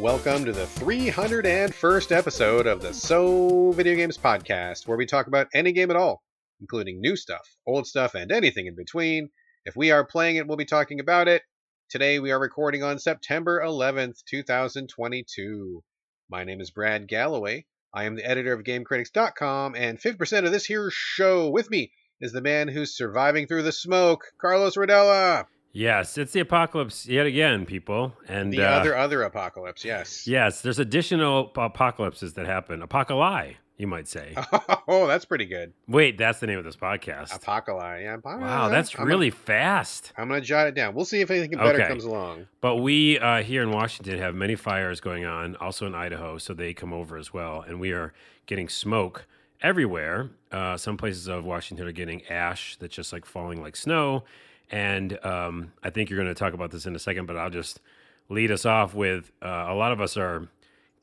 [0.00, 5.48] Welcome to the 301st episode of the So Video Games Podcast, where we talk about
[5.52, 6.22] any game at all,
[6.58, 9.28] including new stuff, old stuff, and anything in between.
[9.66, 11.42] If we are playing it, we'll be talking about it.
[11.90, 15.84] Today we are recording on September 11th, 2022.
[16.30, 17.66] My name is Brad Gallaway.
[17.92, 22.32] I am the editor of GameCritics.com, and 50% of this here show with me is
[22.32, 25.44] the man who's surviving through the smoke, Carlos Rodella.
[25.72, 28.12] Yes, it's the apocalypse yet again, people.
[28.28, 30.26] And The uh, other other apocalypse, yes.
[30.26, 32.82] yes, there's additional apocalypses that happen.
[32.82, 34.34] Apocalypse, you might say.
[34.92, 35.72] Oh, that's pretty good.
[35.86, 37.32] Wait, that's the name of this podcast.
[37.36, 38.00] Apocalypse.
[38.02, 40.12] Yeah, wow, that's I'm really fast.
[40.16, 40.96] Gonna, I'm gonna jot it down.
[40.96, 41.86] We'll see if anything better Okay.
[41.86, 42.48] comes along.
[42.60, 46.54] But we uh, here in Washington have many fires going on, also in Idaho, so
[46.54, 47.60] they come over as well.
[47.64, 48.12] And we are
[48.46, 49.26] getting smoke
[49.62, 50.30] everywhere.
[50.50, 54.24] Uh, some places of Washington are getting ash that's just like falling like snow.
[54.70, 57.50] And um, I think you're going to talk about this in a second, but I'll
[57.50, 57.80] just
[58.28, 60.48] lead us off with uh, a lot of us are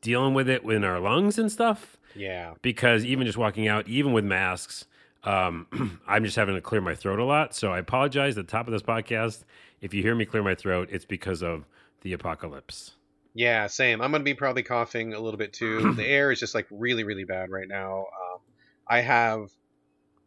[0.02, 2.54] dealing with it in our lungs and stuff Yeah.
[2.62, 4.86] because even just walking out, even with masks,
[5.24, 7.54] um, I'm just having to clear my throat a lot.
[7.56, 9.44] So I apologize at the top of this podcast.
[9.82, 11.66] If you hear me clear my throat, it's because of
[12.02, 12.92] the apocalypse.
[13.34, 14.02] Yeah, same.
[14.02, 15.94] I'm gonna be probably coughing a little bit too.
[15.96, 18.00] the air is just like really, really bad right now.
[18.00, 18.40] Um,
[18.88, 19.50] I have,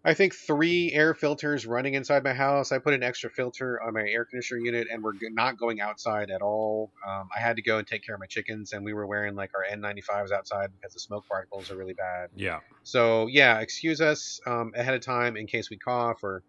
[0.02, 2.72] I think, three air filters running inside my house.
[2.72, 6.30] I put an extra filter on my air conditioner unit, and we're not going outside
[6.30, 6.90] at all.
[7.06, 9.34] Um, I had to go and take care of my chickens, and we were wearing
[9.34, 12.30] like our N95s outside because the smoke particles are really bad.
[12.34, 12.60] Yeah.
[12.82, 16.42] So yeah, excuse us um, ahead of time in case we cough or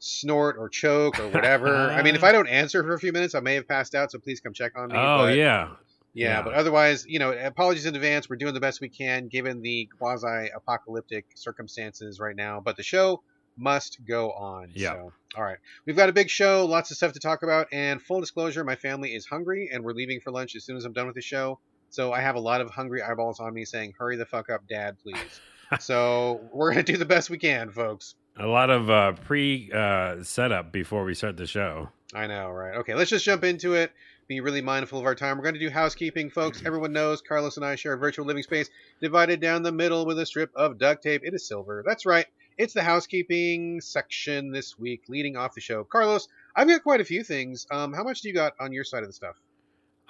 [0.00, 1.74] snort or choke or whatever.
[1.90, 4.12] I mean, if I don't answer for a few minutes, I may have passed out.
[4.12, 4.94] So please come check on me.
[4.98, 5.70] Oh, but- yeah.
[6.18, 6.42] Yeah, Yeah.
[6.42, 8.28] but otherwise, you know, apologies in advance.
[8.28, 12.60] We're doing the best we can given the quasi-apocalyptic circumstances right now.
[12.60, 13.22] But the show
[13.56, 14.70] must go on.
[14.74, 14.94] Yeah.
[14.94, 18.00] So, all right, we've got a big show, lots of stuff to talk about, and
[18.00, 20.92] full disclosure, my family is hungry, and we're leaving for lunch as soon as I'm
[20.92, 21.58] done with the show.
[21.90, 24.62] So I have a lot of hungry eyeballs on me saying, "Hurry the fuck up,
[24.68, 25.40] Dad, please."
[25.80, 28.14] so we're gonna do the best we can, folks.
[28.38, 31.88] A lot of uh, pre uh, setup before we start the show.
[32.14, 32.76] I know, right?
[32.76, 33.92] Okay, let's just jump into it.
[34.28, 35.38] Be really mindful of our time.
[35.38, 36.62] We're going to do housekeeping, folks.
[36.66, 38.68] Everyone knows Carlos and I share a virtual living space
[39.00, 41.22] divided down the middle with a strip of duct tape.
[41.24, 41.82] It is silver.
[41.86, 42.26] That's right.
[42.58, 45.82] It's the housekeeping section this week, leading off the show.
[45.82, 47.66] Carlos, I've got quite a few things.
[47.70, 49.36] Um, how much do you got on your side of the stuff?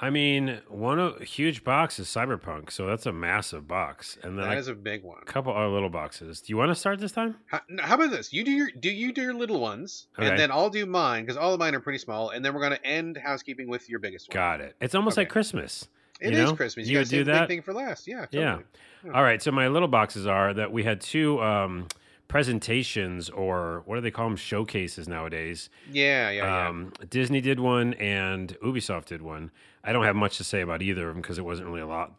[0.01, 4.49] I mean, one of, huge box is Cyberpunk, so that's a massive box, and then
[4.49, 5.19] That is a big one.
[5.23, 6.41] A couple other little boxes.
[6.41, 7.35] Do you want to start this time?
[7.47, 8.33] How, how about this?
[8.33, 10.29] You do your do you do your little ones, Okay.
[10.29, 12.61] and then I'll do mine because all of mine are pretty small, and then we're
[12.61, 14.35] going to end housekeeping with your biggest one.
[14.35, 14.77] Got it.
[14.81, 15.89] It's almost like Christmas.
[16.21, 16.57] It you is know?
[16.57, 16.87] Christmas.
[16.89, 17.49] You You, do that?
[17.49, 18.07] big thing for last.
[18.07, 18.21] Yeah.
[18.27, 18.43] Totally.
[18.45, 18.59] Yeah.
[19.05, 19.13] Yeah.
[19.13, 19.43] All right.
[19.43, 21.87] So my little boxes are that we had two um,
[22.29, 24.37] presentations, or what do they call them?
[24.37, 25.71] Showcases nowadays.
[25.91, 26.31] Yeah.
[26.31, 26.45] Yeah.
[26.45, 26.69] Yeah.
[26.69, 29.51] Um, Disney did one and Ubisoft did one.
[29.83, 31.87] I don't have much to say about either of them because it wasn't really a
[31.87, 32.13] lot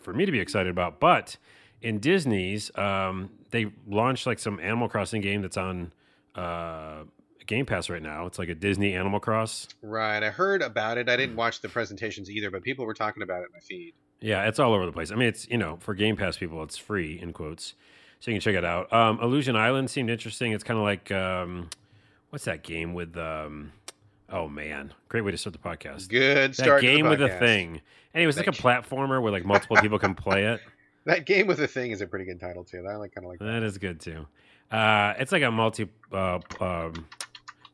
[0.00, 1.00] for me to be excited about.
[1.00, 1.36] But
[1.80, 5.92] in Disney's, um, they launched like some Animal Crossing game that's on
[6.34, 7.04] uh,
[7.46, 8.26] Game Pass right now.
[8.26, 9.68] It's like a Disney Animal Cross.
[9.82, 10.22] Right.
[10.22, 11.08] I heard about it.
[11.08, 13.94] I didn't watch the presentations either, but people were talking about it in my feed.
[14.20, 15.10] Yeah, it's all over the place.
[15.10, 17.74] I mean, it's you know for Game Pass people, it's free in quotes,
[18.24, 18.90] so you can check it out.
[18.90, 20.52] Um, Illusion Island seemed interesting.
[20.52, 21.68] It's kind of like um,
[22.30, 23.18] what's that game with?
[23.18, 23.70] Um,
[24.30, 26.08] oh man, great way to start the podcast.
[26.08, 26.80] Good That start.
[26.80, 27.82] the game with a thing.
[28.14, 30.60] Anyway, it's like a platformer where like multiple people can play it.
[31.06, 32.86] That game with a thing is a pretty good title too.
[32.88, 33.44] I like kind of like that.
[33.44, 34.26] That is good too.
[34.70, 37.06] Uh, it's like a multi uh, um,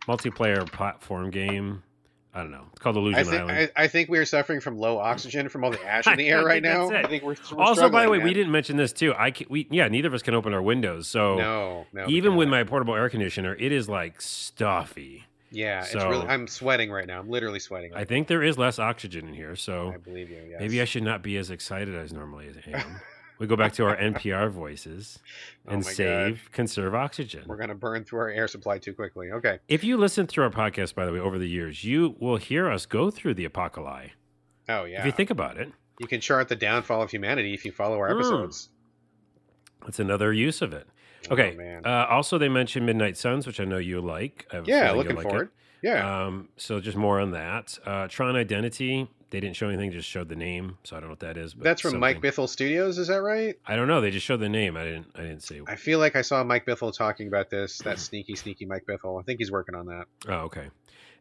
[0.09, 1.81] multiplayer platform game.
[2.32, 2.64] I don't know.
[2.70, 3.70] It's called Illusion I think Island.
[3.76, 6.28] I, I think we are suffering from low oxygen from all the ash in the
[6.30, 6.88] air right now.
[6.88, 7.04] it.
[7.04, 9.12] I think we're, we're also, by the struggling, way, we didn't mention this too.
[9.18, 11.08] I can, we yeah, neither of us can open our windows.
[11.08, 12.06] So No, no.
[12.08, 15.24] even with my portable air conditioner, it is like stuffy.
[15.50, 16.26] yeah, it's really.
[16.28, 17.19] I'm sweating right now.
[17.19, 17.92] I'm literally sweating.
[17.94, 20.40] I think there is less oxygen in here, so I believe you.
[20.50, 20.60] Yes.
[20.60, 23.00] maybe I should not be as excited as normally as I am.
[23.40, 25.18] We go back to our NPR voices
[25.66, 25.92] Oh and God.
[25.92, 27.42] save, conserve oxygen.
[27.46, 29.32] We're gonna burn through our air supply too quickly.
[29.32, 29.58] Okay.
[29.66, 32.70] If you listen through our podcast, by the way, over the years, you will hear
[32.70, 34.12] us go through the apocalypse.
[34.69, 35.00] Oh yeah.
[35.00, 37.98] If you think about it, you can chart the downfall of humanity if you follow
[37.98, 38.20] our Mm.
[38.20, 38.69] episodes.
[39.84, 40.86] that's another use of it.
[41.31, 41.54] Oh, Okay.
[41.56, 41.82] man.
[41.84, 44.46] uh, also, they mentioned Midnight Suns, which I know you like.
[44.52, 45.48] I have a yeah, looking like it.
[45.82, 46.25] Yeah.
[46.26, 47.78] Um, so just more on that.
[47.86, 49.08] Uh, Tron Identity.
[49.31, 50.79] They didn't show anything; just showed the name.
[50.85, 51.55] So I don't know what that is.
[51.55, 52.21] But That's from Mike.
[52.21, 52.99] Bithell Studios.
[52.99, 53.56] Is that right?
[53.67, 54.00] I don't know.
[54.00, 54.77] They just showed the name.
[54.77, 55.06] I didn't.
[55.15, 55.61] I didn't see.
[55.67, 57.79] I feel like I saw Mike Bithell talking about this.
[57.79, 59.21] That sneaky, sneaky Mike Bithell.
[59.21, 60.06] I think he's working on that.
[60.29, 60.69] Oh, okay.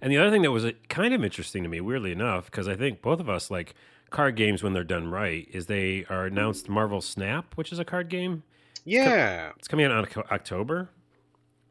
[0.02, 2.68] And the other thing that was uh, kind of interesting to me, weirdly enough, because
[2.68, 3.76] I think both of us like
[4.10, 7.86] card games when they're done right, is they are announced Marvel Snap, which is a
[7.86, 8.44] card game.
[8.86, 9.52] Yeah.
[9.58, 10.90] It's coming out in Oc- October.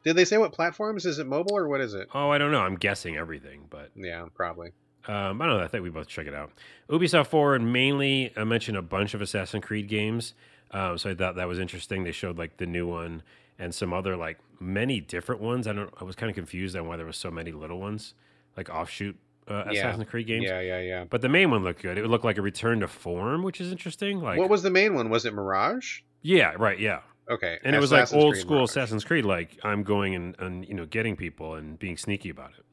[0.05, 1.05] Did they say what platforms?
[1.05, 2.09] Is it mobile or what is it?
[2.15, 2.61] Oh, I don't know.
[2.61, 4.71] I'm guessing everything, but Yeah, probably.
[5.07, 5.65] Um, I don't know.
[5.65, 6.51] I think we both check it out.
[6.91, 10.35] Ubisoft Forward mainly I mentioned a bunch of Assassin's Creed games,
[10.73, 12.05] um, so I thought that was interesting.
[12.05, 13.23] They showed like the new one
[13.59, 15.67] and some other like many different ones.
[15.67, 15.93] I don't.
[16.01, 18.15] I was kind of confused on why there was so many little ones,
[18.57, 19.17] like offshoot
[19.49, 19.81] uh, Yeah.
[19.81, 20.45] Assassin's Creed games.
[20.45, 21.05] Yeah, yeah, yeah.
[21.09, 21.97] But the main one looked good.
[21.97, 24.21] It looked like a return to form, which is interesting.
[24.21, 25.09] Like, what was the main one?
[25.11, 26.01] Was it Mirage?
[26.23, 27.01] yeah, right, yeah.
[27.31, 28.71] Okay, And it was like old Creed school Mirage.
[28.71, 29.25] Assassin's Creed.
[29.25, 32.65] Like I'm going and, and you know getting people and being sneaky about it.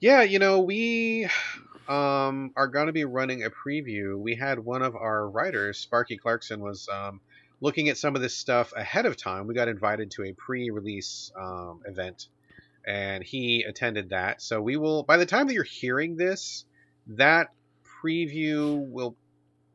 [0.00, 1.28] Yeah, you know, we
[1.88, 4.18] um, are going to be running a preview.
[4.18, 7.20] We had one of our writers, Sparky Clarkson, was um,
[7.60, 9.46] looking at some of this stuff ahead of time.
[9.46, 12.28] We got invited to a pre-release um, event,
[12.86, 14.42] and he attended that.
[14.42, 16.64] So we will, by the time that you're hearing this,
[17.08, 17.52] that
[18.02, 19.16] preview will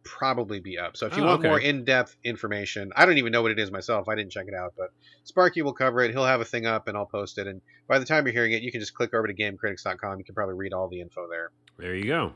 [0.10, 0.98] probably be up.
[0.98, 3.72] So if you Oh, want more in-depth information, I don't even know what it is
[3.72, 4.10] myself.
[4.10, 4.90] I didn't check it out, but
[5.24, 6.12] Sparky will cover it.
[6.12, 7.48] He'll have a thing up, and I'll post it.
[7.48, 10.18] And by the time you're hearing it, you can just click over to GameCritics.com.
[10.20, 11.52] You can probably read all the info there.
[11.78, 12.34] There you go.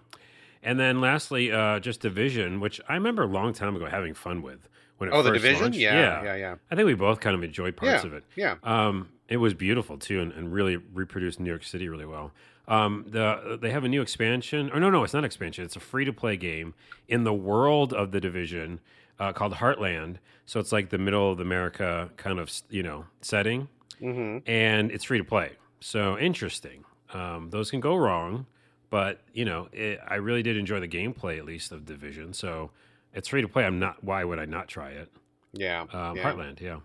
[0.61, 4.41] And then lastly, uh, just Division, which I remember a long time ago having fun
[4.41, 5.61] with when it Oh, the first division?
[5.63, 5.79] launched.
[5.79, 8.07] Yeah, yeah, yeah, I think we both kind of enjoyed parts Yeah.
[8.07, 8.23] of it.
[8.35, 8.55] yeah.
[8.63, 12.31] Um, it was beautiful too, and, and really reproduced New York City really well.
[12.67, 15.65] Um, the they have a new expansion, or no, no, it's not expansion.
[15.65, 16.73] It's a free to play game
[17.07, 18.79] in the world of the division
[19.19, 20.17] uh, called Heartland.
[20.45, 23.67] So it's like the middle of America kind of you know setting,
[23.99, 25.51] hmm and it's free to play.
[25.81, 26.85] So interesting.
[27.13, 28.45] Um, those can go wrong,
[28.89, 32.33] but you know, it, I really did enjoy the gameplay at least of Division.
[32.33, 32.71] So
[33.13, 33.65] it's free to play.
[33.65, 34.03] I'm not.
[34.03, 35.11] Why would I not try it?
[35.51, 36.31] Yeah, Um, yeah.
[36.31, 36.79] Heartland, yeah.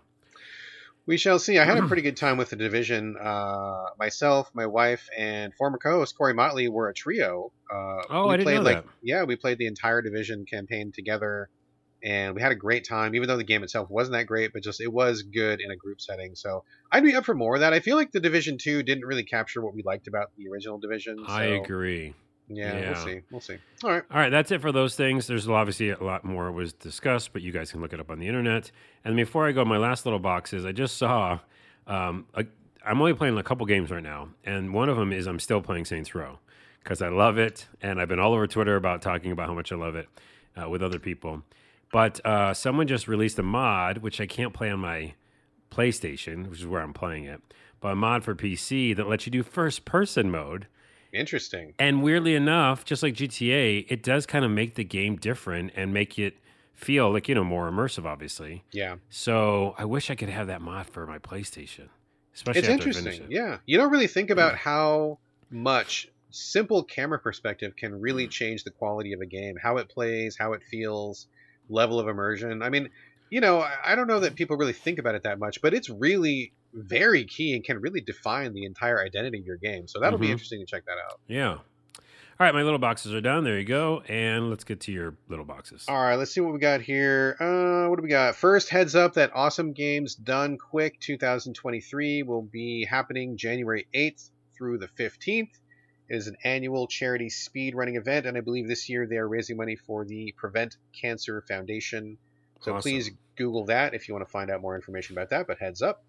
[1.09, 1.57] We shall see.
[1.57, 3.17] I had a pretty good time with the division.
[3.19, 7.51] Uh, myself, my wife, and former co-host Corey Motley were a trio.
[7.73, 8.91] Uh, Oh, we I didn't played know like that.
[9.01, 11.49] yeah, we played the entire division campaign together,
[12.03, 13.15] and we had a great time.
[13.15, 15.75] Even though the game itself wasn't that great, but just it was good in a
[15.75, 16.35] group setting.
[16.35, 17.73] So I'd be up for more of that.
[17.73, 20.77] I feel like the division two didn't really capture what we liked about the original
[20.77, 21.17] division.
[21.27, 22.13] I agree.
[22.49, 22.91] Yeah, Yeah.
[22.91, 23.21] we'll see.
[23.31, 23.57] We'll see.
[23.83, 24.03] All right.
[24.11, 25.27] All right, that's it for those things.
[25.27, 28.19] There's obviously a lot more was discussed, but you guys can look it up on
[28.19, 28.71] the internet.
[29.05, 31.39] And before I go, my last little box is I just saw.
[31.87, 32.45] Um, a,
[32.85, 35.61] I'm only playing a couple games right now, and one of them is I'm still
[35.61, 36.39] playing Saints Row
[36.83, 39.71] because I love it, and I've been all over Twitter about talking about how much
[39.71, 40.07] I love it
[40.61, 41.43] uh, with other people.
[41.91, 45.13] But uh, someone just released a mod which I can't play on my
[45.71, 47.41] PlayStation, which is where I'm playing it,
[47.79, 50.67] but a mod for PC that lets you do first person mode.
[51.13, 51.73] Interesting.
[51.79, 55.93] And weirdly enough, just like GTA, it does kind of make the game different and
[55.93, 56.37] make it
[56.75, 58.63] feel like, you know, more immersive, obviously.
[58.71, 58.97] Yeah.
[59.09, 61.89] So I wish I could have that mod for my PlayStation,
[62.33, 63.25] especially it's after I finish interesting.
[63.25, 63.31] it.
[63.31, 65.19] Yeah, you don't really think about how
[65.49, 68.31] much simple camera perspective can really Mm.
[68.31, 71.27] change the quality of a game, how it plays, how it feels,
[71.69, 72.61] level of immersion.
[72.61, 72.89] I mean,
[73.29, 75.89] you know, I don't know that people really think about it that much, but it's
[75.89, 79.87] really very key and can really define the entire identity of your game.
[79.87, 80.31] So that'll be Mhm.
[80.31, 81.19] interesting to check that out.
[81.27, 81.57] Yeah.
[82.41, 83.43] All right, my little boxes are done.
[83.43, 84.01] There you go.
[84.07, 85.83] And let's get to your little boxes.
[85.89, 87.35] All right, let's see what we got here.
[87.39, 88.35] Uh, what do we got?
[88.35, 94.77] First, heads up that Awesome Games Done Quick 2023 will be happening January 8th through
[94.77, 95.59] the 15th.
[96.09, 99.27] It is an annual charity speed running event, and I believe this year they are
[99.27, 102.17] raising money for the Prevent Cancer Foundation.
[102.61, 102.81] So Awesome.
[102.89, 105.45] please Google that if you want to find out more information about that.
[105.45, 106.03] But heads up.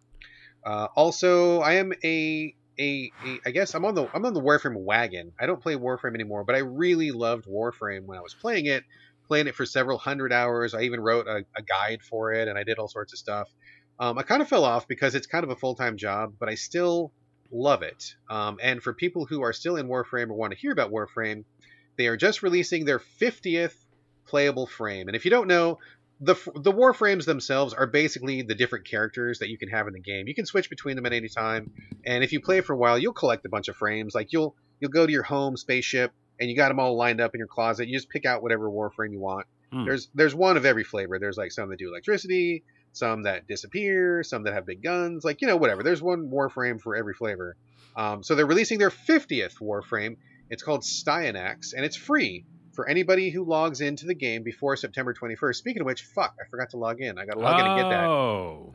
[0.65, 4.43] Uh, also, I am a, a a I guess I'm on the I'm on the
[4.43, 5.33] Warframe wagon.
[5.41, 8.85] I don't play Warframe anymore, but I really loved Warframe when I was playing it.
[9.29, 10.75] Playing it for several hundred hours.
[10.75, 13.49] I even wrote a, a guide for it, and I did all sorts of stuff.
[14.01, 16.49] Um, I kind of fell off because it's kind of a full time job, but
[16.49, 17.13] I still
[17.53, 18.15] love it.
[18.29, 21.45] Um, and for people who are still in Warframe or want to hear about Warframe,
[21.97, 23.75] they are just releasing their 50th
[24.27, 25.09] playable frame.
[25.09, 25.79] And if you don't know,
[26.21, 30.01] the the warframes themselves are basically the different characters that you can have in the
[30.01, 30.29] game.
[30.29, 31.71] You can switch between them at any time,
[32.05, 34.15] and if you play for a while, you'll collect a bunch of frames.
[34.15, 37.35] Like you'll you'll go to your home spaceship and you got them all lined up
[37.35, 37.89] in your closet.
[37.89, 39.47] You just pick out whatever warframe you want.
[39.73, 39.85] Hmm.
[39.85, 41.19] There's there's one of every flavor.
[41.19, 45.25] There's like some that do electricity, some that disappear, some that have big guns.
[45.25, 45.83] Like you know whatever.
[45.83, 47.57] There's one warframe for every flavor.
[47.97, 50.17] Um, so they're releasing their 50th warframe.
[50.51, 52.45] It's called Styanax, and it's free
[52.81, 55.57] for anybody who logs into the game before September 21st.
[55.57, 57.19] Speaking of which, fuck, I forgot to log in.
[57.19, 58.05] I got to log in and get that.
[58.07, 58.75] Oh,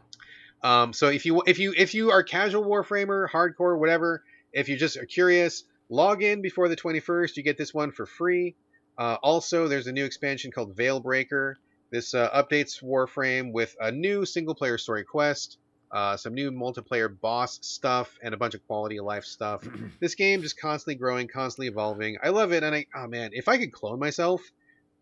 [0.62, 4.78] Um, so if you if you if you are casual warframer, hardcore, whatever, if you
[4.78, 7.36] just are curious, log in before the 21st.
[7.36, 8.56] You get this one for free.
[8.96, 11.56] Uh, also, there's a new expansion called Veilbreaker.
[11.90, 15.58] This uh, updates Warframe with a new single player story quest,
[15.92, 19.68] uh, some new multiplayer boss stuff, and a bunch of quality of life stuff.
[20.00, 22.18] this game just constantly growing, constantly evolving.
[22.24, 24.42] I love it, and I oh man, if I could clone myself,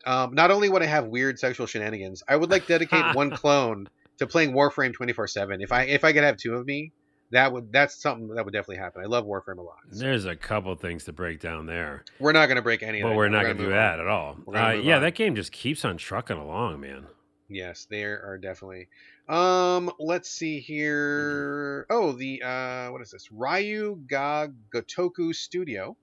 [0.05, 3.87] um, not only would I have weird sexual shenanigans, I would like dedicate one clone
[4.19, 5.63] to playing Warframe 24/7.
[5.63, 6.91] If I if I could have two of me,
[7.31, 9.01] that would that's something that would definitely happen.
[9.03, 9.77] I love Warframe a lot.
[9.91, 12.99] So There's a couple things to break down there, we're not going to break any
[12.99, 13.15] of but that.
[13.15, 13.99] we're not gonna do move that on.
[14.01, 14.37] at all.
[14.47, 15.01] Uh, yeah, on.
[15.01, 17.07] that game just keeps on trucking along, man.
[17.49, 18.87] Yes, there are definitely.
[19.29, 21.85] Um, let's see here.
[21.89, 23.29] Oh, the uh, what is this?
[23.31, 25.95] Ryu ga Gotoku Studio,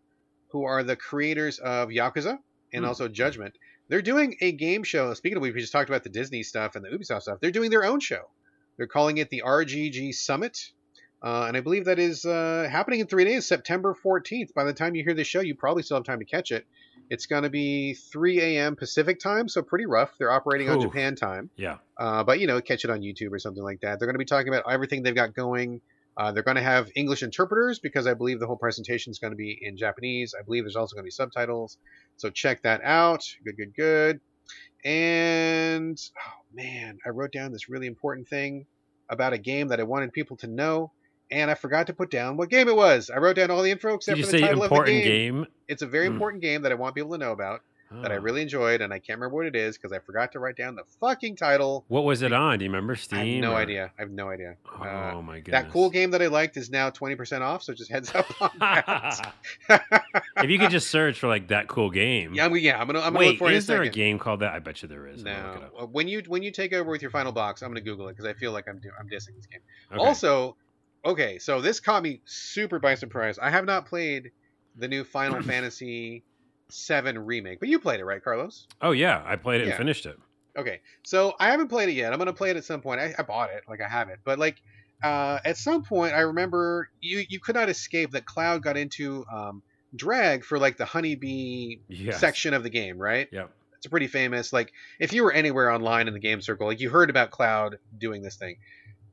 [0.49, 2.39] who are the creators of Yakuza
[2.73, 2.89] and Hmm.
[2.89, 3.57] also Judgment.
[3.89, 5.13] They're doing a game show.
[5.15, 7.41] Speaking of, we just talked about the Disney stuff and the Ubisoft stuff.
[7.41, 8.31] They're doing their own show.
[8.77, 10.71] They're calling it the RGG Summit.
[11.23, 14.55] Uh, and I believe that is uh, happening in three days, September 14th.
[14.55, 16.65] By the time you hear this show, you probably still have time to catch it.
[17.11, 18.77] It's going to be 3 a.m.
[18.77, 20.13] Pacific time, so pretty rough.
[20.17, 21.51] They're operating on Japan time.
[21.57, 21.79] Yeah.
[21.99, 23.99] Uh, but you know, catch it on YouTube or something like that.
[23.99, 25.81] They're going to be talking about everything they've got going.
[26.17, 29.33] Uh, they're going to have English interpreters because I believe the whole presentation is going
[29.33, 30.35] to be in Japanese.
[30.39, 31.79] I believe there's also going to be subtitles.
[32.17, 33.25] So check that out.
[33.45, 34.21] Good, good, good.
[34.85, 38.67] And oh man, I wrote down this really important thing
[39.09, 40.93] about a game that I wanted people to know,
[41.31, 43.11] and I forgot to put down what game it was.
[43.11, 45.05] I wrote down all the info except Did for the title of the game.
[45.05, 45.47] game?
[45.69, 46.15] It's a very Hmm.
[46.15, 47.61] important game that I want people to know about
[47.93, 48.21] that I Oh.
[48.21, 50.77] really enjoyed, and I can't remember what it is because I forgot to write down
[50.77, 51.85] the fucking title.
[51.89, 52.61] What was it on?
[52.61, 53.19] Do you remember Steam?
[53.19, 53.91] I have no or- idea.
[53.99, 54.55] I have no idea.
[54.79, 55.65] Oh Uh, my goodness.
[55.65, 58.51] that cool game that I liked is now 20% off, so just heads up on
[58.61, 59.33] that.
[60.37, 62.33] if you could just search for like that cool game.
[62.33, 64.21] yeah, I'm, yeah, I'm gonna, I'm gonna Wait, look for it is there a game
[64.21, 64.53] called that?
[64.53, 65.25] I bet you there is.
[65.25, 65.79] I'm gonna look it No.
[65.81, 68.13] Uh, when you when you take over with your final box, I'm gonna Google it
[68.13, 69.63] because I feel like I'm do, I'm dissing this game.
[69.93, 70.01] Okay.
[70.01, 70.57] Also,
[71.05, 73.39] okay, so this caught me super by surprise.
[73.39, 74.31] I have not played
[74.77, 76.25] the new Final Fantasy
[76.89, 78.67] VII remake, but you played it, right, Carlos?
[78.81, 79.71] oh yeah, I played it Yeah.
[79.71, 80.17] and finished it.
[80.59, 82.13] Okay, so I haven't played it yet.
[82.13, 83.01] I'm gonna play it at some point.
[83.01, 84.57] I, I bought it, like I have it, but like
[85.03, 89.25] uh, at some point, I remember you you could not escape that Cloud got into
[89.33, 89.63] um,
[89.95, 92.19] drag for like the honeybee Yes.
[92.21, 93.29] section of the game, right?
[93.33, 93.51] Yep.
[93.77, 94.53] It's pretty famous.
[94.53, 97.79] Like if you were anywhere online in the game circle, like you heard about Cloud
[97.97, 98.57] doing this thing.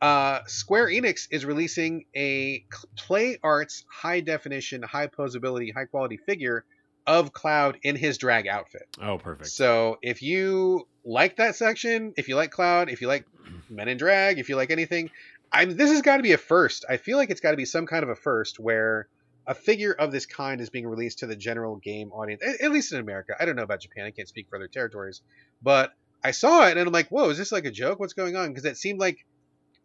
[0.02, 6.66] Uh, Square Enix is releasing a Play Arts high definition, high posability, high quality figure
[7.06, 8.88] of Cloud in his drag outfit.
[9.02, 9.50] Oh, perfect.
[9.50, 13.26] So if you like that section, if you like Cloud, if you like
[13.70, 15.10] Men in Drag, if you like anything,
[15.52, 16.86] I'm this has got to be a first.
[16.88, 19.08] I feel like it's got to be some kind of a first where
[19.48, 22.72] a figure of this kind is being released to the general game audience, at, at
[22.72, 23.34] least in America.
[23.40, 24.06] I don't know about Japan.
[24.06, 25.22] I can't speak for other territories,
[25.62, 28.00] but I saw it and I'm like, whoa, is this like a joke?
[28.00, 28.50] What's going on?
[28.50, 29.26] Because it seemed like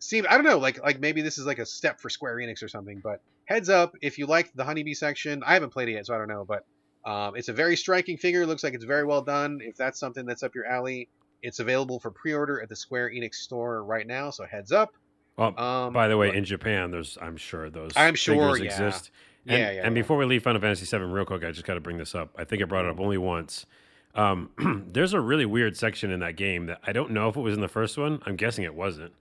[0.03, 2.63] seemed I don't know, like like maybe this is like a step for Square Enix
[2.63, 3.01] or something.
[3.03, 6.15] But heads up, if you liked the Honeybee section, I haven't played it yet, so
[6.15, 6.65] I don't know, but
[7.09, 8.47] um, it's a very striking figure.
[8.47, 9.61] Looks like it's very well done.
[9.63, 11.09] If that's something that's up your alley,
[11.43, 14.31] it's available for pre-order at the Square Enix store right now.
[14.31, 14.91] So heads up.
[15.37, 18.61] Well, Um, by the way, but- in Japan, there's I'm sure those I'm sure, figures
[18.61, 18.87] yeah.
[18.87, 19.11] exist.
[19.47, 19.87] And, yeah, yeah.
[19.87, 20.03] and yeah.
[20.03, 22.31] before we leave Final Fantasy VII, real quick, I just got to bring this up.
[22.39, 23.67] I think I brought it up only once.
[24.15, 24.51] Um,
[24.93, 27.55] there's a really weird section in that game that I don't know if it was
[27.55, 28.21] in the first one.
[28.27, 29.13] I'm guessing it wasn't.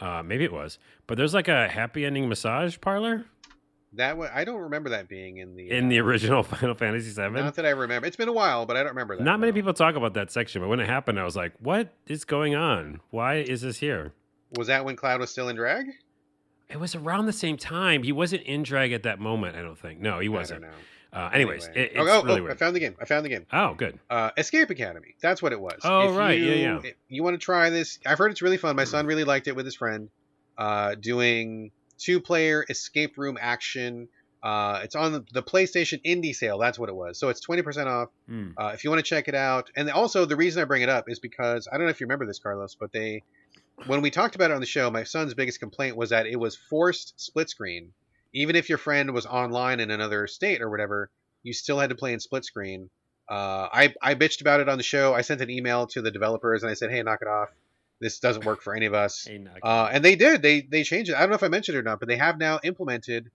[0.00, 0.78] Uh, maybe it was.
[1.06, 3.26] But there's like a happy ending massage parlor
[3.96, 7.30] that I don't remember that being in the in uh, the original Final Fantasy VII.
[7.30, 8.06] Not that I remember.
[8.06, 9.22] It's been a while, but I don't remember that.
[9.22, 11.92] Not many people talk about that section, but when it happened, I was like, "What
[12.06, 13.00] is going on?
[13.10, 14.12] Why is this here?"
[14.56, 15.86] Was that when Cloud was still in drag?
[16.68, 18.02] It was around the same time.
[18.02, 19.56] He wasn't in drag at that moment.
[19.56, 20.00] I don't think.
[20.00, 20.64] No, he I wasn't.
[21.14, 21.80] Uh, anyways, Anyway.
[21.84, 22.96] it, it's oh, oh, really oh, I found the game.
[23.00, 23.46] I found the game.
[23.52, 23.98] Oh, good.
[24.10, 25.14] Uh, Escape Academy.
[25.22, 25.78] That's what it was.
[25.84, 26.36] Oh, If right.
[26.38, 26.90] You, Yeah, yeah.
[27.08, 28.00] you want to try this?
[28.04, 28.74] I've heard it's really fun.
[28.74, 30.08] My son really liked it with his friend.
[30.58, 34.08] Uh, doing two-player escape room action.
[34.42, 36.58] Uh, it's on the, the PlayStation Indie sale.
[36.58, 37.18] That's what it was.
[37.18, 38.08] So it's twenty percent off.
[38.28, 38.50] Hmm.
[38.58, 40.88] Uh, if you want to check it out, and also the reason I bring it
[40.88, 43.22] up is because I don't know if you remember this, Carlos, but they,
[43.86, 46.36] when we talked about it on the show, my son's biggest complaint was that it
[46.36, 47.92] was forced split screen.
[48.34, 51.10] Even if your friend was online in another state or whatever,
[51.42, 52.90] you still had to play in split screen.
[53.30, 55.14] Uh, I I bitched about it on the show.
[55.14, 57.48] I sent an email to the developers and I said, hey, knock it off.
[58.00, 59.26] This doesn't work for any of us.
[59.30, 60.42] Hey, Uh, and they did.
[60.42, 61.16] They they changed it.
[61.16, 63.30] I don't know if I mentioned it or not, but they have now implemented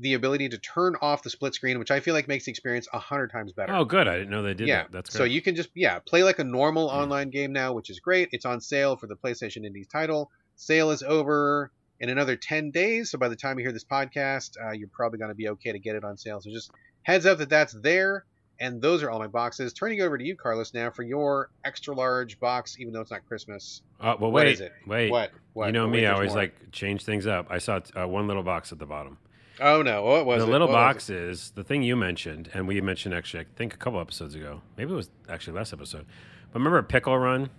[0.00, 2.86] the ability to turn off the split screen, which I feel like makes the experience
[2.92, 4.06] a hundred times better oh, good.
[4.06, 4.92] I didn't know they did yeah, that.
[4.92, 6.92] That's so you can just yeah play like a normal Mm.
[6.94, 8.28] online game now, which is great.
[8.32, 10.30] It's on sale for the PlayStation Indies title.
[10.56, 14.50] Sale is over in another ten days, so by the time you hear this podcast,
[14.64, 16.40] uh, you're probably going to be okay to get it on sale.
[16.40, 16.70] So just
[17.02, 18.24] heads up that that's there.
[18.60, 19.72] And those are all my boxes.
[19.72, 23.12] Turning it over to you, Carlos, now for your extra large box, even though it's
[23.12, 23.82] not Christmas.
[24.00, 24.72] Uh, well, What wait, is it?
[24.84, 25.12] Wait.
[25.12, 25.30] What?
[25.52, 25.66] What?
[25.66, 26.38] You know Oh, me, I always more.
[26.38, 27.46] like change things up.
[27.50, 29.16] I saw uh, one little box at the bottom.
[29.60, 30.02] Oh no!
[30.02, 30.52] What was the it?
[30.52, 33.76] little What box is the thing you mentioned, and we mentioned actually, I think a
[33.76, 34.60] couple episodes ago.
[34.76, 36.06] Maybe it was actually last episode.
[36.52, 37.50] But remember Pickle Run?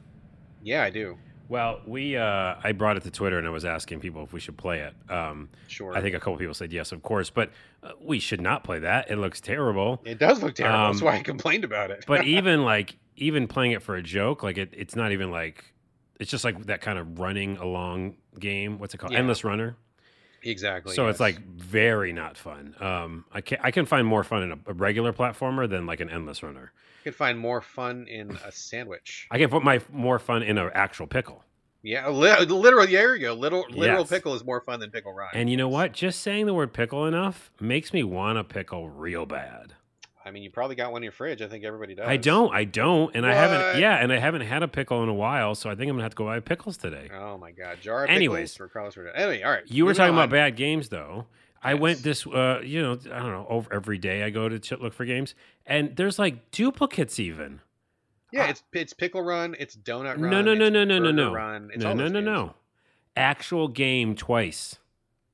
[0.64, 1.18] Yeah, I do.
[1.50, 4.40] Well, we uh, I brought it to Twitter and I was asking people if we
[4.40, 4.94] should play it.
[5.12, 5.98] Um, Sure.
[5.98, 7.50] I think a couple people said yes, of course, but
[7.84, 9.10] uh, we should not play that.
[9.10, 10.00] It looks terrible.
[10.06, 10.78] it does look terrible.
[10.80, 12.06] Um, That's why I complained about it.
[12.08, 15.74] But even like even playing it for a joke, like it, it's not even like
[16.20, 18.78] it's just like that kind of running along game.
[18.78, 19.14] What's it called?
[19.14, 19.20] Yeah.
[19.20, 19.76] Endless Runner.
[20.44, 20.96] Exactly.
[20.96, 22.76] So it's like very not fun.
[22.80, 26.00] Um, I can I can find more fun in a, a regular platformer than like
[26.00, 26.72] an endless runner.
[27.04, 29.28] you can find more fun in a sandwich.
[29.32, 31.44] I can put my more fun in an actual pickle.
[31.82, 32.92] Yeah, li- literally.
[32.92, 33.34] There you go.
[33.34, 34.10] Little literal Yes.
[34.10, 35.30] pickle is more fun than pickle run.
[35.34, 35.94] And you know what?
[35.94, 39.76] Just saying the word pickle enough makes me want a pickle real bad.
[40.30, 41.42] I mean, you probably got one in your fridge.
[41.42, 42.08] I think everybody does.
[42.08, 42.54] I don't.
[42.54, 43.14] I don't.
[43.16, 43.82] And I haven't.
[43.82, 46.04] Yeah, and I haven't had a pickle in a while, so I think I'm gonna
[46.04, 47.10] have to go buy pickles today.
[47.14, 48.54] Oh my god, jar of Anyways.
[48.54, 48.96] pickles for Carlos.
[48.96, 49.20] Rodriguez.
[49.22, 49.64] Anyway, all right.
[49.66, 50.20] You were talking on.
[50.20, 51.26] about bad games, though.
[51.64, 51.82] I Yes.
[51.82, 54.72] went this, uh, you know, I don't know, over every day I go to ch-
[54.80, 57.60] look for games, and there's like duplicates even.
[58.32, 58.50] Yeah, Ah.
[58.52, 59.56] it's it's pickle run.
[59.60, 60.30] It's donut run.
[60.30, 61.72] No, no, no, no, no, no, no, Run.
[61.74, 62.26] It's no, no, no, games.
[62.26, 62.54] no.
[63.18, 64.78] Actual game twice.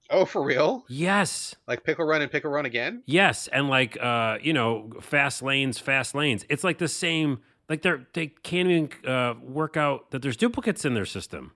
[0.10, 0.86] Oh, for real?
[0.88, 3.02] Yes, Like pickle run and pickle run again?
[3.06, 6.46] yes, and like, uh, you know, fast lanes, fast lanes.
[6.50, 7.40] It's like the same.
[7.68, 11.54] Like they're they can't even uh, work out that there's duplicates in their system.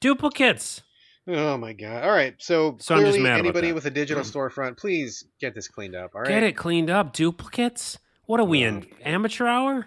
[0.00, 0.82] Duplicates.
[1.28, 2.04] Oh my god!
[2.04, 5.54] All right, so, So I'm just clearly mad anybody with a digital storefront, please get
[5.54, 6.14] this cleaned up.
[6.14, 6.28] All right.
[6.28, 7.12] Get it cleaned up.
[7.12, 7.98] Duplicates.
[8.26, 9.86] What are we in amateur hour?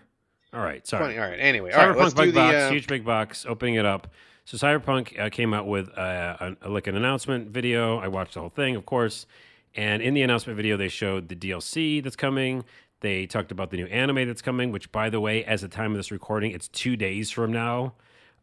[0.53, 1.05] All right, sorry.
[1.05, 1.17] Funny.
[1.17, 1.39] All right.
[1.39, 1.95] Anyway, all right.
[1.95, 2.39] Cyberpunk Let's do big the.
[2.39, 4.07] box, uh, huge big box, opening it up.
[4.49, 7.99] So Cyberpunk uh, came out with uh, a, like an announcement video.
[7.99, 9.27] I watched the whole thing, of course,
[9.75, 12.65] and in the announcement video, they showed the DLC that's coming.
[13.01, 15.91] They talked about the new anime that's coming, which, by the way, as the time
[15.91, 17.93] of this recording, it's two days from now.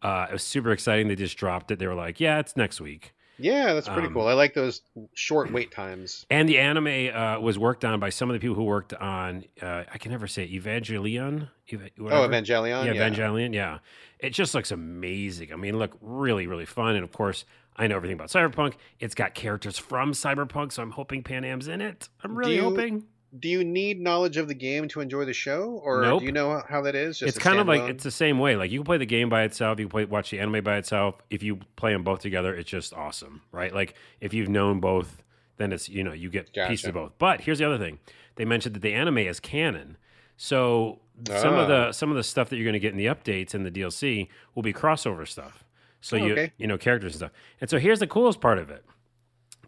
[0.00, 1.08] Uh, it was super exciting.
[1.08, 1.80] They just dropped it.
[1.80, 4.26] They were like, "Yeah, it's next week." Yeah, that's pretty um, cool.
[4.26, 4.82] I like those
[5.14, 6.24] short wait times.
[6.30, 9.44] And the anime uh, was worked on by some of the people who worked on.
[9.60, 11.48] Uh, I can never say Evangelion.
[11.68, 12.28] Eva- Oh.
[12.28, 12.86] Evangelion.
[12.86, 13.54] yeah, Yeah, Evangelion.
[13.54, 13.78] Yeah,
[14.18, 15.52] it just looks amazing.
[15.52, 16.94] I mean, look really, really fun.
[16.94, 17.44] And of course,
[17.76, 18.74] I know everything about Cyberpunk.
[19.00, 22.08] It's got characters from Cyberpunk, so I'm hoping Panam's in it.
[22.22, 23.04] I'm really you- hoping.
[23.38, 26.20] Do you need knowledge of the game to enjoy the show, or Nope.
[26.20, 27.18] do you know how that is?
[27.18, 28.56] Just It's kind of like it's the same way.
[28.56, 30.76] Like you can play the game by itself, you can play watch the anime by
[30.76, 31.16] itself.
[31.30, 33.74] If you play them both together, it's just awesome, right?
[33.74, 35.22] Like if you've known both,
[35.56, 37.12] then it's you know you get pieces of both.
[37.18, 37.98] But here's the other thing:
[38.36, 39.96] they mentioned that the anime is canon,
[40.36, 41.86] so some of Ah.
[41.88, 43.70] the some of the stuff that you're going to get in the updates and the
[43.70, 45.64] DLC will be crossover stuff.
[46.00, 46.52] So Oh, you okay.
[46.58, 47.32] you know characters and stuff.
[47.60, 48.84] And so here's the coolest part of it: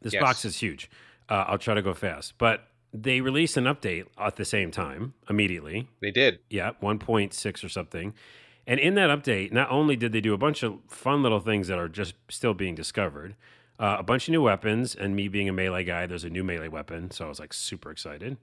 [0.02, 0.22] this Yes.
[0.22, 0.90] box is huge.
[1.28, 5.14] Uh, I'll try to go fast, but they released an update at the same time
[5.28, 6.40] immediately they did.
[6.48, 8.14] yeah, 1.6 or something.
[8.66, 11.68] And in that update, not only did they do a bunch of fun little things
[11.68, 13.34] that are just still being discovered,
[13.78, 16.44] uh, a bunch of new weapons, and me being a melee guy, there's a new
[16.44, 18.36] melee weapon, so I was like super excited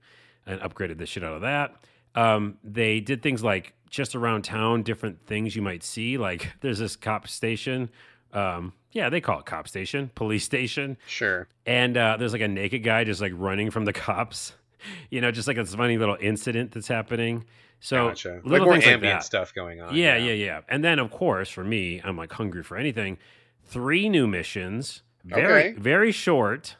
[0.47, 1.75] and upgraded the shit out of that.
[2.15, 6.17] Um, they did things like just around town, different things you might see.
[6.17, 7.89] Like there's this cop station.
[8.33, 11.47] Um, yeah, they call it cop station, police station Sure.
[11.65, 14.53] and uh, there's like a naked guy just like running from the cops.
[15.09, 17.45] You know, just like this funny little incident that's happening.
[17.79, 18.33] So gotcha.
[18.35, 19.23] Like little more things like ambient that.
[19.23, 19.95] stuff going on.
[19.95, 20.61] Yeah, yeah, yeah.
[20.69, 23.17] And then of course for me, I'm like hungry for anything.
[23.63, 25.79] Three new missions, very Okay.
[25.79, 26.75] very short,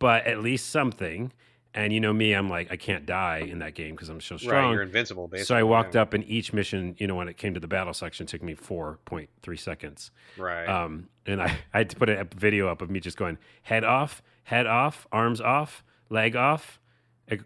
[0.00, 1.32] but at least something.
[1.76, 4.38] And you know me, I'm like I can't die in that game because I'm so
[4.38, 4.64] strong.
[4.64, 5.28] Right, you're invincible.
[5.28, 5.44] Basically.
[5.44, 6.02] so I walked yeah.
[6.02, 8.54] up, and each mission, you know, when it came to the battle section, took me
[8.54, 10.10] 4.3 seconds.
[10.38, 10.66] Right.
[10.66, 13.84] Um, and I, I had to put a video up of me just going head
[13.84, 16.80] off, head off, arms off, leg off,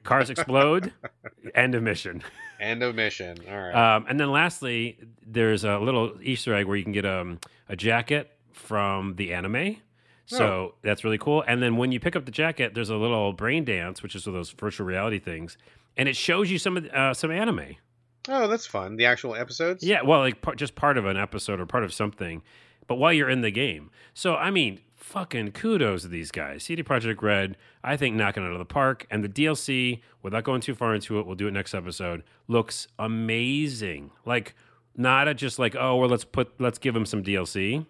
[0.04, 0.92] cars explode,
[1.54, 2.22] end of mission.
[2.60, 3.38] End of mission.
[3.48, 3.96] All right.
[3.96, 7.38] Um, and then lastly, there's a little Easter egg where you can get um,
[7.70, 9.78] a jacket from the anime.
[10.36, 10.74] So Oh.
[10.82, 11.42] that's really cool.
[11.46, 14.26] And then when you pick up the jacket, there's a little brain dance, which is
[14.26, 15.58] one of those virtual reality things,
[15.96, 17.76] and it shows you some of the, uh, some anime.
[18.28, 18.96] oh, that's fun.
[18.96, 19.82] The actual episodes.
[19.82, 22.42] Yeah, well, like just part of an episode or part of something,
[22.86, 23.90] but while you're in the game.
[24.14, 26.62] So I mean, fucking kudos to these guys.
[26.62, 30.44] CD Projekt Red, I think knocking it out of the park, and the DLC, without
[30.44, 32.22] going too far into it, we'll do it next episode.
[32.46, 34.10] Looks amazing.
[34.24, 34.54] Like
[34.96, 37.84] not a just like oh well let's put let's give them some DLC.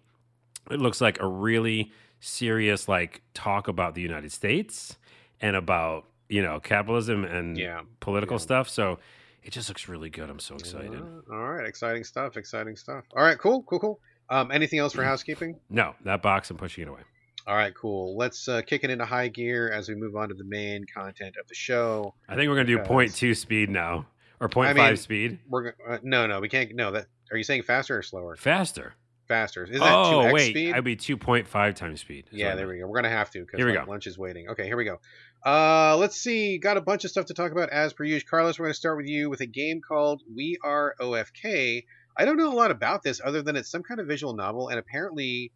[0.70, 1.90] It looks like a really
[2.20, 4.96] serious like talk about the United States
[5.40, 7.82] and about you know capitalism and Yeah.
[8.00, 8.42] political Yeah.
[8.42, 8.68] stuff.
[8.68, 8.98] So
[9.42, 10.28] it just looks really good.
[10.30, 10.94] I'm so excited.
[11.00, 11.66] Uh, all right.
[11.66, 12.36] Exciting stuff.
[12.36, 13.04] Exciting stuff.
[13.16, 13.38] All right.
[13.38, 13.62] Cool.
[13.64, 13.78] Cool.
[13.80, 14.00] Cool.
[14.28, 15.58] Um, anything else for housekeeping?
[15.70, 17.00] No, that box, I'm pushing it away.
[17.46, 17.74] All right.
[17.74, 18.16] Cool.
[18.16, 21.34] Let's uh, kick it into high gear as we move on to the main content
[21.40, 22.14] of the show.
[22.28, 24.06] I think we're to do Because- point two speed now,
[24.38, 25.38] or point I five mean- speed.
[25.48, 26.72] We're uh, no, no, we can't.
[26.76, 28.36] No, that are you saying faster or slower?
[28.36, 28.94] Faster.
[29.30, 29.62] Faster.
[29.62, 30.50] Is that oh, 2x wait.
[30.50, 30.74] speed?
[30.74, 32.24] I'd be 2.5 times speed.
[32.32, 32.88] Yeah, there we go.
[32.88, 34.48] We're gonna have to because like, lunch is waiting.
[34.48, 34.98] Okay, here we go.
[35.46, 36.58] Uh, let's see.
[36.58, 38.26] Got a bunch of stuff to talk about as per usual.
[38.28, 41.84] Carlos, we're gonna start with you with a game called We Are OFK.
[42.18, 44.68] I don't know a lot about this other than it's some kind of visual novel,
[44.68, 45.52] and apparently,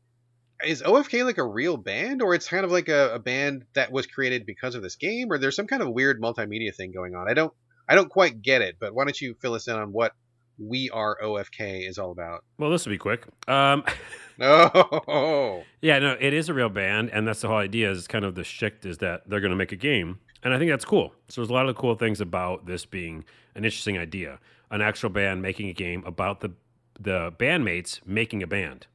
[0.65, 3.91] is OFK like a real band, or it's kind of like a, a band that
[3.91, 7.17] was created because of this game, or there's some kind of weird multimedia thing going
[7.17, 7.29] on.
[7.29, 7.53] I don't,
[7.89, 8.77] I don't quite get it.
[8.79, 10.13] But why don't you fill us in on what
[10.59, 12.45] We Are OFK is all about.
[12.59, 13.27] Well, this will be quick.
[13.49, 13.85] Um,
[14.41, 17.91] Oh, yeah, no, it is a real band, and that's the whole idea.
[17.91, 20.59] Is kind of the shift is that they're going to make a game, and I
[20.59, 21.13] think that's cool.
[21.29, 24.41] So there's a lot of cool things about this being an interesting idea.
[24.71, 26.51] An actual band making a game about the
[26.99, 28.87] the bandmates making a band.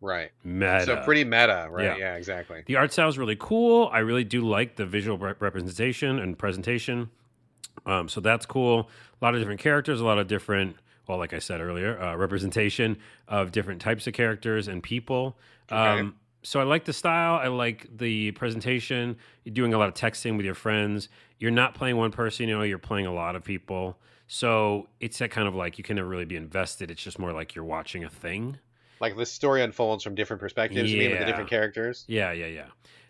[0.00, 0.30] right.
[0.44, 0.84] Meta.
[0.84, 1.84] So pretty meta, right?
[1.84, 1.96] Yeah.
[1.96, 2.62] Yeah, exactly.
[2.66, 3.88] The art style is really cool.
[3.92, 7.10] I really do like the visual rep- representation and presentation.
[7.86, 8.88] Um, so that's cool.
[9.20, 10.76] A lot of different characters, a lot of different,
[11.08, 15.36] well, like I said earlier, uh, representation of different types of characters and people.
[15.72, 16.00] Okay.
[16.00, 17.34] Um, so I like the style.
[17.34, 19.16] I like the presentation.
[19.44, 21.08] You're doing a lot of texting with your friends.
[21.38, 23.98] You're not playing one person, you know, you're playing a lot of people.
[24.28, 26.90] So it's that kind of like you can never really be invested.
[26.90, 28.58] It's just more like you're watching a thing.
[29.00, 30.92] Like the story unfolds from different perspectives.
[30.92, 32.04] You mean with the different characters?
[32.08, 32.66] Yeah, yeah, yeah.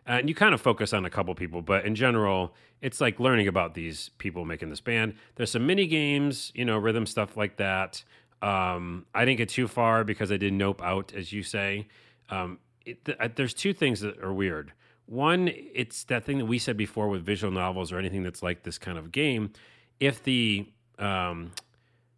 [0.09, 3.47] And you kind of focus on a couple people, but in general, it's like learning
[3.47, 5.15] about these people making this band.
[5.37, 8.03] There's some mini games, you know, rhythm stuff like that.
[8.41, 11.89] Um, I didn't get too far because I did nope out, as you say.
[12.31, 14.73] Um, it, th- uh, there's two things that are weird.
[15.07, 18.63] One, it's that thing that we said before with visual novels or anything that's like
[18.63, 19.53] this kind of game.
[20.01, 20.69] If the
[20.99, 21.53] um,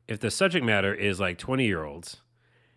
[0.08, 2.18] if the subject matter is like 20 year olds,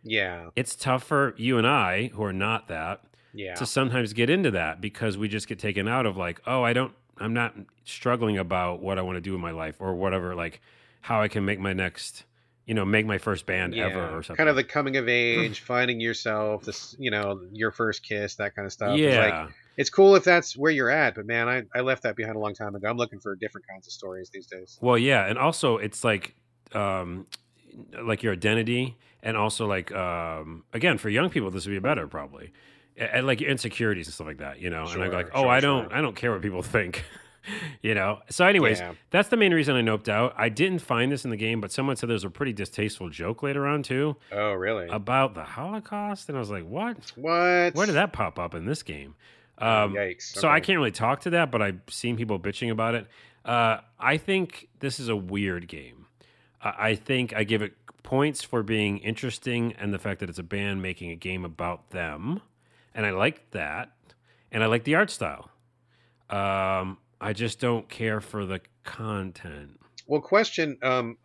[0.03, 3.55] Yeah, it's tough for you and I who are not that yeah.
[3.55, 6.73] to sometimes get into that because we just get taken out of like, oh, I
[6.73, 10.35] don't, I'm not struggling about what I want to do in my life or whatever,
[10.35, 10.61] like
[11.01, 12.23] how I can make my next,
[12.65, 13.87] you know, make my first band yeah.
[13.87, 14.37] ever or something.
[14.37, 18.55] Kind of the coming of age, finding yourself, this, you know, your first kiss, that
[18.55, 18.97] kind of stuff.
[18.97, 19.41] It's yeah.
[19.43, 22.35] like it's cool if that's where you're at, but man, I, I left that behind
[22.35, 22.89] a long time ago.
[22.89, 24.77] I'm looking for different kinds of stories these days.
[24.81, 26.35] well, yeah, and also it's like,
[26.73, 27.25] um,
[28.01, 32.07] like your identity, and also like, um, again, for young people, this would be better
[32.07, 32.51] probably,
[32.97, 34.85] and, like your insecurities and stuff like that, you know.
[34.87, 35.97] and I'm like, oh, sure, I don't, sure.
[35.97, 37.03] I don't care what people think.
[37.81, 38.93] You know, so anyways, Yeah.
[39.09, 40.33] that's the main reason I noped out.
[40.37, 43.43] I didn't find this in the game, but someone said there's a pretty distasteful joke
[43.43, 44.15] later on too.
[44.31, 44.87] Oh, really?
[44.87, 46.95] about the Holocaust, and I was like, "What?
[47.17, 47.75] what?
[47.75, 49.15] Where did that pop up in this game?"
[49.57, 50.21] Um, Yikes.
[50.21, 53.07] So I can't really talk to that, but I've seen people bitching about it.
[53.43, 56.05] Uh, I think this is a weird game.
[56.61, 60.39] I I think I give it points for being interesting and the fact that it's
[60.39, 62.39] a band making a game about them,
[62.95, 63.91] and I like that,
[64.51, 65.49] and I like the art style.
[66.29, 69.79] Um, I just don't care for the content.
[70.07, 70.77] Well, question.
[70.81, 71.17] Um,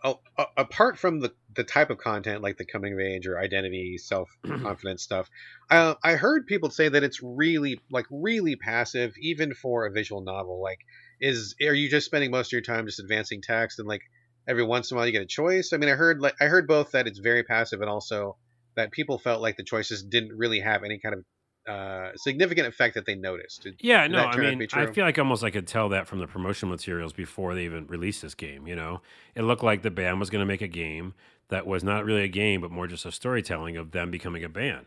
[0.56, 4.30] apart from the the type of content like the coming of age or identity, self
[4.46, 5.28] confidence stuff,
[5.70, 10.22] uh, I heard people say that it's really like really passive, even for a visual
[10.22, 10.62] novel.
[10.62, 10.78] Like,
[11.20, 14.02] is are you just spending most of your time just advancing text and like
[14.46, 15.72] every once in a while you get a choice?
[15.72, 18.36] I mean, I heard like I heard both that it's very passive and also
[18.76, 21.24] that people felt like the choices didn't really have any kind of
[21.68, 23.62] uh, significant effect that they noticed.
[23.62, 25.66] Did- Yeah, Did no, I turn out to mean, I feel like almost I could
[25.66, 28.66] tell that from the promotional materials before they even released this game.
[28.66, 29.02] You know,
[29.34, 31.14] it looked like the band was going to make a game
[31.48, 34.48] that was not really a game, but more just a storytelling of them becoming a
[34.48, 34.86] band.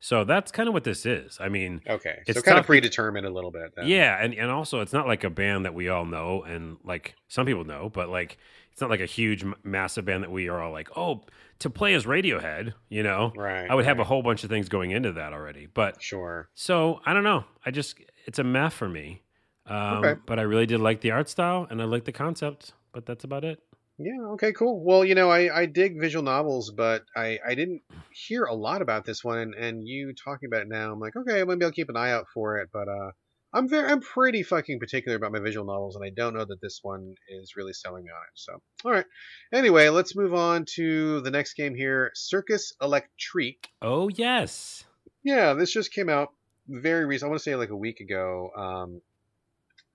[0.00, 1.38] So that's kind of what this is.
[1.40, 3.74] I mean, Okay, It's so kind of predetermined a little bit.
[3.76, 3.86] Then.
[3.86, 7.14] yeah, and, and also it's not like a band that we all know and like
[7.28, 8.38] some people know, but like
[8.72, 11.22] it's not like a huge, massive band that we are all like, oh,
[11.58, 13.70] to play as Radiohead, you know, right.
[13.70, 15.66] I would have a whole bunch of things going into that already.
[15.66, 16.48] But sure.
[16.54, 17.44] so I don't know.
[17.66, 19.22] I just it's a meh for me.
[19.66, 20.20] Um, Okay.
[20.24, 22.72] But I really did like the art style and I like the concept.
[22.92, 23.60] But that's about it.
[24.02, 24.28] Yeah.
[24.32, 24.52] Okay.
[24.54, 24.82] Cool.
[24.82, 28.80] Well, you know, I, I dig visual novels, but I, I didn't hear a lot
[28.80, 31.70] about this one, and, and you talking about it now, I'm like, okay, maybe I'll
[31.70, 32.70] keep an eye out for it.
[32.72, 33.10] But uh,
[33.52, 36.62] I'm very I'm pretty fucking particular about my visual novels, and I don't know that
[36.62, 38.32] this one is really selling me on it.
[38.34, 39.06] So, all right.
[39.52, 43.68] Anyway, let's move on to the next game here, Circus Electrique.
[43.82, 44.84] Oh yes.
[45.22, 46.28] Yeah, this just came out
[46.66, 47.28] very recent.
[47.28, 48.50] I want to say like a week ago.
[48.56, 49.02] Um,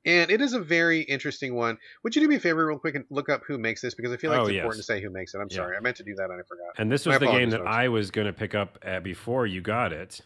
[0.06, 1.78] and it is a very interesting one.
[2.04, 4.12] Would you do me a favor, real quick, and look up who makes this because
[4.12, 4.62] I feel like Oh, it's yes.
[4.62, 5.40] important to say who makes it.
[5.40, 5.58] I'm Yeah.
[5.58, 6.74] sorry, I meant to do that and I forgot.
[6.78, 7.72] And this My was the game that folks.
[7.72, 10.22] I was going to pick up uh, before you got it.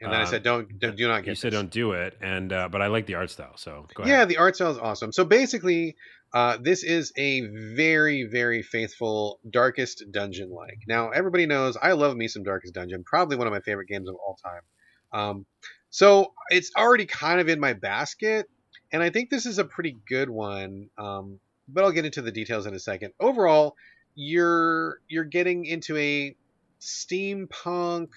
[0.00, 1.28] And then I said, don't, don't do not get.
[1.28, 1.60] You said this.
[1.60, 3.56] don't do it, and uh, but I like the art style.
[3.56, 5.12] So go Yeah, the art style is awesome.
[5.12, 5.94] So basically,
[6.34, 7.42] uh, this is a
[7.76, 10.78] very, very faithful Darkest Dungeon like.
[10.88, 14.08] Now, everybody knows I love me some Darkest Dungeon, probably one of my favorite games
[14.08, 15.20] of all time.
[15.20, 15.46] Um,
[15.90, 18.48] so it's already kind of in my basket,
[18.92, 20.90] and I think this is a pretty good one.
[20.98, 23.14] Um, but I'll get into the details in a second.
[23.18, 23.76] Overall,
[24.14, 26.36] you're you're getting into a
[26.80, 28.08] steampunk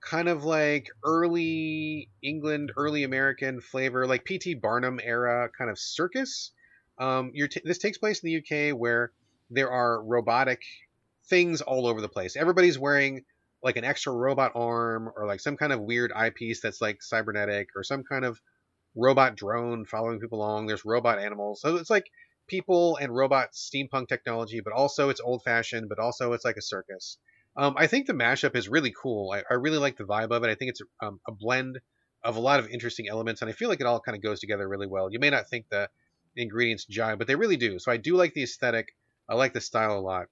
[0.00, 4.54] kind of like early England, early American flavor, like P.T.
[4.54, 6.52] Barnum era kind of circus.
[6.98, 9.12] Um, you're t- this takes place in the UK where
[9.50, 10.62] there are robotic
[11.26, 12.36] things all over the place.
[12.36, 13.24] Everybody's wearing
[13.62, 17.68] like an extra robot arm or like some kind of weird eyepiece that's like cybernetic
[17.76, 18.40] or some kind of
[18.94, 20.66] robot drone following people along.
[20.66, 21.60] There's robot animals.
[21.60, 22.10] So it's like
[22.46, 26.62] people and robot steampunk technology, but also it's old fashioned, but also it's like a
[26.62, 27.18] circus.
[27.56, 29.32] Um, I think the mashup is really cool.
[29.32, 30.50] I, I really like the vibe of it.
[30.50, 31.78] I think it's um, a blend
[32.22, 34.40] of a lot of interesting elements, and I feel like it all kind of goes
[34.40, 35.10] together really well.
[35.10, 35.88] You may not think the
[36.36, 37.78] ingredients jive, but they really do.
[37.78, 38.94] So I do like the aesthetic.
[39.28, 40.26] I like the style a lot.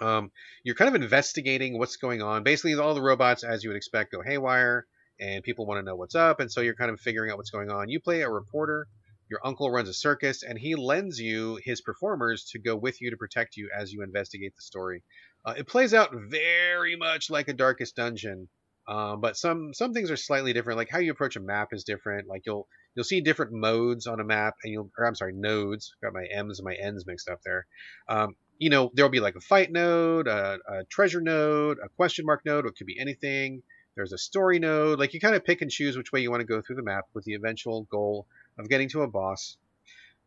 [0.00, 0.30] Um,
[0.62, 2.44] you're kind of investigating what's going on.
[2.44, 4.86] Basically, all the robots, as you would expect, go haywire,
[5.20, 7.50] and people want to know what's up, and so you're kind of figuring out what's
[7.50, 7.88] going on.
[7.88, 8.86] You play a reporter.
[9.30, 13.10] Your uncle runs a circus, and he lends you his performers to go with you
[13.10, 15.02] to protect you as you investigate the story.
[15.44, 18.48] Uh, it plays out very much like a Darkest Dungeon,
[18.86, 20.78] um, but some some things are slightly different.
[20.78, 22.26] Like how you approach a map is different.
[22.26, 25.94] Like you'll you'll see different modes on a map, and you'll or I'm sorry, nodes.
[26.02, 27.66] Got my M's and my N's mixed up there.
[28.08, 32.24] Um, you know, there'll be like a fight node, a, a treasure node, a question
[32.26, 32.66] mark node.
[32.66, 33.62] It could be anything.
[33.98, 35.00] There's a story node.
[35.00, 36.84] Like you kind of pick and choose which way you want to go through the
[36.84, 39.56] map with the eventual goal of getting to a boss.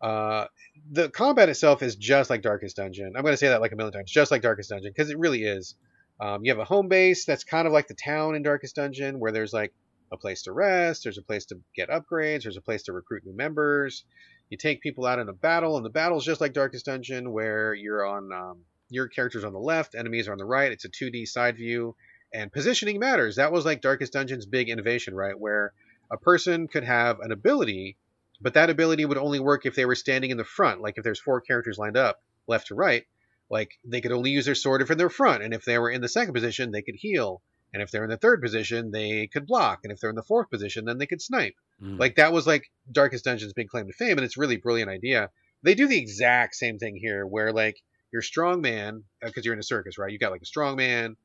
[0.02, 0.48] Uh,
[0.92, 3.14] the combat itself is just like Darkest Dungeon.
[3.16, 5.18] I'm going to say that like a million times, just like Darkest Dungeon, because it
[5.18, 5.76] really is.
[6.20, 9.20] Um, you have a home base that's kind of like the town in Darkest Dungeon,
[9.20, 9.74] where there's like
[10.12, 13.26] a place to rest, there's a place to get upgrades, there's a place to recruit
[13.26, 14.04] new members.
[14.50, 17.74] You take people out in a battle, and the battle's just like Darkest Dungeon, where
[17.74, 20.72] you're on um, your character's on the left, enemies are on the right.
[20.74, 21.96] It's a 2D side view,
[22.34, 23.36] and positioning matters.
[23.36, 25.38] That was like Darkest Dungeon's big innovation, right?
[25.38, 25.74] Where
[26.12, 27.98] a person could have an ability,
[28.42, 30.82] but that ability would only work if they were standing in the front.
[30.82, 33.06] Like if there's four characters lined up, left to right,
[33.50, 35.90] like they could only use their sword if in their front, and if they were
[35.90, 37.42] in the second position, they could heal.
[37.74, 39.80] And if they're in the third position, they could block.
[39.84, 41.56] And if they're in the fourth position, then they could snipe.
[41.82, 41.98] Mm.
[42.00, 45.30] Like that was like Darkest Dungeon's big claim to fame, and it's really brilliant idea.
[45.64, 49.54] They do the exact same thing here, where like your strong man, because uh, you're
[49.54, 50.12] in a circus, right?
[50.12, 51.16] You got like a strong man,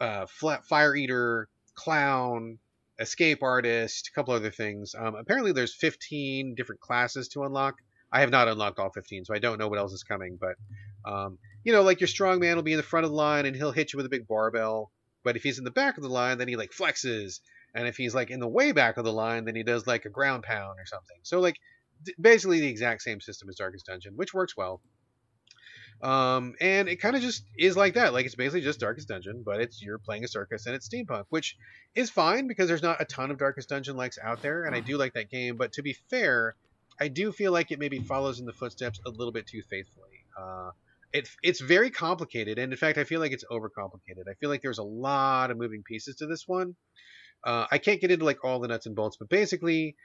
[0.00, 2.58] uh, flat fire eater, clown,
[2.98, 4.94] escape artist, a couple other things.
[4.98, 7.76] Um, apparently, there's 15 different classes to unlock.
[8.12, 10.38] I have not unlocked all 15, so I don't know what else is coming.
[10.40, 10.56] But
[11.10, 13.46] um, you know, like your strong man will be in the front of the line
[13.46, 14.90] and he'll hit you with a big barbell.
[15.22, 17.40] But if he's in the back of the line, then he like flexes.
[17.74, 20.04] And if he's like in the way back of the line, then he does like
[20.04, 21.18] a ground pound or something.
[21.22, 21.56] So like
[22.20, 24.80] basically the exact same system as Darkest Dungeon, which works well.
[26.02, 28.14] Um, and it kind of just is like that.
[28.14, 31.24] Like it's basically just Darkest Dungeon, but it's you're playing a circus and it's steampunk,
[31.28, 31.56] which
[31.94, 34.80] is fine because there's not a ton of Darkest Dungeon likes out there, and I
[34.80, 35.56] do like that game.
[35.56, 36.54] But to be fair,
[36.98, 40.24] I do feel like it maybe follows in the footsteps a little bit too faithfully.
[40.38, 40.70] Uh,
[41.12, 44.28] it, it's very complicated, and in fact, I feel like it's overcomplicated.
[44.30, 46.76] I feel like there's a lot of moving pieces to this one.
[47.44, 49.96] Uh, I can't get into like all the nuts and bolts, but basically,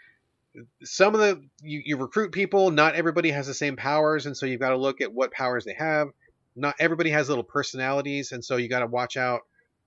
[0.84, 2.72] some of the you, you recruit people.
[2.72, 5.66] Not everybody has the same powers, and so you've got to look at what powers
[5.66, 6.10] they have.
[6.56, 9.42] Not everybody has little personalities, and so you got to watch out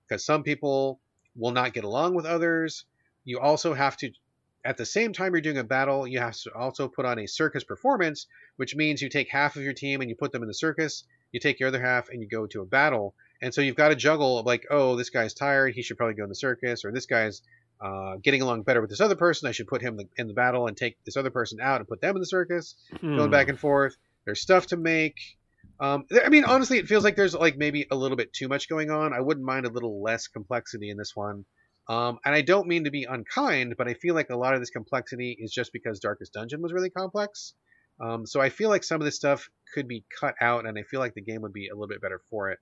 [0.07, 0.99] because some people
[1.35, 2.85] will not get along with others.
[3.25, 4.11] You also have to
[4.65, 7.27] at the same time you're doing a battle, you have to also put on a
[7.27, 8.27] circus performance,
[8.57, 11.05] which means you take half of your team and you put them in the circus,
[11.31, 13.15] you take your other half and you go to a battle.
[13.41, 16.23] And so you've got to juggle like, oh, this guy's tired, he should probably go
[16.23, 17.41] in the circus, or this guy's
[17.81, 20.67] uh, getting along better with this other person, I should put him in the battle
[20.67, 23.17] and take this other person out and put them in the circus, hmm.
[23.17, 23.95] going back and forth.
[24.25, 25.15] There's stuff to make.
[25.79, 28.67] Um, I mean, honestly, it feels like there's like maybe a little bit too much
[28.67, 29.13] going on.
[29.13, 31.45] I wouldn't mind a little less complexity in this one.
[31.87, 34.59] Um, and I don't mean to be unkind, but I feel like a lot of
[34.59, 37.55] this complexity is just because Darkest Dungeon was really complex.
[37.99, 40.83] Um, so I feel like some of this stuff could be cut out, and I
[40.83, 42.59] feel like the game would be a little bit better for it.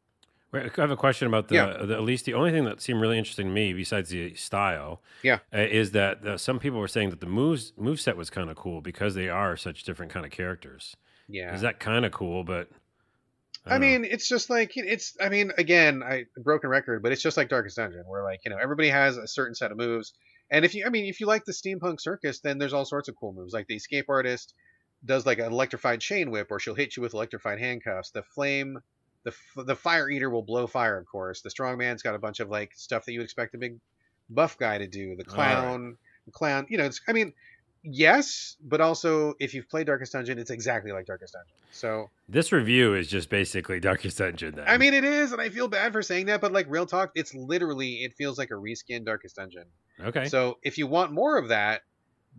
[0.58, 1.86] I have a question about the, yeah.
[1.86, 5.02] the, at least the only thing that seemed really interesting to me besides the style,
[5.24, 8.30] yeah, uh, is that uh, some people were saying that the moves move set was
[8.30, 10.96] kind of cool because they are such different kind of characters.
[11.28, 12.44] Yeah, is that kind of cool?
[12.44, 12.70] But
[13.66, 15.16] I, I mean, it's just like it's.
[15.22, 18.52] I mean, again, I broken record, but it's just like Darkest Dungeon, where like you
[18.52, 20.14] know everybody has a certain set of moves,
[20.50, 23.10] and if you, I mean, if you like the steampunk circus, then there's all sorts
[23.10, 23.54] of cool moves.
[23.54, 24.54] Like the escape artist
[25.04, 28.12] does like an electrified chain whip, or she'll hit you with electrified handcuffs.
[28.12, 28.80] The flame,
[29.28, 31.42] the the fire eater will blow fire, of course.
[31.42, 33.80] The strong man's got a bunch of like stuff that you expect a big
[34.30, 35.16] buff guy to do.
[35.16, 35.96] The clown, right.
[36.26, 37.02] the clown, you know, it's.
[37.08, 37.34] I mean,
[37.84, 41.56] yes, but also if you've played Darkest Dungeon, it's exactly like Darkest Dungeon.
[41.72, 44.56] So this review is just basically Darkest Dungeon.
[44.56, 46.86] Then I mean, it is, and I feel bad for saying that, but like real
[46.86, 49.66] talk, it's literally it feels like a reskin Darkest Dungeon.
[50.02, 50.26] Okay.
[50.26, 51.82] So if you want more of that,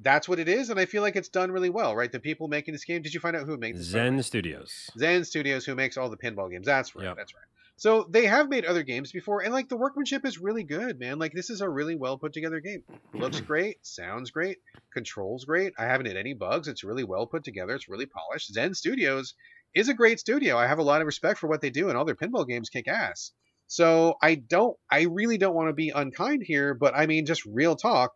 [0.00, 2.10] that's what it is, and I feel like it's done really well, right?
[2.10, 3.02] The people making this game.
[3.02, 3.86] Did you find out who made this?
[3.86, 4.90] Zen Studios.
[4.98, 6.66] Zen Studios, who makes all the pinball games.
[6.66, 7.04] That's right.
[7.04, 7.16] Yep.
[7.16, 7.44] That's right.
[7.76, 11.18] So they have made other games before, and like the workmanship is really good, man.
[11.18, 12.82] Like this is a really well put together game.
[13.14, 14.58] Looks great, sounds great,
[14.92, 15.74] controls great.
[15.78, 16.66] I haven't hit any bugs.
[16.66, 17.74] It's really well put together.
[17.74, 18.52] It's really polished.
[18.52, 19.34] Zen Studios
[19.74, 20.56] is a great studio.
[20.56, 22.68] I have a lot of respect for what they do, and all their pinball games
[22.68, 23.30] kick ass.
[23.68, 27.44] So I don't, I really don't want to be unkind here, but I mean, just
[27.44, 28.12] real talk.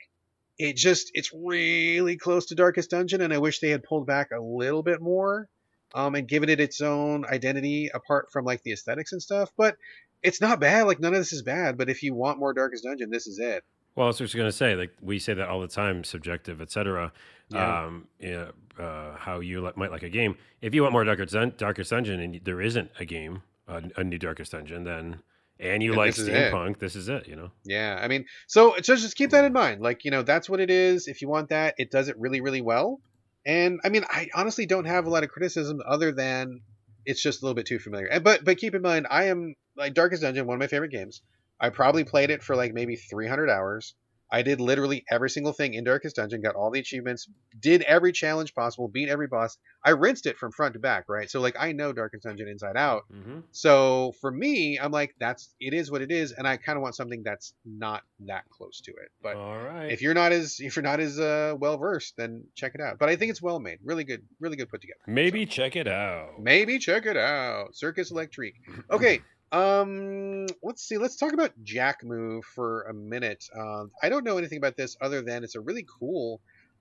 [0.63, 4.31] It just, it's really close to Darkest Dungeon, and I wish they had pulled back
[4.31, 5.49] a little bit more
[5.93, 9.51] um, and given it its own identity apart from like the aesthetics and stuff.
[9.57, 9.77] But
[10.23, 10.87] it's not bad.
[10.87, 11.77] Like none of this is bad.
[11.77, 13.65] But if you want more Darkest Dungeon, this is it.
[13.97, 16.61] Well, I was just going to say, like we say that all the time, subjective,
[16.61, 17.13] etc.
[17.49, 17.85] Yeah.
[17.85, 18.47] Um, yeah,
[18.79, 20.37] uh, how you li- might like a game.
[20.61, 24.05] If you want more Darkest, Dun- Darkest Dungeon and there isn't a game, a, a
[24.05, 25.23] new Darkest Dungeon, then
[25.61, 27.29] and you Then like this is steampunk, this is it.
[27.29, 27.51] You know.
[27.65, 29.81] Yeah, I mean, so so just keep that in mind.
[29.81, 31.07] Like, you know, that's what it is.
[31.07, 33.01] If you want that, it does it really, really well.
[33.45, 36.61] And I mean, I honestly don't have a lot of criticism other than
[37.05, 38.07] it's just a little bit too familiar.
[38.07, 40.93] And but but keep in mind, I am like Darkest Dungeon, one of my favorite
[40.93, 41.23] games.
[41.61, 43.95] I probably played it for like maybe 300 hours.
[44.33, 47.29] I did literally every single thing in Darkest Dungeon, got all the achievements,
[47.61, 49.59] did every challenge possible, beat every boss.
[49.85, 51.31] I rinsed it from front to back, right?
[51.31, 53.03] So like I know Darkest Dungeon inside out.
[53.13, 53.41] Mm-hmm.
[53.51, 56.83] So for me, I'm like, that's it is what it is, and I kind of
[56.83, 59.11] want something that's not that close to it.
[59.23, 59.93] But all right.
[59.93, 62.99] if you're not as if you're not as uh, well versed, then check it out.
[62.99, 65.01] But I think it's well made, really good, really good put together.
[65.07, 66.41] Maybe check it out.
[66.41, 68.57] Maybe check it out, Circus Electrique.
[68.91, 70.99] Okay, um, let's see.
[70.99, 73.45] Let's talk about Jack Move for a minute.
[73.55, 76.41] Um, I don't know anything about this other than it's a really cool,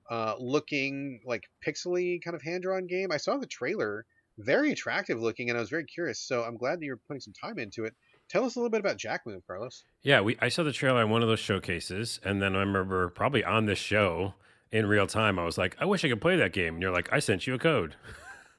[0.09, 3.11] uh, looking like pixely kind of hand drawn game.
[3.11, 4.05] I saw the trailer,
[4.37, 6.19] very attractive looking, and I was very curious.
[6.19, 7.93] So I'm glad that you're putting some time into it.
[8.29, 9.83] Tell us a little bit about Jack Move, Carlos.
[10.01, 13.09] Yeah, we I saw the trailer on one of those showcases, and then I remember
[13.09, 14.35] probably on this show
[14.71, 16.75] in real time, I was like, I wish I could play that game.
[16.75, 17.95] And you're like, I sent you a code.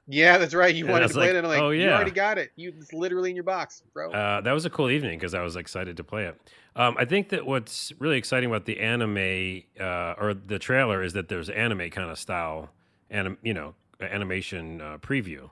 [0.08, 0.74] Yeah, that's right.
[0.74, 2.50] You And wanted to play like, it, and I'm like, oh, you already got it.
[2.56, 4.10] You it's literally in your box, bro.
[4.10, 6.40] Uh, that was a cool evening because I was excited to play it.
[6.74, 11.12] Um, I think that what's really exciting about the anime uh, or the trailer is
[11.12, 12.70] that there's anime kind of style,
[13.10, 15.50] anim, you know, animation uh, preview.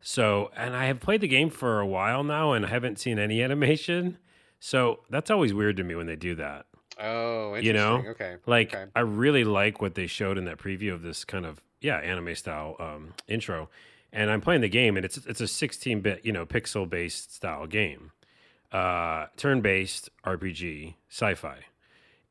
[0.00, 3.18] So, and I have played the game for a while now and I haven't seen
[3.18, 4.18] any animation.
[4.60, 6.66] So that's always weird to me when they do that.
[7.00, 7.66] Oh, interesting.
[7.66, 8.90] you know, okay, Like, okay.
[8.94, 12.34] I really like what they showed in that preview of this kind of yeah anime
[12.34, 13.68] style um, intro.
[14.12, 17.34] And I'm playing the game, and it's it's a 16 bit you know pixel based
[17.34, 18.12] style game,
[18.72, 21.58] uh, turn based RPG sci-fi,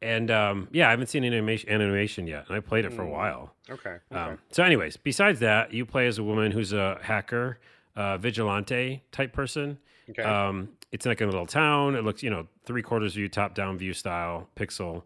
[0.01, 3.05] and um, yeah, I haven't seen animation animation yet, and I played it for a
[3.07, 3.11] Mm.
[3.11, 3.53] while.
[3.69, 4.19] okay, okay.
[4.19, 7.59] Um, so, anyways, besides that, you play as a woman who's a hacker,
[7.95, 9.77] uh, vigilante type person.
[10.09, 10.23] Okay.
[10.23, 11.95] Um, it's like a little town.
[11.95, 15.03] It looks, you know, three quarters view, top down view style, pixel.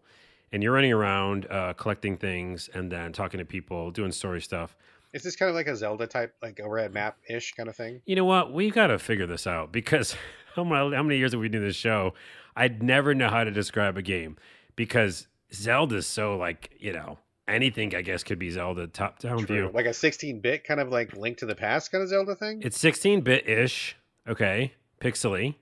[0.52, 4.76] And you're running around uh, collecting things and then talking to people, doing story stuff.
[5.12, 8.00] Is this kind of like a Zelda type, like overhead map ish kind of thing?
[8.06, 8.52] You know what?
[8.52, 10.14] We've got to figure this out because
[10.54, 12.14] how many, how many years have we done this show?
[12.54, 14.36] I'd never know how to describe a game
[14.76, 19.46] because Zelda's so like, you know, anything I guess could be Zelda top down True.
[19.46, 19.70] view.
[19.72, 22.62] Like a 16 bit kind of like Link to the Past kind of Zelda thing?
[22.62, 23.96] It's 16 bit ish,
[24.28, 25.54] okay, pixely,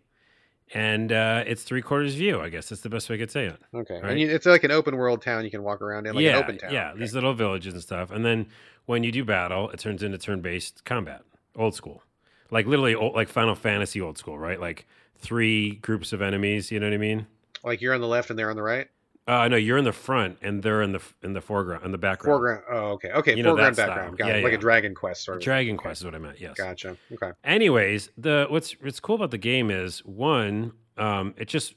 [0.75, 2.41] and uh, it's three quarters view.
[2.41, 3.57] I guess that's the best way I could say it.
[3.75, 3.95] Okay.
[4.01, 4.11] right.
[4.13, 6.37] And you, it's like an open world town you can walk around in, like yeah,
[6.39, 6.73] an open town.
[6.73, 7.01] yeah, Okay.
[7.01, 8.11] these little villages and stuff.
[8.11, 8.47] And then
[8.87, 11.23] when you do battle, it turns into turn based combat,
[11.57, 12.03] old school,
[12.51, 14.61] like literally old, like Final Fantasy old school, right?
[14.61, 14.87] Like
[15.19, 16.71] three groups of enemies.
[16.71, 17.27] You know what I mean?
[17.65, 18.89] Like you're on the left and they're on the right?
[19.27, 21.99] Uh, no, you're in the front and they're in the in the foreground, in the
[21.99, 22.39] background.
[22.39, 22.63] Foreground.
[22.71, 23.11] Oh, okay.
[23.13, 23.37] Okay.
[23.37, 24.19] You Foreground, background.
[24.19, 24.43] Got Yeah, it.
[24.45, 24.59] Like yeah.
[24.59, 25.43] a Dragon Quest sort of.
[25.45, 26.41] Dragon Quest is what I meant.
[26.41, 26.57] Yes.
[26.57, 26.97] Gotcha.
[27.13, 27.33] Okay.
[27.45, 31.75] Anyways, the what's what's cool about the game is one, um, it's just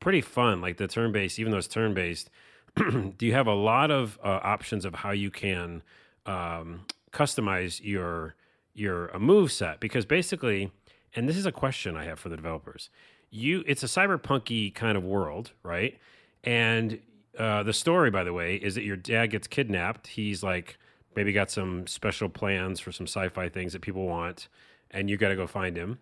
[0.00, 0.60] pretty fun.
[0.60, 2.30] Like the turn based, even though it's turn based,
[2.76, 5.82] do you have a lot of uh, options of how you can
[6.26, 8.36] um, customize your
[8.74, 9.80] your uh, move set?
[9.80, 10.70] Because basically,
[11.16, 12.90] and this is a question I have for the developers.
[13.30, 15.98] You, it's a cyberpunky kind of world, right?
[16.46, 17.00] And
[17.36, 20.06] uh, the story, by the way, is that your dad gets kidnapped.
[20.06, 20.78] He's like
[21.14, 24.48] maybe got some special plans for some sci-fi things that people want,
[24.90, 25.98] and you got to go find him.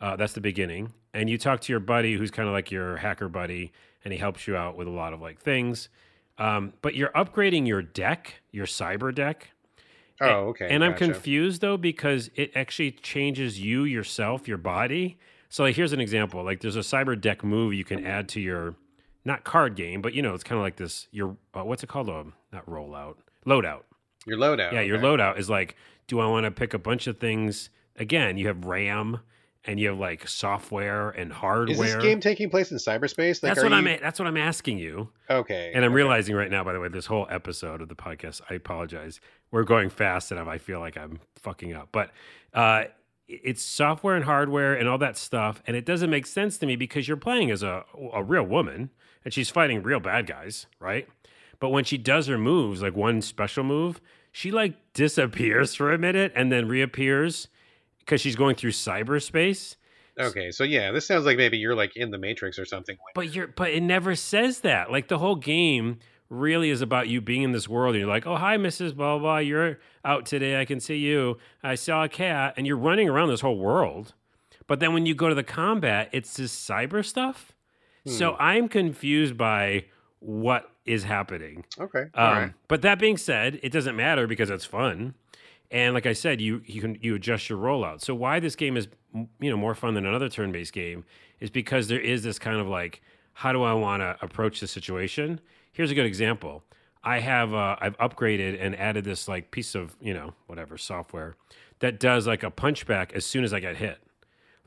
[0.00, 0.92] Uh, that's the beginning.
[1.14, 3.72] And you talk to your buddy, who's kind of like your hacker buddy,
[4.04, 5.88] and he helps you out with a lot of like things.
[6.36, 9.50] Um, but you're upgrading your deck, your cyber deck.
[10.20, 10.68] Oh, okay.
[10.68, 15.18] And I'm confused though because it actually changes you yourself, your body.
[15.48, 16.42] So like here's an example.
[16.42, 18.74] Like there's a cyber deck move you can add to your
[19.24, 21.88] not card game, but you know, it's kind of like this your uh, what's it
[21.88, 22.08] called?
[22.08, 23.16] Um, not rollout.
[23.46, 23.82] Loadout.
[24.26, 24.72] Your loadout.
[24.72, 25.06] Yeah, your okay.
[25.06, 27.70] loadout is like, do I want to pick a bunch of things?
[27.96, 29.20] Again, you have RAM
[29.64, 31.86] and you have like software and hardware.
[31.86, 33.42] Is this game taking place in cyberspace?
[33.42, 35.10] Like, that's what I'm that's what I'm asking you.
[35.30, 35.72] Okay.
[35.74, 38.54] And I'm realizing right now, by the way, this whole episode of the podcast, I
[38.54, 39.20] apologize.
[39.50, 41.88] We're going fast and I feel like I'm fucking up.
[41.92, 42.10] But
[42.52, 42.84] uh,
[43.26, 45.62] it's software and hardware and all that stuff.
[45.66, 48.90] And it doesn't make sense to me because you're playing as a, a real woman
[49.24, 51.08] and she's fighting real bad guys, right?
[51.60, 54.00] But when she does her moves, like one special move,
[54.32, 57.48] she like disappears for a minute and then reappears
[58.00, 59.76] because she's going through cyberspace.
[60.18, 62.96] Okay, so yeah, this sounds like maybe you're like in the Matrix or something.
[63.14, 64.90] But you're but it never says that.
[64.92, 65.98] Like the whole game
[66.28, 68.94] really is about you being in this world and you're like, oh, hi, Mrs.
[68.94, 69.38] Blah, blah, blah.
[69.38, 70.60] you're out today.
[70.60, 71.38] I can see you.
[71.62, 72.54] I saw a cat.
[72.56, 74.14] And you're running around this whole world.
[74.66, 77.52] But then when you go to the combat, it's this cyber stuff.
[78.06, 79.86] So I'm confused by
[80.20, 81.64] what is happening.
[81.78, 82.06] Okay.
[82.14, 82.52] Um, right.
[82.68, 85.14] But that being said, it doesn't matter because it's fun.
[85.70, 88.00] And like I said, you you can you adjust your rollout.
[88.00, 88.88] So why this game is
[89.40, 91.04] you know more fun than another turn-based game
[91.40, 93.02] is because there is this kind of like
[93.32, 95.40] how do I want to approach the situation?
[95.72, 96.62] Here's a good example.
[97.02, 101.36] I have uh, I've upgraded and added this like piece of you know whatever software
[101.80, 103.98] that does like a punchback as soon as I get hit.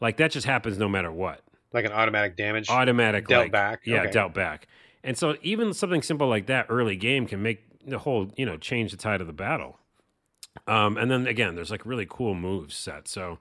[0.02, 1.42] Like that just happens no matter what
[1.74, 2.70] Like an automatic damage.
[2.70, 3.82] automatic Dealt like- back?
[3.86, 4.12] Yeah, Okay.
[4.12, 4.68] dealt back.
[5.04, 8.58] And so even something simple like that early game can make the whole you know
[8.58, 9.80] change the tide of the battle.
[10.68, 13.08] Um, and then again, there's like really cool moves set.
[13.08, 13.40] So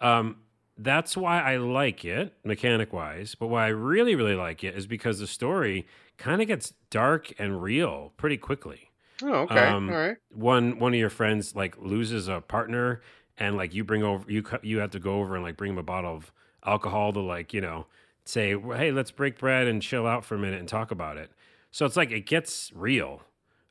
[0.00, 0.36] um,
[0.76, 3.34] that's why I like it mechanic wise.
[3.34, 5.86] But why I really really like it is because the story
[6.18, 8.90] kind of gets dark and real pretty quickly
[9.22, 9.58] oh, okay.
[9.60, 10.16] um, All right.
[10.30, 13.02] one one of your friends like loses a partner
[13.38, 15.78] and like you bring over you you have to go over and like bring him
[15.78, 16.32] a bottle of
[16.68, 17.86] alcohol to like you know
[18.24, 21.30] say hey let's break bread and chill out for a minute and talk about it
[21.70, 23.22] so it's like it gets real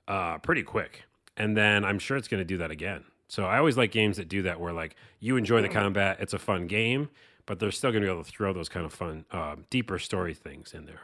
[0.08, 1.04] uh pretty quick
[1.36, 4.18] and then i'm sure it's going to do that again so i always like games
[4.18, 7.10] that do that where like you enjoy the combat it's a fun game
[7.46, 10.00] but they're still going to be able to throw those kind of fun uh, deeper
[10.00, 11.02] story things in there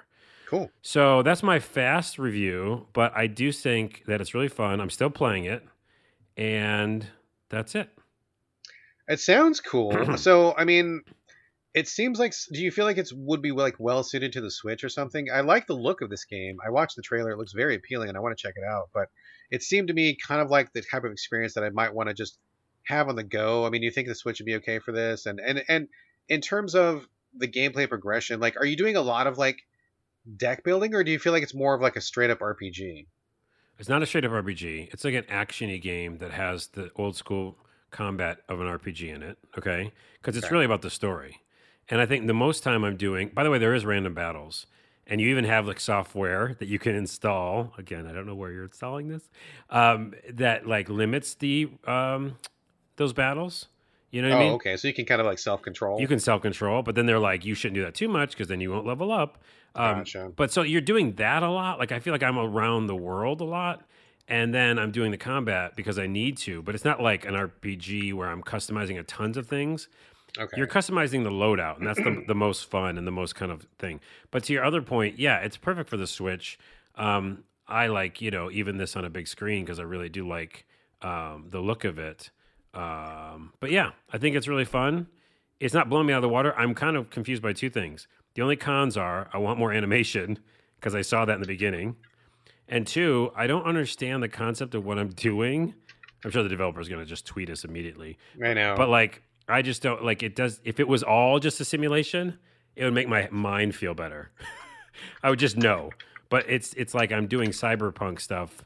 [0.53, 0.69] Cool.
[0.83, 4.81] so that's my fast review, but I do think that it's really fun.
[4.81, 5.65] I'm still playing it,
[6.37, 7.07] and
[7.49, 7.89] that's it.
[9.07, 10.15] It sounds cool.
[10.17, 11.01] so, I mean,
[11.73, 12.33] it seems like.
[12.51, 15.27] Do you feel like it's would be like well suited to the Switch or something?
[15.31, 16.57] I like the look of this game.
[16.65, 18.89] I watched the trailer; it looks very appealing, and I want to check it out.
[18.93, 19.09] But
[19.51, 22.09] it seemed to me kind of like the type of experience that I might want
[22.09, 22.39] to just
[22.85, 23.65] have on the go.
[23.65, 25.25] I mean, you think the Switch would be okay for this?
[25.25, 25.87] And and and
[26.29, 29.57] in terms of the gameplay progression, like, are you doing a lot of like
[30.37, 33.07] deck building, or do you feel like it's more of like a straight up RPG?
[33.79, 34.89] It's not a straight up RPG.
[34.93, 37.57] It's like an actiony game that has the old school
[37.91, 39.37] combat of an RPG in it.
[39.57, 40.53] Okay, because it's Okay.
[40.53, 41.39] really about the story.
[41.89, 43.29] And I think the most time I'm doing.
[43.33, 44.65] By the way, there is random battles,
[45.05, 47.73] and you even have like software that you can install.
[47.77, 49.29] Again, I don't know where you're installing this.
[49.69, 52.37] Um, that like limits the um,
[52.95, 53.67] those battles.
[54.11, 54.53] You know what oh, I mean?
[54.53, 54.77] okay.
[54.77, 55.99] So you can kind of like self control.
[55.99, 58.47] You can self control, but then they're like, you shouldn't do that too much because
[58.47, 59.39] then you won't level up.
[59.75, 60.31] Um, Gotcha.
[60.35, 61.79] But so you're doing that a lot.
[61.79, 63.81] Like I feel like I'm around the world a lot,
[64.27, 66.61] and then I'm doing the combat because I need to.
[66.61, 69.87] But it's not like an RPG where I'm customizing a tons of things.
[70.37, 70.57] Okay.
[70.57, 73.67] You're customizing the loadout, and that's the, the most fun and the most kind of
[73.77, 73.99] thing.
[74.31, 76.57] But to your other point, yeah, it's perfect for the Switch.
[76.95, 80.27] Um, I like you know even this on a big screen because I really do
[80.27, 80.65] like
[81.01, 82.31] um, the look of it.
[82.73, 85.07] Um, but yeah, I think it's really fun.
[85.59, 86.57] It's not blowing me out of the water.
[86.57, 88.07] I'm kind of confused by two things.
[88.33, 90.39] The only cons are I want more animation
[90.79, 91.95] because I saw that in the beginning,
[92.67, 95.75] and two, I don't understand the concept of what I'm doing.
[96.25, 98.17] I'm sure the developer is going to just tweet us immediately.
[98.43, 98.75] I know.
[98.77, 100.35] But like, I just don't like it.
[100.35, 102.39] Does if it was all just a simulation,
[102.75, 104.31] it would make my mind feel better.
[105.23, 105.91] I would just know.
[106.29, 108.63] But it's it's like I'm doing cyberpunk stuff,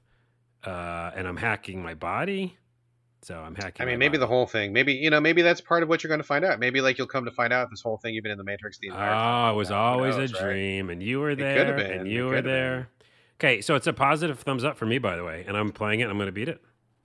[0.64, 2.58] uh, and I'm hacking my body.
[3.24, 3.86] So I'm hacking.
[3.86, 4.20] I mean, maybe body.
[4.20, 4.72] the whole thing.
[4.72, 6.60] Maybe you know, maybe that's part of what you're going to find out.
[6.60, 8.78] Maybe like you'll come to find out this whole thing you've been in the Matrix
[8.78, 9.50] the entire time.
[9.50, 10.44] Oh, it was always knows, a right?
[10.44, 12.90] dream, and you were there, been, and you were there.
[13.40, 16.00] Okay, so it's a positive thumbs up for me, by the way, and I'm playing
[16.00, 16.10] it.
[16.10, 16.62] I'm going to beat it.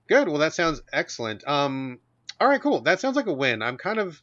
[0.07, 0.27] Good.
[0.27, 1.47] Well, that sounds excellent.
[1.47, 1.99] Um,
[2.39, 2.81] all right, cool.
[2.81, 3.61] That sounds like a win.
[3.61, 4.21] I'm kind of,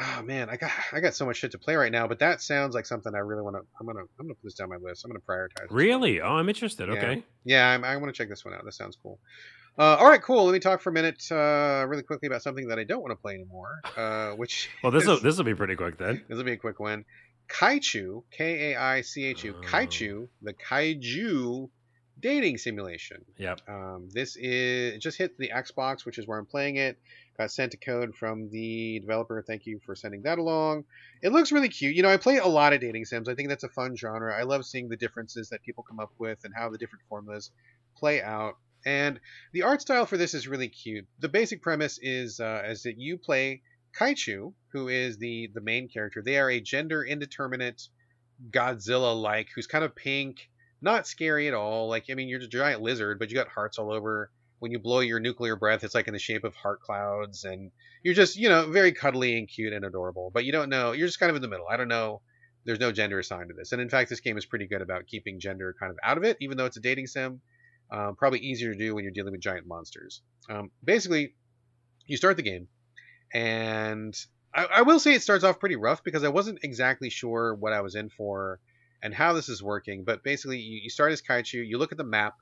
[0.00, 2.40] oh man, I got I got so much shit to play right now, but that
[2.42, 3.62] sounds like something I really want to.
[3.80, 5.04] I'm gonna I'm gonna put this down my list.
[5.04, 5.66] I'm gonna prioritize.
[5.70, 6.20] Really?
[6.20, 6.88] Oh, I'm interested.
[6.88, 6.94] Yeah.
[6.94, 7.24] Okay.
[7.44, 8.64] Yeah, I'm, I want to check this one out.
[8.64, 9.18] This sounds cool.
[9.78, 10.44] Uh, all right, cool.
[10.44, 13.12] Let me talk for a minute, uh, really quickly about something that I don't want
[13.12, 13.80] to play anymore.
[13.96, 16.22] Uh, which Well, this will is- this will be pretty quick then.
[16.28, 17.04] This will be a quick one.
[17.48, 19.66] Kaichu, K A I C H U, Oh.
[19.66, 21.68] Kaichu, the Kaiju
[22.20, 23.24] dating simulation.
[23.38, 23.60] Yep.
[23.68, 26.98] Um, this is it just hit the Xbox, which is where I'm playing it.
[27.38, 29.42] Got sent a code from the developer.
[29.42, 30.84] Thank you for sending that along.
[31.22, 31.96] It looks really cute.
[31.96, 33.28] You know, I play a lot of dating sims.
[33.28, 34.34] I think that's a fun genre.
[34.34, 37.50] I love seeing the differences that people come up with and how the different formulas
[37.96, 38.56] play out.
[38.84, 39.20] And
[39.52, 41.06] the art style for this is really cute.
[41.18, 43.62] The basic premise is uh, is that you play
[43.98, 46.22] Kaichu, who is the the main character.
[46.22, 47.88] They are a gender indeterminate
[48.50, 50.48] Godzilla like, who's kind of pink,
[50.80, 51.88] not scary at all.
[51.88, 54.30] Like I mean, you're a giant lizard, but you got hearts all over.
[54.60, 57.70] When you blow your nuclear breath, it's like in the shape of heart clouds, and
[58.02, 60.30] you're just you know very cuddly and cute and adorable.
[60.32, 60.92] But you don't know.
[60.92, 61.66] You're just kind of in the middle.
[61.68, 62.20] I don't know.
[62.64, 65.06] There's no gender assigned to this, and in fact, this game is pretty good about
[65.06, 67.40] keeping gender kind of out of it, even though it's a dating sim.
[67.92, 70.22] Um, probably easier to do when you're dealing with giant monsters.
[70.48, 71.34] Um, basically,
[72.06, 72.68] you start the game,
[73.34, 74.14] and
[74.54, 77.72] I, I will say it starts off pretty rough because I wasn't exactly sure what
[77.72, 78.60] I was in for
[79.02, 80.04] and how this is working.
[80.04, 82.34] But basically, you, you start as Kaichu, you look at the map,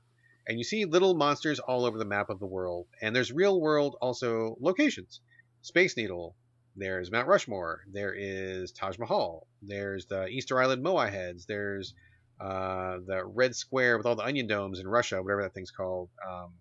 [0.49, 2.87] and you see little monsters all over the map of the world.
[3.01, 5.21] And there's real world also locations.
[5.61, 6.35] Space Needle,
[6.75, 11.93] there's Mount Rushmore, there is Taj Mahal, there's the Easter Island Moai heads, there's
[12.41, 16.09] uh, the red square with all the onion domes in Russia, whatever that thing's called.
[16.27, 16.53] Um,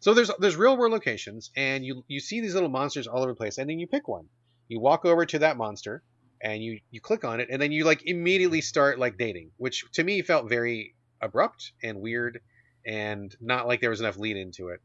[0.00, 3.32] so there's there's real world locations, and you you see these little monsters all over
[3.32, 4.28] the place, and then you pick one.
[4.68, 6.02] You walk over to that monster,
[6.40, 9.84] and you you click on it, and then you like immediately start like dating, which
[9.94, 12.40] to me felt very abrupt and weird,
[12.88, 14.80] and not like there was enough lead into it.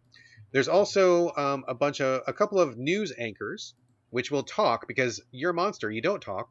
[0.51, 3.73] There's also um, a bunch of a couple of news anchors
[4.11, 6.49] which will talk because you're a monster, you don't talk,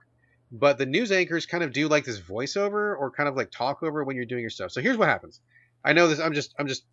[0.51, 3.85] but the news anchors kind of do like this voiceover or kind of like talk
[3.85, 4.73] over when you're doing your stuff.
[4.73, 5.41] So here's what happens.
[5.85, 6.19] I know this.
[6.19, 6.85] I'm just I'm just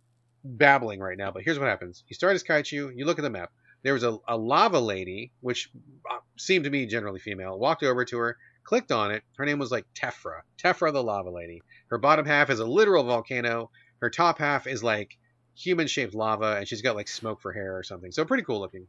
[0.44, 2.04] babbling right now, but here's what happens.
[2.06, 2.92] You start as Kaichu.
[2.94, 3.50] You look at the map.
[3.82, 5.70] There was a, a lava lady, which
[6.08, 7.58] uh, seemed to me generally female.
[7.58, 9.22] Walked over to her, clicked on it.
[9.36, 11.62] Her name was like Tephra, Tephra the lava lady.
[11.88, 13.70] Her bottom half is a literal volcano.
[14.00, 15.18] Her top half is like
[15.54, 18.12] human shaped lava, and she's got like smoke for hair or something.
[18.12, 18.86] So pretty cool looking.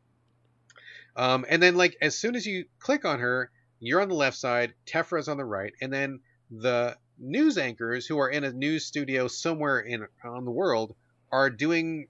[1.15, 4.37] Um, and then like as soon as you click on her, you're on the left
[4.37, 8.85] side, Tephra's on the right, and then the news anchors who are in a news
[8.85, 10.95] studio somewhere in on the world
[11.31, 12.07] are doing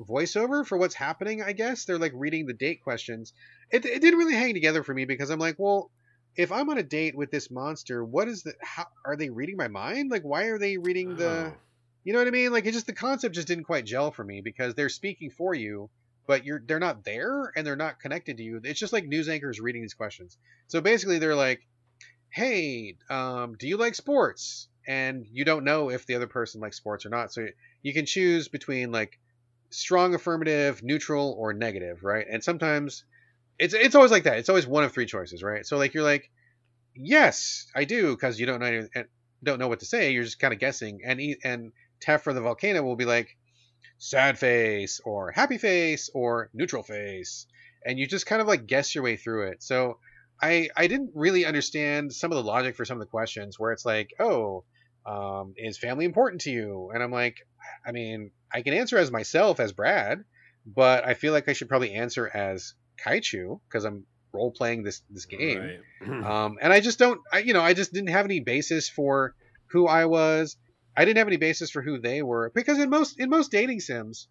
[0.00, 1.42] voiceover for what's happening.
[1.42, 3.32] I guess they're like reading the date questions.
[3.70, 5.90] It, it didn't really hang together for me because I'm like, well,
[6.36, 8.54] if I'm on a date with this monster, what is the?
[8.60, 10.10] How are they reading my mind?
[10.10, 11.52] Like, why are they reading the?
[12.04, 12.52] You know what I mean?
[12.52, 15.54] Like, it just the concept just didn't quite gel for me because they're speaking for
[15.54, 15.88] you,
[16.26, 18.60] but you're they're not there and they're not connected to you.
[18.62, 20.36] It's just like news anchors reading these questions.
[20.68, 21.66] So basically, they're like,
[22.28, 26.76] "Hey, um, do you like sports?" And you don't know if the other person likes
[26.76, 27.32] sports or not.
[27.32, 27.46] So
[27.82, 29.18] you can choose between like
[29.70, 32.26] strong affirmative, neutral, or negative, right?
[32.30, 33.04] And sometimes
[33.58, 34.38] it's it's always like that.
[34.38, 35.64] It's always one of three choices, right?
[35.66, 36.30] So like you're like,
[36.94, 38.88] "Yes, I do," because you don't know
[39.42, 40.12] don't know what to say.
[40.12, 41.00] You're just kind of guessing.
[41.04, 41.72] And and
[42.04, 43.36] Tephra the volcano will be like
[43.98, 47.46] sad face or happy face or neutral face
[47.86, 49.98] and you just kind of like guess your way through it so
[50.42, 53.72] i i didn't really understand some of the logic for some of the questions where
[53.72, 54.64] it's like oh
[55.06, 57.36] um, is family important to you and i'm like
[57.86, 60.24] i mean i can answer as myself as brad
[60.66, 62.74] but i feel like i should probably answer as
[63.04, 66.24] kaichu because i'm role playing this this game Right.
[66.24, 69.34] um, and I just don't, I, you know, I just didn't have any basis for
[69.70, 70.56] who I was.
[70.96, 73.80] I didn't have any basis for who they were because in most in most dating
[73.80, 74.28] sims,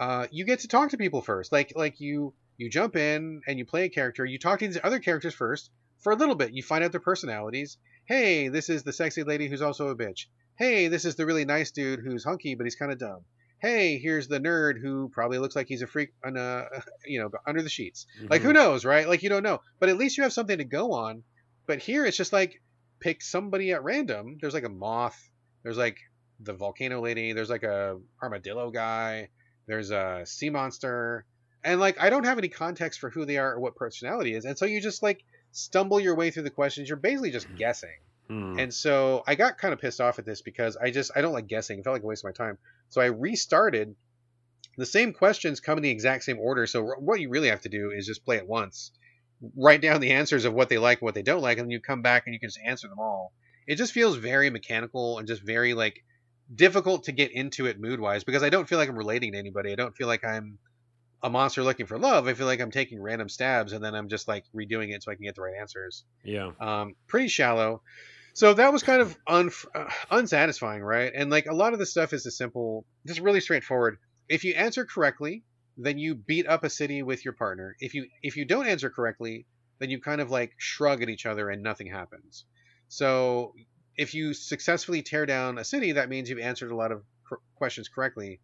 [0.00, 1.52] uh, you get to talk to people first.
[1.52, 4.24] Like like you you jump in and you play a character.
[4.24, 5.70] You talk to these other characters first
[6.02, 6.52] for a little bit.
[6.52, 7.76] You find out their personalities.
[8.06, 10.26] Hey, this is the sexy lady who's also a bitch.
[10.56, 13.20] Hey, this is the really nice dude who's hunky but he's kind of dumb.
[13.60, 16.64] Hey, here's the nerd who probably looks like he's a freak on uh,
[17.06, 18.06] you know under the sheets.
[18.30, 18.54] Like who Mhm.
[18.54, 19.06] knows, right?
[19.08, 21.22] Like you don't know, but at least you have something to go on.
[21.66, 22.62] But here it's just like
[23.00, 24.38] pick somebody at random.
[24.40, 25.18] There's like a moth.
[25.68, 25.98] There's like
[26.40, 27.34] the volcano lady.
[27.34, 29.28] There's like a armadillo guy.
[29.66, 31.26] There's a sea monster,
[31.62, 34.46] and like I don't have any context for who they are or what personality is,
[34.46, 36.88] and so you just like stumble your way through the questions.
[36.88, 37.98] You're basically just guessing.
[38.28, 38.58] Hmm.
[38.58, 41.34] And so I got kind of pissed off at this because I just I don't
[41.34, 41.80] like guessing.
[41.80, 42.56] It felt like a waste of my time.
[42.88, 43.94] So I restarted.
[44.78, 46.66] The same questions come in the exact same order.
[46.66, 48.90] So what you really have to do is just play it once,
[49.54, 51.80] write down the answers of what they like what they don't like, and then you
[51.80, 53.34] come back and you can just answer them all.
[53.68, 56.02] It just feels very mechanical and just very like
[56.52, 59.38] difficult to get into it mood wise because I don't feel like I'm relating to
[59.38, 59.70] anybody.
[59.70, 60.58] I don't feel like I'm
[61.22, 62.26] a monster looking for love.
[62.26, 65.12] I feel like I'm taking random stabs and then I'm just like redoing it so
[65.12, 66.52] I can get the right answers yeah.
[66.58, 67.82] um, pretty shallow.
[68.32, 71.12] So that was kind of un- uh, unsatisfying, right?
[71.14, 73.98] And like a lot of the stuff is a simple, just really straightforward.
[74.28, 75.42] If you answer correctly,
[75.76, 77.76] then you beat up a city with your partner.
[77.80, 79.46] If you if you don't answer correctly,
[79.78, 82.44] then you kind of like shrug at each other and nothing happens.
[82.88, 83.54] So
[83.96, 87.02] if you successfully tear down a city, that means you've answered a lot of
[87.56, 88.40] questions correctly.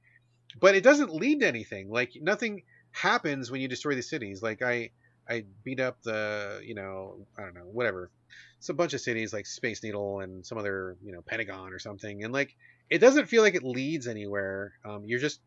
[0.61, 1.91] But it doesn't lead to anything.
[1.91, 4.43] Like nothing happens when you destroy the cities.
[4.43, 4.91] Like I
[5.29, 8.11] I beat up the, you know, I don't know, whatever.
[8.59, 11.79] It's a bunch of cities like Space Needle and some other, you know, Pentagon or
[11.79, 12.25] something.
[12.25, 12.55] And like,
[12.91, 14.75] it doesn't feel like it leads anywhere.
[14.85, 15.41] Um, you're just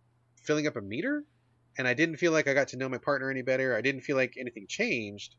[0.44, 1.24] filling up a meter.
[1.78, 3.76] And I didn't feel like I got to know my partner any better.
[3.76, 5.36] I didn't feel like anything changed.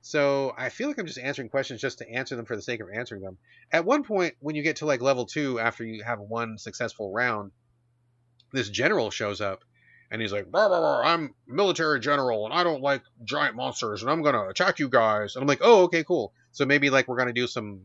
[0.00, 2.80] So I feel like I'm just answering questions just to answer them for the sake
[2.80, 3.38] of answering them.
[3.72, 7.12] At one point, when you get to like level two, after you have one successful
[7.12, 7.50] round,
[8.52, 9.64] this general shows up
[10.10, 14.02] and he's like, "Blah, blah, blah, I'm military general and I don't like giant monsters
[14.02, 15.36] and I'm gonna attack you guys.
[15.36, 16.32] And I'm like, oh, okay, cool.
[16.52, 17.84] So maybe like we're gonna do some,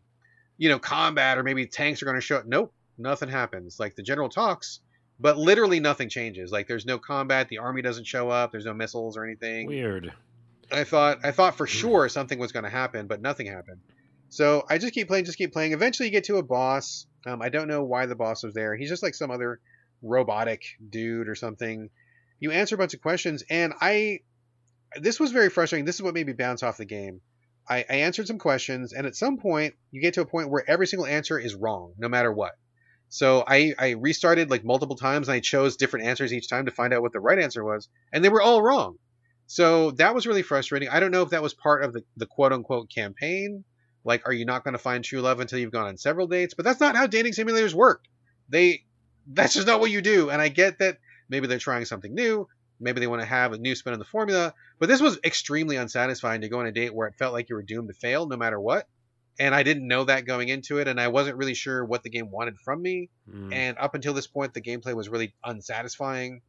[0.58, 2.46] you know, combat or maybe tanks are gonna show up.
[2.46, 3.80] Nope, nothing happens.
[3.80, 4.80] Like the general talks,
[5.20, 6.52] but literally nothing changes.
[6.52, 9.68] Like there's no combat, the army doesn't show up, there's no missiles or anything.
[9.68, 10.14] Weird.
[10.74, 13.82] I thought I thought for sure something was gonna happen, but nothing happened.
[14.30, 15.74] So I just keep playing, just keep playing.
[15.74, 17.06] Eventually, you get to a boss.
[17.26, 18.76] Um, I don't know why the boss was there.
[18.76, 19.60] He's just like some other
[20.02, 21.90] robotic dude or something.
[22.40, 24.20] You answer a bunch of questions, and I.
[24.96, 25.86] This was very frustrating.
[25.86, 27.22] This is what made me bounce off the game.
[27.68, 30.70] I, I answered some questions, and at some point, you get to a point where
[30.70, 32.54] every single answer is wrong, no matter what.
[33.10, 36.72] So I, I restarted like multiple times, and I chose different answers each time to
[36.72, 38.98] find out what the right answer was, and they were all wrong.
[39.54, 40.90] So that was really frustrating.
[40.90, 43.64] I don't know if that was part of the, the quote unquote campaign.
[44.04, 46.56] Like, are you not going to find true love until you've gone on several dates?
[46.56, 48.04] But that's not how dating simulators work.
[48.50, 48.82] They,
[49.28, 50.32] that's just not what you do.
[50.32, 50.98] And I get that
[51.30, 52.48] maybe they're trying something new.
[52.80, 54.56] Maybe they want to have a new spin on the formula.
[54.80, 57.56] But this was extremely unsatisfying to go on a date where it felt like you
[57.56, 58.88] were doomed to fail no matter what.
[59.38, 60.88] And I didn't know that going into it.
[60.88, 63.12] And I wasn't really sure what the game wanted from me.
[63.32, 63.54] Mm.
[63.54, 66.42] And up until this point, the gameplay was really unsatisfying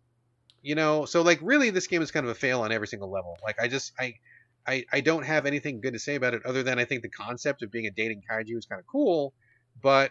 [0.64, 3.10] you know so like really this game is kind of a fail on every single
[3.10, 3.36] level.
[3.44, 4.14] Like i just i
[4.66, 7.08] i, I don't have anything good to say about it other than i think the
[7.08, 9.32] concept of being a dating kaiju is kind of cool
[9.82, 10.10] but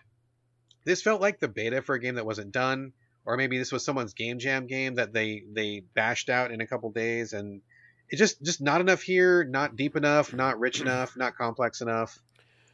[0.86, 2.94] this felt like the beta for a game that wasn't done
[3.26, 6.68] or maybe this was someone's game jam game that they they bashed out in a
[6.68, 7.62] couple days and
[8.10, 12.20] it just just not enough here not deep enough not rich enough not complex enough.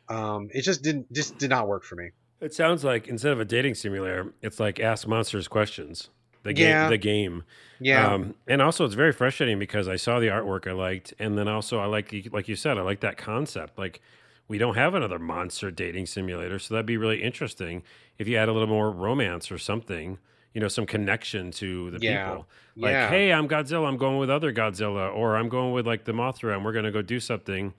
[0.08, 2.10] Um it just didn't just did not work for me.
[2.42, 6.10] It sounds like instead of a dating simulator, it's like ask monsters questions.
[6.44, 6.90] The game, Yeah.
[6.90, 7.44] the game.
[7.80, 11.38] yeah Um, and also, it's very frustrating because I saw the artwork I liked, and
[11.38, 13.78] then also I like, like you said, I like that concept.
[13.78, 14.02] Like,
[14.48, 17.84] we don't have another monster dating simulator, so that'd be really interesting
[18.18, 20.18] if you add a little more romance or something.
[20.54, 22.26] You know, some connection to the Yeah.
[22.30, 22.48] people.
[22.76, 23.10] Like, Yeah.
[23.10, 23.88] hey, I'm Godzilla.
[23.88, 26.92] I'm going with other Godzilla, or I'm going with like the Mothra, and we're gonna
[26.92, 27.74] go do something,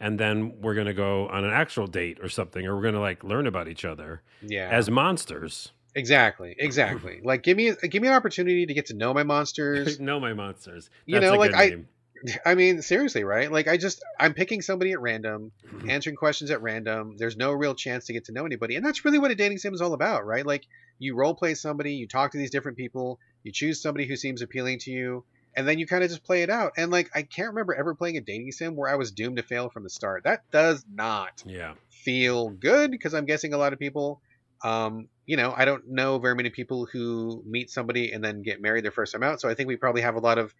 [0.00, 3.22] and then we're gonna go on an actual date or something, or we're gonna like
[3.22, 5.70] learn about each other yeah as monsters.
[5.96, 7.20] Exactly, exactly.
[7.24, 9.98] like give me give me an opportunity to get to know my monsters.
[10.00, 10.88] know my monsters.
[11.06, 11.88] You know, like, I- name.
[12.46, 13.50] I mean, seriously, right?
[13.50, 15.52] Like I just I'm picking somebody at random,
[15.88, 17.16] answering questions at random.
[17.16, 18.76] There's no real chance to get to know anybody.
[18.76, 20.44] And that's really what a dating sim is all about, right?
[20.44, 20.64] Like
[20.98, 24.42] you role play somebody, you talk to these different people, you choose somebody who seems
[24.42, 25.24] appealing to you,
[25.54, 26.72] and then you kind of just play it out.
[26.76, 29.42] And like I can't remember ever playing a dating sim where I was doomed to
[29.42, 30.24] fail from the start.
[30.24, 31.74] That does not yeah.
[31.88, 34.20] feel good because I'm guessing a lot of people,
[34.62, 38.62] um, you know, I don't know very many people who meet somebody and then get
[38.62, 39.40] married their first time out.
[39.40, 40.54] So I think we probably have a lot of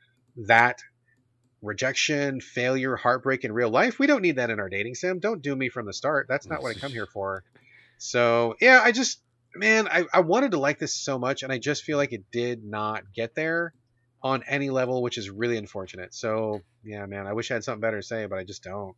[0.46, 0.80] that
[1.62, 3.98] rejection, failure, heartbreak in real life.
[3.98, 5.20] We don't need that in our dating sim.
[5.20, 6.26] Don't do me from the start.
[6.28, 7.44] That's not what I come here for.
[7.98, 9.20] So yeah, I just,
[9.54, 12.24] man, I, I wanted to like this so much and I just feel like it
[12.32, 13.72] did not get there
[14.20, 16.12] on any level, which is really unfortunate.
[16.12, 18.96] So yeah, man, I wish I had something better to say, but I just don't.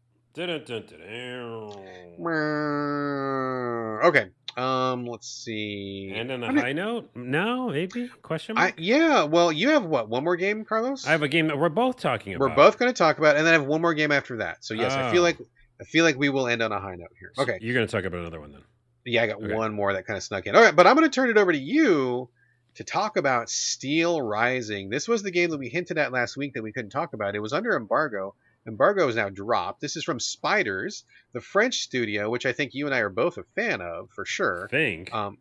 [4.04, 4.30] Okay.
[4.58, 6.12] Um, let's see.
[6.14, 8.74] And on a high note, no, maybe question I, mark.
[8.78, 9.22] yeah.
[9.24, 10.08] Well, you have what?
[10.08, 11.06] One more game, Carlos?
[11.06, 12.48] I, have a game that we're both talking about.
[12.50, 14.64] We're both going to talk about, and then I have one more game after that.
[14.64, 15.24] So yes, I feel Oh.
[15.24, 15.38] like
[15.80, 17.30] I feel like we will end on a high note here.
[17.34, 17.58] So Okay.
[17.60, 18.62] you're going to talk about another one then.
[19.04, 19.54] Yeah, I got Okay.
[19.54, 20.56] one more that kind of snuck in.
[20.56, 22.28] All right, but I'm going to turn it over to you
[22.74, 24.90] to talk about Steel Rising.
[24.90, 27.36] This was the game that we hinted at last week that we couldn't talk about.
[27.36, 28.34] It was under embargo.
[28.68, 29.80] Embargo is now dropped.
[29.80, 33.38] This is from Spiders, the French studio, which I think you and I are both
[33.38, 34.66] a fan of for sure.
[34.66, 35.38] I Think Um,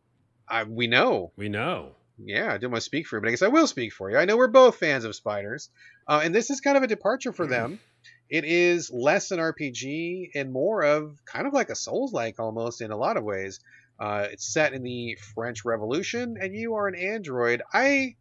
[0.47, 1.91] I, we know we know.
[2.17, 4.09] Yeah, I didn't want to speak for you, but I guess I will speak for
[4.09, 4.17] you.
[4.17, 5.69] I know we're both fans of spiders,
[6.07, 7.79] uh, and this is kind of a departure for them.
[8.29, 12.91] It is less an RPG and more of kind of like a Souls-like almost in
[12.91, 13.59] a lot of ways.
[13.99, 17.61] Uh, it's set in the French Revolution, and you are an android.
[17.71, 18.15] I,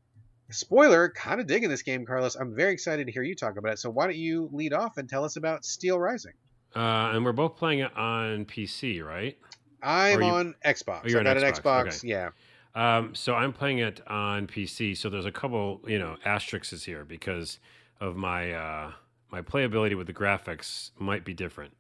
[0.51, 2.37] spoiler, kind of digging this game, Carlos.
[2.37, 3.79] I'm very excited to hear you talk about it.
[3.79, 6.35] So why don't you lead off and tell us about Steel Rising?
[6.75, 9.37] Uh, and we're both playing it on PC, right?
[9.83, 11.03] I'm you- on Xbox.
[11.05, 11.99] oh, you're I got on an Xbox, Xbox.
[11.99, 12.09] okay.
[12.09, 12.31] Yeah.
[12.75, 14.97] Um, so I'm playing it on PC.
[14.97, 17.59] So there's a couple, you know, asterisks here because
[18.01, 18.93] of my uh,
[19.31, 21.73] my playability with the graphics might be different.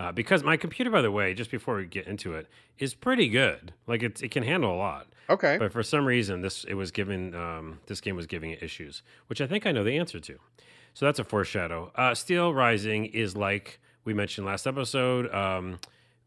[0.00, 2.46] Uh, because my computer, by the way, just before we get into it,
[2.78, 3.74] is pretty good.
[3.86, 5.06] Like it, it can handle a lot.
[5.28, 5.58] Okay.
[5.58, 9.02] But for some reason, this it was giving um, this game was giving it issues,
[9.26, 10.38] which I think I know the answer to.
[10.94, 11.92] So that's a foreshadow.
[11.94, 15.78] Uh, Steel Rising is like we mentioned last episode, um,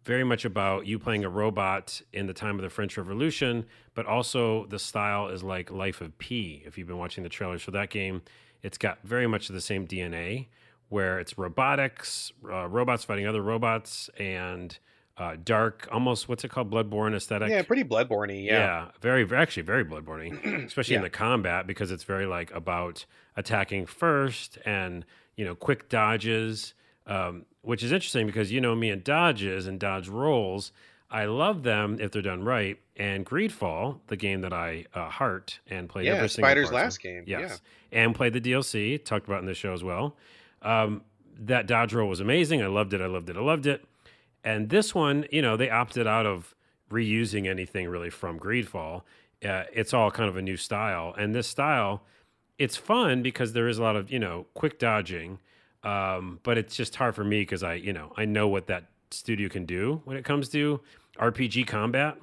[0.03, 3.65] very much about you playing a robot in the time of the French Revolution,
[3.95, 6.61] but also the style is like Lies of P.
[6.67, 8.21] If you've been watching the trailers for that game,
[8.61, 10.45] it's got very much the same DNA,
[10.93, 14.77] where it's robotics, uh, robots fighting other robots, and
[15.17, 17.49] uh, dark, almost what's it called, Bloodborne aesthetic.
[17.49, 18.35] yeah, pretty Bloodborne-y.
[18.45, 18.89] Yeah.
[19.01, 23.87] very, very actually very bloodborne especially in the combat because it's very like about attacking
[23.87, 25.03] first and
[25.35, 26.75] you know quick dodges,
[27.07, 30.71] um, which is interesting because you know me and dodges and dodge rolls.
[31.09, 32.79] I love them if they're done right.
[32.97, 37.01] And Greedfall, the game that I uh, heart and played Yeah, every single Spider's last
[37.01, 39.03] game, yes, and played the DLC.
[39.03, 40.15] Talked about in the show as well.
[40.63, 41.01] Um,
[41.39, 42.61] that dodge roll was amazing.
[42.61, 43.01] I loved it.
[43.01, 43.37] I loved it.
[43.37, 43.83] I loved it.
[44.43, 46.53] And this one, you know, they opted out of
[46.91, 49.01] reusing anything really from Greedfall.
[49.43, 52.03] Uh, it's all kind of a new style, and this style,
[52.57, 55.39] it's fun because there is a lot of you know quick dodging,
[55.83, 58.85] um, but it's just hard for me because I you know I know what that
[59.11, 60.79] studio can do when it comes to
[61.19, 62.17] RPG combat.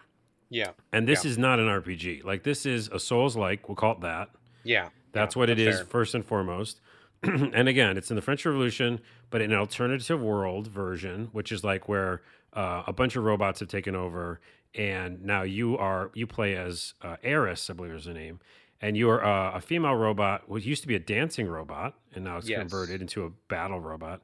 [0.48, 0.70] Yeah.
[0.92, 1.30] And this Yeah.
[1.32, 2.24] is not an RPG.
[2.24, 4.30] Like this is a Souls like, we'll call it that.
[4.64, 4.88] Yeah.
[5.12, 5.86] That's Yeah, what it that's is fair.
[5.86, 6.80] first and foremost.
[7.22, 9.00] and again, it's in the French Revolution,
[9.30, 12.22] but in an alternative world version, which is like where
[12.54, 14.40] uh, a bunch of robots have taken over,
[14.74, 18.40] and now you are you play as uh, Eris, I believe is her name,
[18.80, 20.48] and you are uh, a female robot.
[20.48, 22.60] What used to be a dancing robot, and now it's Yes.
[22.60, 24.22] converted into a battle robot.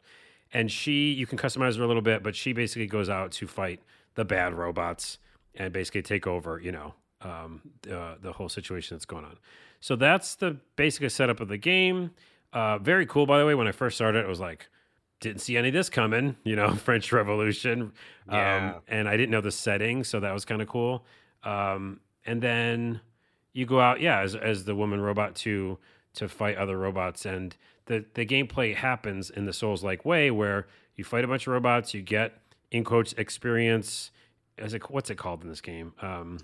[0.52, 3.46] And she, you can customize her a little bit, but she basically goes out to
[3.48, 3.80] fight
[4.14, 5.18] the bad robots
[5.56, 7.60] and basically take over, you know, um,
[7.92, 9.38] uh, the whole situation that's going on.
[9.80, 12.12] So that's the basic setup of the game.
[12.56, 13.54] Uh, very cool, by the way.
[13.54, 14.66] When I first started, it was like,
[15.20, 17.92] didn't see any of this coming, you know, French Revolution.
[18.32, 18.76] Yeah.
[18.76, 21.04] Um, and I didn't know the setting, so that was kind of cool.
[21.44, 23.02] Um, and then
[23.52, 25.76] you go out, yeah, as, as the woman robot to
[26.14, 27.54] to fight other robots, and
[27.86, 31.52] the the gameplay happens in the Souls like way where you fight a bunch of
[31.52, 32.40] robots, you get
[32.70, 34.10] in quotes experience.
[34.56, 35.92] Is it what's it called in this game?
[36.00, 36.38] Um,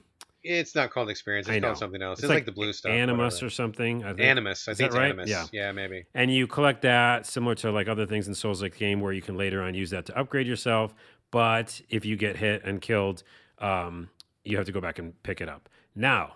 [0.45, 1.49] It's not called experience.
[1.49, 2.19] It's called something else.
[2.19, 2.93] It's It's, like, like the blue stuff.
[2.93, 3.47] Animus whatever.
[3.47, 4.05] or something.
[4.05, 4.21] I think.
[4.21, 4.67] Animus.
[4.69, 5.05] I Is think right?
[5.07, 5.31] Animus.
[5.31, 5.47] Yeah.
[5.53, 6.05] Yeah, maybe.
[6.15, 9.23] and you collect that similar to like other things in Souls like game where you
[9.23, 10.95] can later on use that to upgrade yourself.
[11.31, 13.23] But if you get hit and killed,
[13.59, 14.09] um,
[14.45, 15.69] you have to go back and pick it up.
[15.95, 16.35] Now,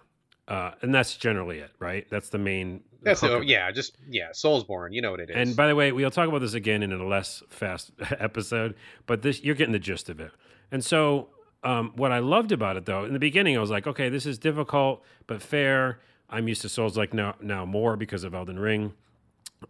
[0.48, 2.06] uh, and that's generally it, right?
[2.08, 2.82] That's the main.
[3.02, 4.92] That's the, yeah, just yeah, Soulsborne.
[4.92, 5.36] You know what it is.
[5.36, 8.74] And by the way, we'll talk about this again in a less fast episode,
[9.06, 10.30] but this you're getting the gist of it.
[10.72, 11.28] And so,
[11.66, 14.24] um, what I loved about it though, in the beginning, I was like, okay, this
[14.24, 15.98] is difficult but fair.
[16.30, 18.94] I'm used to Souls like now now more because of Elden Ring.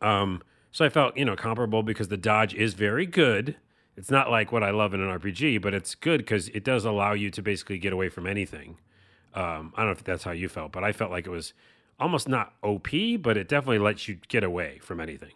[0.02, 0.42] Um,
[0.72, 3.56] so I felt you know comparable because the dodge is very good.
[3.96, 6.84] It's not like what I love in an RPG, but it's good because it does
[6.84, 8.76] allow you to basically get away from anything.
[9.34, 11.54] Um, I don't know if that's how you felt, but I felt like it was
[11.98, 12.88] almost not OP,
[13.20, 15.32] but it definitely lets you get away from anything.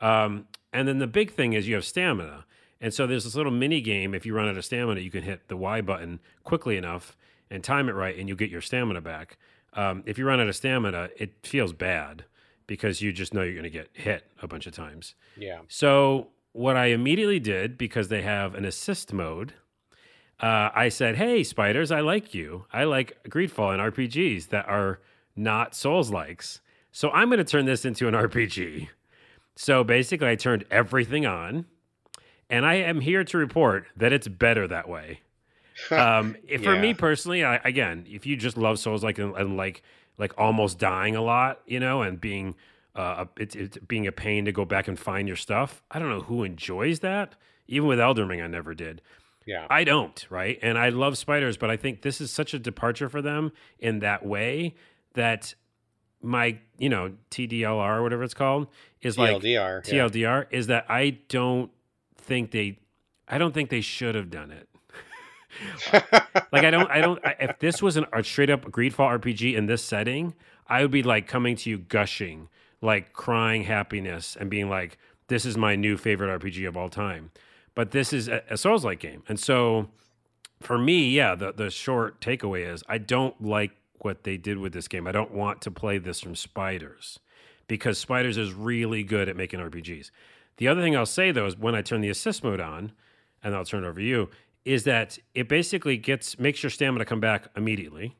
[0.00, 2.44] Um, and then the big thing is you have stamina.
[2.80, 4.14] And so there's this little mini game.
[4.14, 7.16] If you run out of stamina, you can hit the Y button quickly enough
[7.50, 9.38] and time it right, and you get your stamina back.
[9.72, 12.24] Um, if you run out of stamina, it feels bad
[12.66, 15.14] because you just know you're going to get hit a bunch of times.
[15.36, 15.60] yeah.
[15.68, 19.52] So what I immediately did because they have an assist mode,
[20.40, 22.64] uh, I said, "Hey, spiders, I like you.
[22.72, 25.00] I like Greedfall and RPGs that are
[25.36, 26.60] not Souls likes.
[26.92, 28.88] So I'm going to turn this into an RPG."
[29.54, 31.66] So basically, I turned everything on,
[32.50, 35.20] and I am here to report that it's better that way.
[35.90, 39.82] Um, For me personally, I, again, if you just love Souls like and, and like
[40.16, 42.54] like almost dying a lot, you know, and being
[42.94, 45.82] uh, it's, it's being a pain to go back and find your stuff.
[45.90, 47.34] I don't know who enjoys that.
[47.68, 49.02] Even with Elden Ring, I never did.
[49.44, 49.66] Yeah.
[49.68, 50.58] I don't, right?
[50.62, 53.98] And I love spiders, but I think this is such a departure for them in
[53.98, 54.74] that way
[55.12, 55.54] that
[56.22, 58.68] my, you know, TDLR or whatever it's called
[59.02, 59.86] is like TLDR.
[59.86, 60.06] yeah.
[60.06, 61.70] TLDR is that I don't
[62.26, 62.78] think they
[63.28, 64.68] I don't think they should have done it.
[66.52, 69.54] Like I don't I don't I, if this was an, a straight up Greedfall RPG
[69.54, 70.34] in this setting,
[70.68, 72.48] I would be like coming to you gushing,
[72.80, 74.98] like crying happiness and being like
[75.28, 77.30] this is my new favorite RPG of all time.
[77.74, 79.22] But this is a, a Souls like game.
[79.28, 79.88] And so
[80.60, 84.72] for me, yeah, the the short takeaway is I don't like what they did with
[84.72, 85.06] this game.
[85.06, 87.18] I don't want to play this from Spiders
[87.66, 90.10] because Spiders is really good at making RPGs.
[90.58, 92.92] The other thing I'll say though is when I turn the assist mode on,
[93.42, 94.30] and I'll turn it over to you,
[94.64, 98.16] is that it basically gets makes your stamina come back immediately.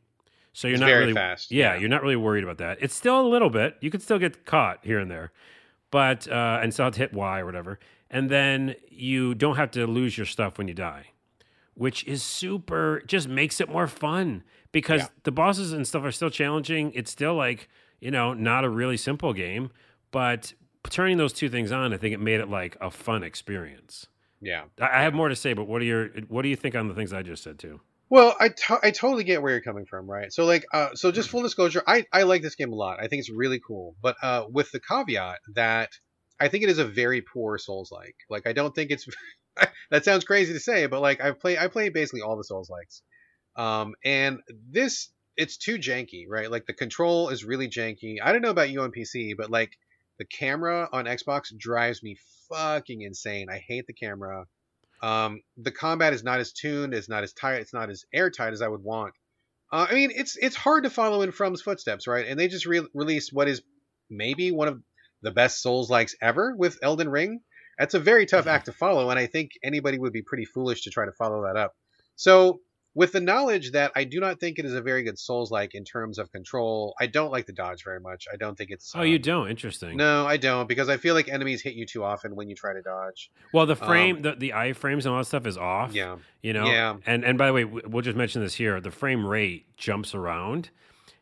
[0.52, 1.80] So you're It's not very really fast, Yeah, yeah.
[1.80, 2.78] you're not really worried about that.
[2.80, 3.76] It's still a little bit.
[3.80, 5.32] You could still get caught here and there,
[5.90, 7.78] but uh, and still have to hit Y or whatever.
[8.10, 11.06] And then you don't have to lose your stuff when you die
[11.78, 15.08] which is super just makes it more fun because Yeah.
[15.24, 17.68] the bosses and stuff are still challenging it's still like
[18.00, 19.68] you know not a really simple game
[20.10, 20.54] but
[20.90, 24.06] turning those two things on i think it made it like a fun experience
[24.40, 24.64] yeah.
[24.80, 26.88] i, I have more to say but what are your what do you think on
[26.88, 29.84] the things i just said too Well, I, to- I totally get where you're coming
[29.84, 30.32] from, right?
[30.32, 32.98] So like, uh, so just full disclosure, I, I like this game a lot.
[33.00, 35.90] I think it's really cool, but uh, with the caveat that
[36.38, 38.16] I think it is a very poor Souls like.
[38.28, 39.06] Like, I don't think it's
[39.90, 42.70] that sounds crazy to say, but like I play I play basically all the Souls
[42.70, 43.02] likes,
[43.56, 46.50] um, and this it's too janky, right?
[46.50, 48.16] Like the control is really janky.
[48.22, 49.72] I don't know about you on PC, but like
[50.18, 52.16] the camera on Xbox drives me
[52.48, 53.48] fucking insane.
[53.50, 54.46] I hate the camera.
[55.02, 58.52] Um, the combat is not as tuned, it's not as tight, it's not as airtight
[58.52, 59.14] as I would want.
[59.72, 62.26] Uh, I mean, it's it's hard to follow in From's footsteps, right?
[62.26, 63.62] And they just re- released what is
[64.08, 64.80] maybe one of
[65.22, 67.40] the best Souls likes ever with Elden Ring.
[67.78, 70.82] That's a very tough act to follow, and I think anybody would be pretty foolish
[70.82, 71.74] to try to follow that up.
[72.14, 72.60] So,
[72.96, 75.74] with the knowledge that I do not think it is a very good Souls like
[75.74, 78.26] in terms of control, I don't like the dodge very much.
[78.32, 78.92] I don't think it's.
[78.96, 79.50] Oh, you don't?
[79.50, 79.98] Interesting.
[79.98, 82.72] No, I don't because I feel like enemies hit you too often when you try
[82.72, 83.30] to dodge.
[83.52, 85.94] Well, the frame, um, the, the iframes and all that stuff is off.
[85.94, 86.16] Yeah.
[86.40, 86.66] You know?
[86.66, 86.96] Yeah.
[87.04, 90.70] And, and by the way, we'll just mention this here the frame rate jumps around.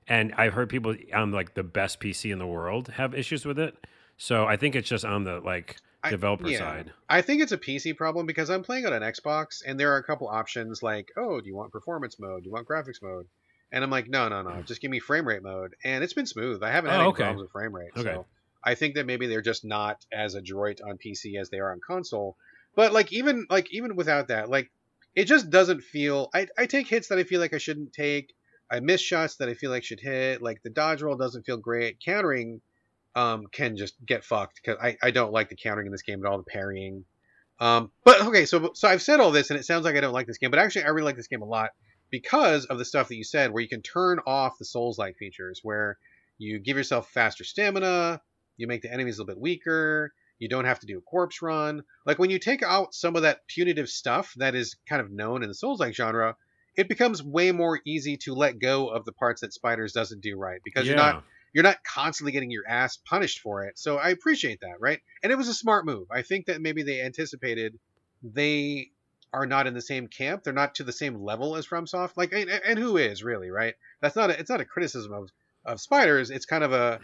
[0.07, 3.59] And I've heard people on like the best PC in the world have issues with
[3.59, 3.77] it.
[4.17, 5.77] So I think it's just on the like
[6.11, 6.59] developer I, yeah.
[6.59, 6.93] side.
[7.09, 9.99] I think it's a PC problem because I'm playing on an Xbox and there are
[9.99, 12.43] a couple options like, oh, do you want performance mode?
[12.43, 13.27] Do you want graphics mode?
[13.73, 14.67] And I'm like, no, no, no, mm.
[14.67, 15.75] just give me frame rate mode.
[15.85, 16.63] And it's been smooth.
[16.63, 17.23] I haven't had oh, any okay.
[17.25, 17.91] problems with frame rate.
[17.97, 18.03] Okay.
[18.03, 18.27] So
[18.63, 21.81] I think that maybe they're just not as adroit on PC as they are on
[21.87, 22.37] console.
[22.75, 24.71] But like even like even without that, like
[25.15, 26.31] it just doesn't feel.
[26.35, 28.33] I I take hits that I feel like I shouldn't take.
[28.71, 30.43] I miss shots that I feel like should hit.
[30.43, 32.01] Like the dodge roll doesn't feel great.
[32.01, 32.61] Countering
[33.15, 36.25] um, can just get fucked because I, I don't like the countering in this game
[36.25, 37.05] at all, the parrying.
[37.61, 40.13] Um, but okay, so so I've said all this, and it sounds like I don't
[40.13, 41.71] like this game, but actually I really like this game a lot
[42.11, 45.61] because of the stuff that you said, where you can turn off the Souls-like features,
[45.63, 45.99] where
[46.39, 48.21] you give yourself faster stamina,
[48.57, 51.43] you make the enemies a little bit weaker, you don't have to do a corpse
[51.43, 51.83] run.
[52.07, 55.43] Like when you take out some of that punitive stuff that is kind of known
[55.43, 56.37] in the Souls-like genre,
[56.77, 60.37] it becomes way more easy to let go of the parts that Spiders doesn't do
[60.37, 60.91] right because yeah.
[60.91, 61.25] you're not
[61.55, 63.79] you're not constantly getting your ass punished for it.
[63.79, 65.01] So I appreciate that, right?
[65.23, 66.09] And it was a smart move.
[66.11, 67.79] I think that maybe they anticipated
[68.23, 68.89] they
[69.33, 70.43] are not in the same camp.
[70.43, 72.17] They're not to the same level as FromSoft.
[72.17, 73.75] Like, and, and who is really, right?
[74.03, 74.31] That's not.
[74.31, 75.31] A, it's not a criticism of
[75.65, 76.31] of spiders.
[76.31, 77.01] It's kind of a.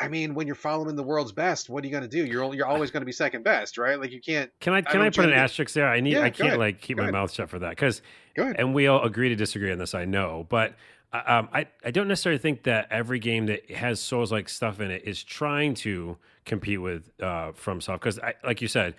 [0.00, 2.24] I mean, when you're following the world's best, what are you going to do?
[2.24, 4.00] You're you're always going to be second best, right?
[4.00, 4.50] Like you can't.
[4.60, 5.88] Can I can I, I put an asterisk there?
[5.88, 6.12] I need.
[6.12, 7.14] Yeah, I can't like keep go my ahead.
[7.14, 8.02] mouth shut for that because.
[8.36, 9.96] And we all agree to disagree on this.
[9.96, 10.76] I know, but
[11.12, 14.90] um, I, I don't necessarily think that every game that has Souls like stuff in
[14.90, 18.94] it is trying to compete with uh, FromSoft because, like you said,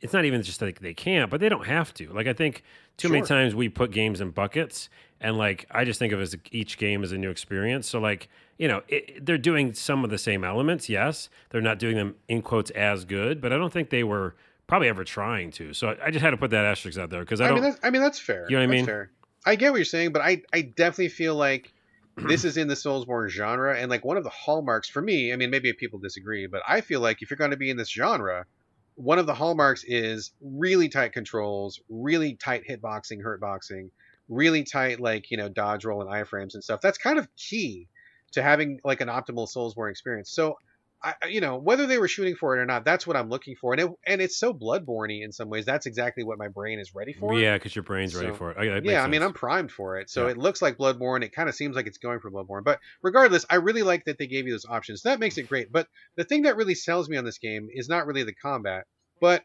[0.00, 2.12] it's not even just like they can't, but they don't have to.
[2.12, 2.64] Like I think
[2.98, 3.14] too sure.
[3.16, 4.90] many times we put games in buckets,
[5.20, 7.88] and like I just think of as each game as a new experience.
[7.88, 10.90] So like you know it, they're doing some of the same elements.
[10.90, 14.34] Yes, they're not doing them in quotes as good, but I don't think they were
[14.66, 15.72] probably ever trying to.
[15.72, 17.78] So I just had to put that asterisk out there because I, I mean that's,
[17.82, 18.46] I mean that's fair.
[18.50, 18.86] You know what that's I mean?
[18.86, 19.10] Fair.
[19.44, 21.72] I get what you're saying, but I I definitely feel like
[22.16, 25.32] this is in the Soulsborne genre, and like one of the hallmarks for me.
[25.32, 27.76] I mean, maybe people disagree, but I feel like if you're going to be in
[27.76, 28.46] this genre,
[28.94, 33.90] one of the hallmarks is really tight controls, really tight hitboxing, hurtboxing,
[34.28, 36.80] really tight like you know dodge roll and iframes and stuff.
[36.80, 37.88] That's kind of key
[38.32, 40.30] to having like an optimal Soulsborne experience.
[40.30, 40.58] So
[41.04, 43.56] I, you know, whether they were shooting for it or not, that's what I'm looking
[43.56, 45.66] for, and it, and it's so bloodborne in some ways.
[45.66, 47.34] That's exactly what my brain is ready for.
[47.34, 48.56] Yeah, because your brain's so, ready for it.
[48.58, 50.32] Oh, yeah, yeah I mean, I'm primed for it, so yeah.
[50.32, 51.22] it looks like Bloodborne.
[51.22, 54.16] It kind of seems like it's going for Bloodborne, but regardless, I really like that
[54.16, 55.02] they gave you those options.
[55.02, 55.70] That makes it great.
[55.70, 58.86] But the thing that really sells me on this game is not really the combat,
[59.20, 59.44] but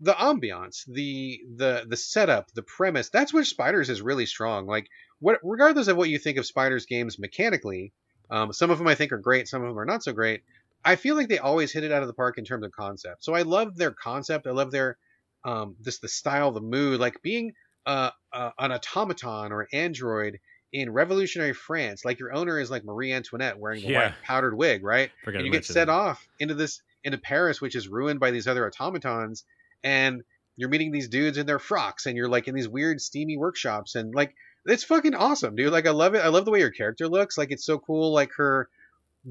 [0.00, 3.08] the ambiance, the the the setup, the premise.
[3.08, 4.66] That's where Spiders is really strong.
[4.66, 4.88] Like,
[5.20, 7.94] what, regardless of what you think of Spiders games mechanically,
[8.30, 10.42] um, some of them I think are great, some of them are not so great
[10.88, 13.22] I feel like they always hit it out of the park in terms of concept.
[13.22, 14.46] So I love their concept.
[14.46, 14.96] I love their
[15.44, 17.52] um this the style, the mood, like being
[17.86, 20.38] uh, uh, an automaton or an android
[20.72, 22.04] in revolutionary France.
[22.04, 24.06] Like your owner is like Marie Antoinette wearing the yeah.
[24.06, 25.10] white powdered wig, right?
[25.24, 25.88] Forgot and you get set that.
[25.90, 29.44] off into this into Paris, which is ruined by these other automatons,
[29.84, 30.22] and
[30.56, 33.94] you're meeting these dudes in their frocks, and you're like in these weird steamy workshops,
[33.94, 34.34] and like
[34.64, 35.72] it's fucking awesome, dude.
[35.72, 36.24] Like I love it.
[36.24, 37.36] I love the way your character looks.
[37.36, 38.12] Like it's so cool.
[38.12, 38.68] Like her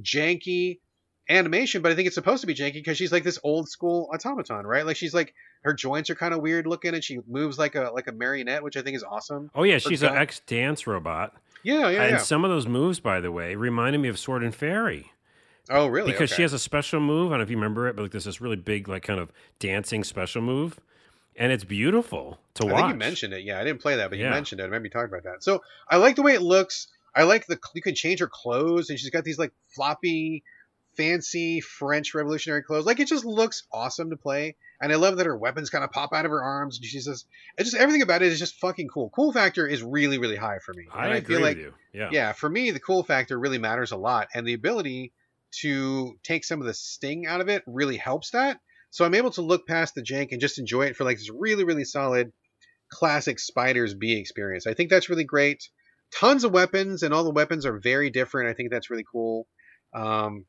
[0.02, 0.80] janky
[1.30, 4.10] animation, but I think it's supposed to be janky because she's like this old school
[4.14, 4.86] automaton, right?
[4.86, 7.92] Like she's like her joints are kind of weird looking, and she moves like a
[7.94, 9.52] like a marionette, which I think is awesome.
[9.56, 11.34] Oh yeah, she's an uh, ex dance robot.
[11.64, 12.18] Yeah, yeah, and yeah.
[12.18, 15.12] some of those moves, by the way, reminded me of Sword and Fairy.
[15.70, 16.12] Oh, really?
[16.12, 16.38] Because okay.
[16.38, 17.28] she has a special move.
[17.28, 19.20] I don't know if you remember it, but like there's this really big, like kind
[19.20, 20.80] of dancing special move,
[21.36, 22.74] and it's beautiful to I watch.
[22.74, 23.44] I think you mentioned it.
[23.44, 24.26] Yeah, I didn't play that, but yeah.
[24.26, 24.64] you mentioned it.
[24.64, 25.44] I remember you talking about that.
[25.44, 26.88] So I like the way it looks.
[27.14, 30.44] I like the you can change her clothes, and she's got these like floppy
[30.98, 32.86] fancy French revolutionary clothes.
[32.86, 34.56] Like it just looks awesome to play.
[34.82, 36.78] And I love that her weapons kind of pop out of her arms.
[36.78, 37.26] And she's just,
[37.58, 39.10] it's just everything about it is just fucking cool.
[39.10, 40.86] Cool factor is really, really high for me.
[40.94, 41.74] I I feel like, with you.
[41.94, 42.10] Yeah.
[42.12, 42.32] Yeah.
[42.34, 44.28] For me, the cool factor really matters a lot.
[44.34, 45.14] And the ability
[45.62, 48.60] to take some of the sting out of it really helps that.
[48.90, 51.32] So I'm able to look past the jank and just enjoy it for like this
[51.32, 52.32] really, really solid
[52.90, 54.68] classic Spiders B experience.
[54.68, 55.70] I think that's really great.
[56.16, 58.50] Tons of weapons, and all the weapons are very different.
[58.50, 59.46] I think that's really cool.
[59.94, 60.46] Um,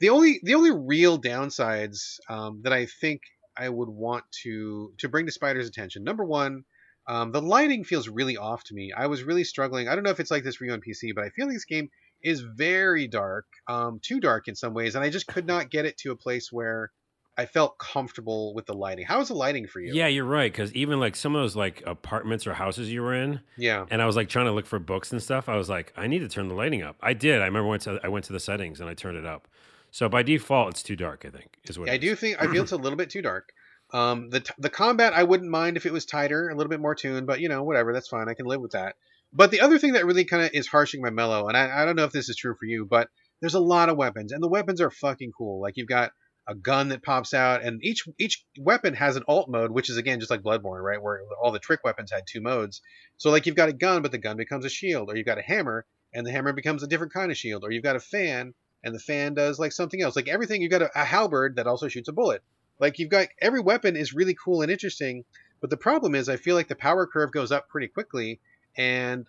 [0.00, 3.22] the only the only real downsides um, that I think
[3.56, 6.04] I would want to to bring to Spider's attention.
[6.04, 6.64] Number one,
[7.06, 8.92] um, the lighting feels really off to me.
[8.96, 9.88] I was really struggling.
[9.88, 11.64] I don't know if it's like this for you on PC, but I feel this
[11.64, 11.90] game
[12.22, 15.86] is very dark, um, too dark in some ways, and I just could not get
[15.86, 16.90] it to a place where
[17.38, 19.06] I felt comfortable with the lighting.
[19.06, 19.94] How was the lighting for you?
[19.94, 20.50] Yeah, you're right.
[20.52, 23.86] Because even like some of those like apartments or houses you were in, Yeah.
[23.90, 25.48] and I was like trying to look for books and stuff.
[25.48, 26.96] I was like, I need to turn the lighting up.
[27.00, 27.40] I did.
[27.40, 29.46] I remember once I went to the settings and I turned it up.
[29.90, 31.24] So by default, it's too dark.
[31.24, 33.22] I think is what Yeah, I do think I feel it's a little bit too
[33.22, 33.50] dark.
[33.90, 36.78] Um, the t- the combat I wouldn't mind if it was tighter, a little bit
[36.78, 38.28] more tuned, but you know whatever, that's fine.
[38.28, 38.96] I can live with that.
[39.32, 41.86] But the other thing that really kind of is harshing my mellow, and I, I
[41.86, 43.08] don't know if this is true for you, but
[43.40, 45.62] there's a lot of weapons, and the weapons are fucking cool.
[45.62, 46.10] Like you've got
[46.48, 49.98] a gun that pops out, and each each weapon has an alt mode, which is
[49.98, 51.00] again just like Bloodborne, right?
[51.00, 52.80] Where all the trick weapons had two modes.
[53.18, 55.38] So like you've got a gun, but the gun becomes a shield, or you've got
[55.38, 55.84] a hammer,
[56.14, 58.94] and the hammer becomes a different kind of shield, or you've got a fan, and
[58.94, 60.16] the fan does like something else.
[60.16, 62.42] Like everything, you've got a, a halberd that also shoots a bullet.
[62.80, 65.24] Like you've got every weapon is really cool and interesting,
[65.60, 68.40] but the problem is I feel like the power curve goes up pretty quickly,
[68.74, 69.28] and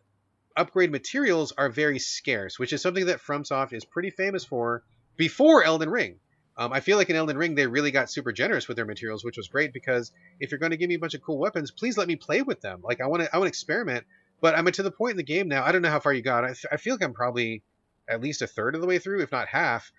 [0.56, 4.84] upgrade materials are very scarce, which is something that FromSoft is pretty famous for
[5.18, 6.20] before Elden Ring.
[6.60, 9.24] Um, I feel like in Elden Ring they really got super generous with their materials,
[9.24, 11.72] which was great because if you're going to give me a bunch of cool weapons,
[11.72, 12.82] please let me play with them.
[12.84, 14.06] Like I want to, I want to experiment.
[14.42, 15.64] But I'm to the point in the game now.
[15.66, 16.44] I don't know how far you got.
[16.72, 17.64] I feel like I'm probably
[18.10, 19.92] at least a third of the way through, if not half.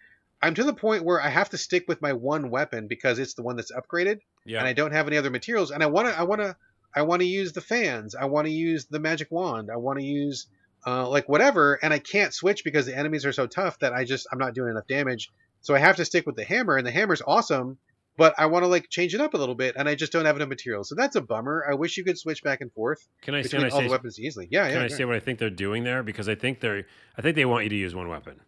[0.43, 3.35] I'm to the point where I have to stick with my one weapon because it's
[3.35, 4.59] the one that's upgraded, Yeah.
[4.61, 5.71] and I don't have any other materials.
[5.71, 6.57] And I want to, I want to,
[6.95, 8.15] I want to use the fans.
[8.15, 9.71] I want to use the magic wand.
[9.71, 10.47] I want to use
[10.87, 14.05] uh, like whatever, and I can't switch because the enemies are so tough that I
[14.05, 15.31] just I'm not doing enough damage.
[15.61, 17.79] So I have to stick with the hammer, and the hammer's awesome,
[18.17, 20.25] but I want to like change it up a little bit, and I just don't
[20.25, 20.89] have enough materials.
[20.89, 21.65] So that's a bummer.
[21.71, 24.19] I wish you could switch back and forth Can I, I all say the weapons
[24.19, 24.49] easily.
[24.51, 24.73] Yeah, yeah.
[24.73, 24.97] Can I yeah.
[24.97, 26.03] say what I think they're doing there?
[26.03, 26.87] Because I think they're,
[27.17, 28.41] I think they want you to use one weapon,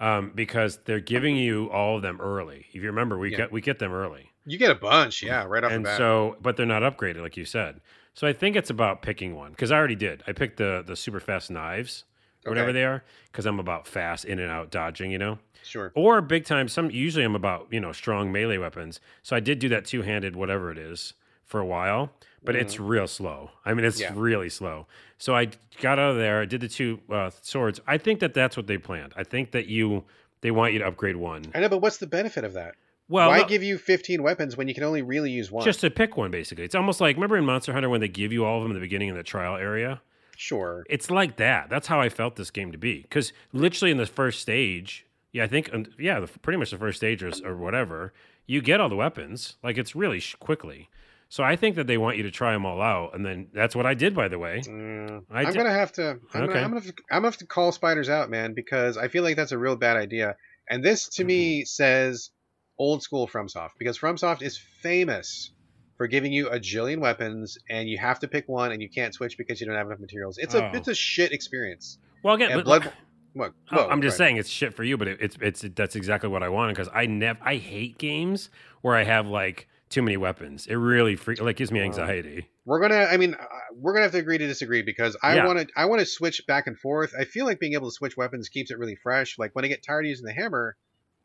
[0.00, 2.66] um, because they're giving you all of them early.
[2.70, 3.38] If you remember, we Yeah.
[3.38, 5.98] get we get them early, You get a bunch, yeah, right off and the bat.
[5.98, 7.80] so, but they're not upgraded, like you said.
[8.14, 9.52] So I think it's about picking one.
[9.52, 10.22] Because I already did.
[10.26, 12.04] I picked the the super fast knives,
[12.46, 15.38] or whatever they are, because I'm about fast in and out dodging, you know.
[15.62, 15.92] Sure.
[15.94, 16.68] Or big time.
[16.68, 19.00] Some usually I'm about you know strong melee weapons.
[19.22, 22.12] So I did do that two handed whatever it is for a while,
[22.44, 23.50] but it's real slow.
[23.64, 24.12] I mean, it's Yeah.
[24.14, 24.86] really slow.
[25.16, 25.48] So I
[25.80, 26.42] got out of there.
[26.42, 27.80] I did the two uh, swords.
[27.86, 29.12] I think that that's what they planned.
[29.16, 30.04] I think that you
[30.42, 31.44] they want you to upgrade one.
[31.54, 32.74] I know, but what's the benefit of that?
[33.10, 35.64] Well, Why give you 15 weapons when you can only really use one?
[35.64, 36.64] just to pick one basically.
[36.64, 38.74] It's almost like remember in Monster Hunter when they give you all of them in
[38.74, 40.02] the beginning in the trial area.
[40.36, 40.84] sure.
[40.90, 41.70] It's like that.
[41.70, 43.00] That's how I felt this game to be.
[43.02, 46.78] Because literally in the first stage, yeah, I think, um, yeah, the, pretty much the
[46.78, 48.12] first stage or, or whatever,
[48.46, 49.56] you get all the weapons.
[49.62, 50.88] Like it's really sh- quickly.
[51.30, 53.76] So I think that they want you to try them all out, and then that's
[53.76, 54.14] what I did.
[54.14, 56.18] By the way, Mm, I I'm did- gonna have to.
[56.32, 56.54] I'm, Okay.
[56.54, 56.74] gonna, I'm gonna.
[56.80, 59.52] have to- I'm gonna have to call spiders out, man, because I feel like that's
[59.52, 60.36] a real bad idea.
[60.70, 61.66] And this, to me, Mm-hmm.
[61.66, 62.30] says
[62.78, 65.50] old school FromSoft because FromSoft is famous
[65.98, 69.12] for giving you a jillion weapons, and you have to pick one, and you can't
[69.12, 70.38] switch because you don't have enough materials.
[70.38, 70.70] It's a Oh.
[70.72, 71.98] it's a shit experience.
[72.22, 72.90] well, again, And Blood.
[73.32, 73.52] What?
[73.70, 74.26] Oh, whoa, I'm just right.
[74.26, 76.90] saying it's shit for you, but it, it's it's that's exactly what I wanted because
[76.92, 78.50] I never I hate games
[78.82, 80.66] where I have like too many weapons.
[80.66, 82.48] It really free, like gives me anxiety.
[82.64, 83.04] We're gonna.
[83.04, 85.46] I mean, uh, we're gonna have to agree to disagree because I Yeah.
[85.46, 85.68] want to.
[85.76, 87.14] I want to switch back and forth.
[87.18, 89.38] I feel like being able to switch weapons keeps it really fresh.
[89.38, 90.76] Like when I get tired of using the hammer,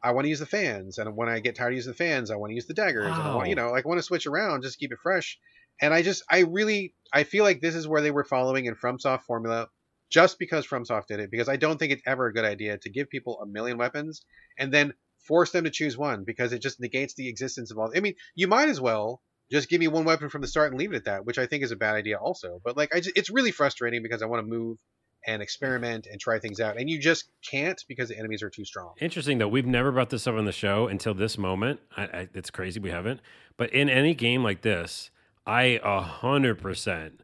[0.01, 2.31] I want to use the fans, and when I get tired of using the fans,
[2.31, 3.17] I want to use the daggers.
[3.17, 5.37] And I want, you know, like I want to switch around just keep it fresh.
[5.81, 8.75] And I just, I really, I feel like this is where they were following in
[8.75, 9.69] FromSoft formula,
[10.13, 11.31] just because FromSoft did it.
[11.31, 14.21] Because I don't think it's ever a good idea to give people a million weapons
[14.59, 14.93] and then
[15.27, 17.91] force them to choose one because it just negates the existence of all.
[17.95, 20.79] I mean, you might as well just give me one weapon from the start and
[20.79, 22.61] leave it at that, which I think is a bad idea also.
[22.63, 24.77] But like, just, it's really frustrating because I want to move
[25.25, 28.65] and experiment and try things out, and you just can't because the enemies are too
[28.65, 28.93] strong.
[28.99, 31.79] Interesting though, we've never brought this up on the show until this moment.
[31.95, 33.21] I, I, it's crazy we haven't.
[33.55, 35.11] But in any game like this,
[35.47, 37.22] I a hundred percent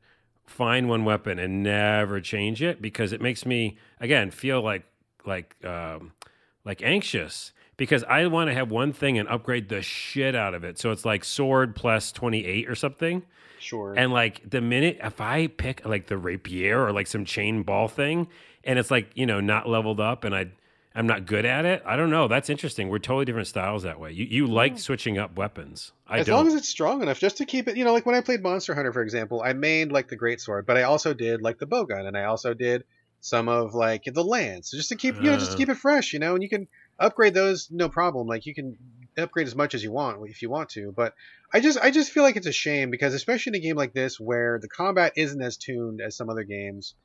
[0.49, 4.83] find one weapon and never change it because it makes me again feel like
[5.25, 6.13] like um,
[6.65, 10.63] like anxious because I want to have one thing and upgrade the shit out of
[10.63, 10.77] it.
[10.77, 13.23] So it's like sword plus twenty eight or something.
[13.59, 13.93] Sure.
[13.95, 17.87] And like the minute if I pick like the rapier or like some chain ball
[17.87, 18.27] thing,
[18.63, 20.47] and it's like you know not leveled up, and I
[20.95, 21.83] I'm not good at it.
[21.85, 22.27] I don't know.
[22.27, 22.89] That's interesting.
[22.89, 24.11] We're totally different styles that way.
[24.11, 25.91] You you like switching up weapons.
[26.07, 26.35] I as don't.
[26.37, 28.41] long as it's strong enough, just to keep it, you know, like when I played
[28.41, 31.59] Monster Hunter, for example, I made like the great sword, but I also did like
[31.59, 32.83] the bowgun, and I also did
[33.21, 35.57] some of like the lance, just to keep, you know, just to Uh.
[35.57, 36.67] keep it fresh, you know, and you can
[36.97, 38.27] upgrade those no problem.
[38.27, 38.77] Like you can
[39.17, 41.13] upgrade as much as you want if you want to, but
[41.53, 43.93] I just I just feel like it's a shame because especially in a game like
[43.93, 46.95] this where the combat isn't as tuned as some other games.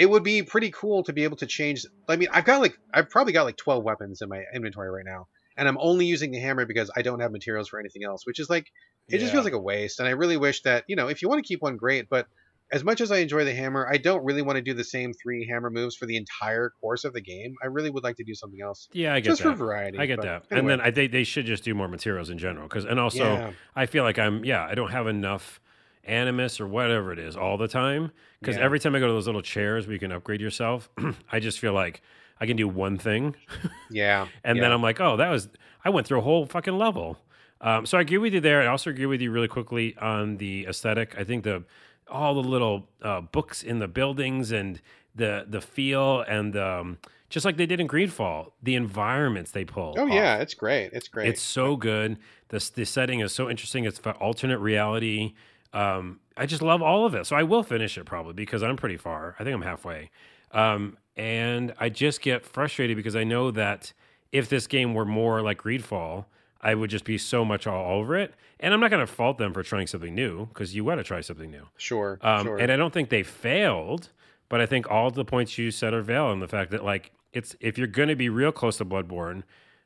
[0.00, 1.84] It would be pretty cool to be able to change.
[2.08, 5.04] I mean, I've got like I've probably got like 12 weapons in my inventory right
[5.04, 5.28] now,
[5.58, 8.40] and I'm only using the hammer because I don't have materials for anything else, which
[8.40, 8.66] is like
[9.08, 9.98] it just feels like a waste.
[10.00, 12.26] And I really wish that you know if you want to keep one, great, but
[12.72, 15.12] as much as I enjoy the hammer, I don't really want to do the same
[15.12, 17.54] three hammer moves for the entire course of the game.
[17.62, 19.30] I really would like to do something else, Yeah, I get that.
[19.32, 19.50] just that.
[19.50, 19.98] for variety.
[19.98, 20.44] I get that.
[20.50, 20.60] anyway.
[20.60, 23.24] And then I think they should just do more materials in general because and also
[23.24, 23.50] Yeah.
[23.76, 25.60] I feel like I'm yeah, I don't have enough
[26.04, 28.62] animus or whatever it is all the time because Yeah.
[28.64, 30.88] every time I go to those little chairs where you can upgrade yourself,
[31.32, 32.02] I just feel like
[32.40, 33.36] I can do one thing
[33.90, 34.62] yeah, and yeah.
[34.62, 35.48] then I'm like, oh, that was
[35.84, 37.18] I went through a whole fucking level.
[37.62, 38.62] Um, so I agree with you there.
[38.62, 41.14] I also agree with you really quickly on the aesthetic.
[41.18, 41.64] I think the
[42.08, 44.80] all the little uh, books in the buildings and
[45.14, 46.98] the the feel and um,
[47.28, 49.94] just like they did in Greedfall, the environments they pull.
[49.98, 50.12] Oh off.
[50.12, 50.92] yeah, it's great.
[50.94, 51.28] It's great.
[51.28, 52.16] It's so good.
[52.48, 53.84] The the setting is so interesting.
[53.84, 55.34] It's for alternate reality.
[55.72, 57.26] Um, I just love all of it.
[57.26, 59.36] So I will finish it probably because I'm pretty far.
[59.38, 60.10] I think I'm halfway.
[60.52, 63.92] Um, and I just get frustrated because I know that
[64.32, 66.24] if this game were more like Greedfall,
[66.60, 68.34] I would just be so much all over it.
[68.58, 71.04] And I'm not going to fault them for trying something new because you got to
[71.04, 71.66] try something new.
[71.76, 72.58] sure, Um, sure.
[72.58, 74.10] And I don't think they failed,
[74.48, 76.34] but I think all the points you said are valid.
[76.34, 79.44] And the fact that like it's if you're going to be real close to Bloodborne,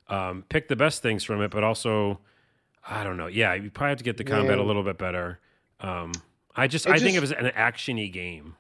[0.09, 2.19] um, pick the best things from it, but also
[2.89, 3.29] I don't know.
[3.29, 5.39] Yeah, you probably have to get the combat a little bit better.
[5.85, 6.13] Um,
[6.57, 8.57] I just It I think it was an actiony game.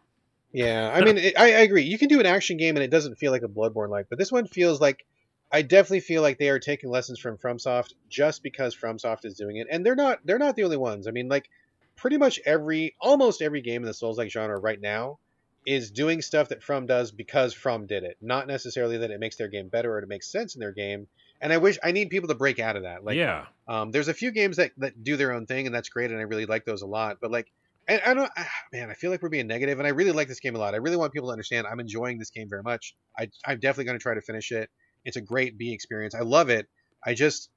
[0.52, 1.82] Yeah, I mean, it, I, I agree.
[1.82, 4.18] You can do an action game and it doesn't feel like a Bloodborne like, but
[4.18, 5.04] this one feels like
[5.50, 9.56] I definitely feel like they are taking lessons from FromSoft just because FromSoft is doing
[9.56, 11.08] it, and they're not they're not the only ones.
[11.08, 11.48] I mean, like
[11.96, 15.18] pretty much every almost every game in the Souls-like genre right now
[15.66, 19.36] is doing stuff that From does because From did it, not necessarily that it makes
[19.36, 21.06] their game better or it makes sense in their game.
[21.44, 23.04] And I wish I need people to break out of that.
[23.04, 25.90] Like, yeah, um, there's a few games that, that do their own thing, and that's
[25.90, 27.18] great, and I really like those a lot.
[27.20, 27.52] But like,
[27.86, 30.26] and I don't, ah, man, I feel like we're being negative, and I really like
[30.26, 30.72] this game a lot.
[30.72, 32.96] I really want people to understand I'm enjoying this game very much.
[33.18, 34.70] I, I'm definitely going to try to finish it.
[35.04, 36.14] It's a great B experience.
[36.14, 36.66] I love it.
[37.04, 37.50] I just,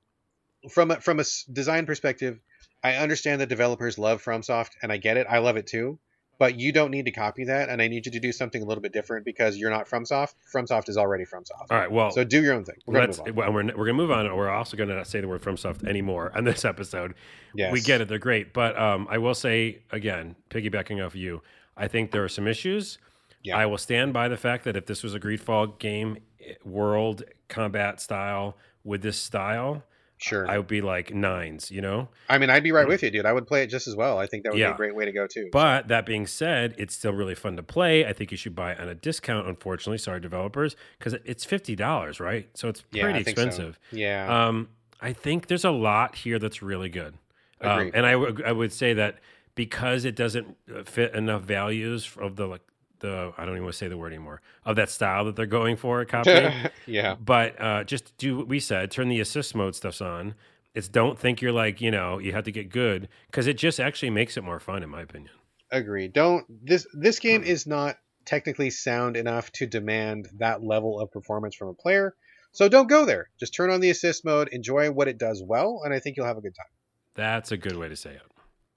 [0.69, 2.41] from a, from a design perspective,
[2.83, 5.27] I understand that developers love FromSoft, and I get it.
[5.29, 5.97] I love it too.
[6.39, 8.65] But you don't need to copy that, and I need you to do something a
[8.65, 10.35] little bit different because you're not FromSoft.
[10.53, 11.65] FromSoft is already FromSoft.
[11.71, 11.91] all right.
[11.91, 12.75] Well, So do your own thing.
[12.85, 13.35] We're gonna let's move on.
[13.35, 14.35] well, we're, we're gonna move on.
[14.35, 17.15] We're also gonna not say the word FromSoft anymore on this episode.
[17.55, 17.71] Yes.
[17.71, 21.41] We get it; they're great, but um, I will say again, piggybacking off you,
[21.75, 22.99] I think there are some issues.
[23.43, 23.57] Yeah.
[23.57, 27.23] I will stand by the fact that if this was a Greedfall game, eh, world
[27.47, 29.83] combat style with this style,
[30.19, 30.49] Sure.
[30.49, 31.69] I would be like nines.
[31.69, 32.07] You know.
[32.27, 33.25] I mean, I'd be right with you, dude.
[33.25, 34.17] I would play it just as well.
[34.17, 35.49] I think that would be a great way to go too.
[35.51, 38.05] But that being said, it's still really fun to play.
[38.05, 39.47] I think you should buy it on a discount.
[39.47, 42.49] Unfortunately, sorry developers, because it's fifty dollars, right?
[42.55, 43.43] So it's pretty I think so.
[43.43, 43.79] expensive.
[43.91, 44.47] Yeah.
[44.47, 47.13] Um, I think there's a lot here that's really good.
[47.61, 49.17] Um, and I would- say that
[49.55, 52.61] because it doesn't uh, fit enough values of the like
[52.99, 55.45] the I don't even want to say the word anymore of that style that they're
[55.45, 56.53] going for at copying.
[56.85, 57.15] yeah.
[57.15, 58.91] but uh, just do what we said.
[58.91, 60.35] Turn the assist mode stuffs on.
[60.73, 63.79] It's don't think you're like you know you have to get good because it just
[63.79, 65.31] actually makes it more fun in my opinion.
[65.71, 66.07] Agree.
[66.07, 67.47] Don't this this game Hmm.
[67.47, 72.13] is not technically sound enough to demand that level of performance from a player.
[72.51, 73.29] So don't go there.
[73.39, 76.25] Just turn on the assist mode, enjoy what it does well, and I think you'll
[76.25, 76.67] have a good time.
[77.15, 78.21] That's a good way to say it.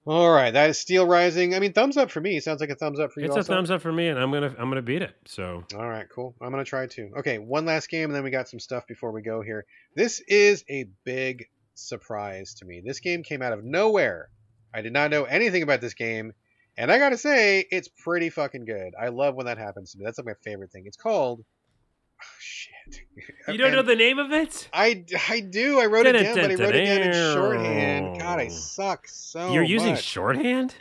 [0.05, 1.55] All right, that is Steelrising.
[1.55, 2.39] I mean, thumbs up for me.
[2.39, 3.27] Sounds like a thumbs up for you.
[3.27, 5.13] It's a thumbs up for me, and I'm gonna I'm gonna beat it.
[5.25, 6.33] So All right, cool.
[6.41, 7.11] I'm gonna try too.
[7.17, 9.65] Okay, one last game, and then we got some stuff before we go here.
[9.95, 11.45] This is a big
[11.75, 12.81] surprise to me.
[12.83, 14.29] This game came out of nowhere.
[14.73, 16.33] I did not know anything about this game,
[16.77, 18.93] and I gotta say, it's pretty fucking good.
[18.99, 20.05] I love when that happens to me.
[20.05, 20.85] That's like my favorite thing.
[20.87, 21.43] It's called.
[22.21, 23.01] Oh, shit.
[23.47, 24.69] you don't know the name of it?
[24.73, 25.79] I, I do.
[25.79, 28.19] I wrote it down, but I wrote it down in shorthand.
[28.19, 29.51] God, I suck so.
[29.53, 30.03] You're using much.
[30.03, 30.75] shorthand?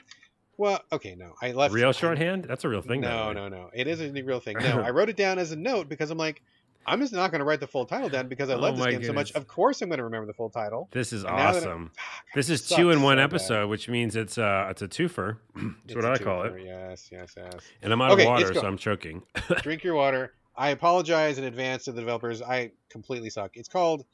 [0.57, 2.45] Well, okay, no, I left Real shorthand?
[2.45, 3.01] That's a real thing.
[3.01, 3.71] no, no, no.
[3.73, 4.57] It is a real thing.
[4.61, 6.43] No, I wrote it down as a note because I'm like,
[6.87, 8.87] I'm just not going to write the full title down because I Oh love this
[8.87, 9.33] game so much.
[9.33, 10.89] Of course, I'm going to remember the full title.
[10.93, 11.93] This is And now that I- awesome.
[11.99, 12.03] Ah,
[12.35, 13.25] This is two in one so bad.
[13.25, 15.37] episode, which means it's uh it's a twofer.
[15.55, 16.55] That's It's what a I call it.
[16.65, 17.53] Yes, yes, yes.
[17.83, 19.23] And I'm out Okay, of water, so I'm choking.
[19.63, 20.35] Drink your water.
[20.61, 22.43] I apologize in advance to the developers.
[22.43, 23.57] I completely suck.
[23.57, 24.05] It's called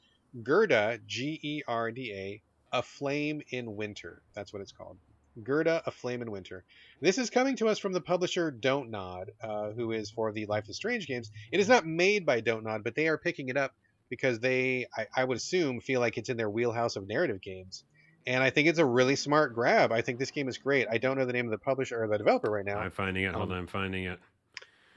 [0.43, 2.41] Gerda, G E R D A,
[2.77, 4.21] A Flame in Winter.
[4.33, 4.97] That's what it's called.
[5.43, 6.63] Gerda, A Flame in Winter.
[7.01, 10.45] This is coming to us from the publisher Don't Nod, uh, who is for the
[10.45, 11.31] Life is Strange games.
[11.51, 13.73] It is not made by Don't Nod, but they are picking it up
[14.09, 17.83] because they, I, I would assume, feel like it's in their wheelhouse of narrative games.
[18.25, 19.91] And I think it's a really smart grab.
[19.91, 20.87] I think this game is great.
[20.89, 22.77] I don't know the name of the publisher or the developer right now.
[22.77, 23.33] I'm finding it.
[23.33, 24.19] Hold Um, on, I'm finding it.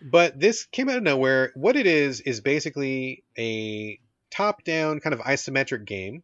[0.03, 1.53] But this came out of nowhere.
[1.55, 3.99] What it is is basically a
[4.31, 6.23] top-down kind of isometric game.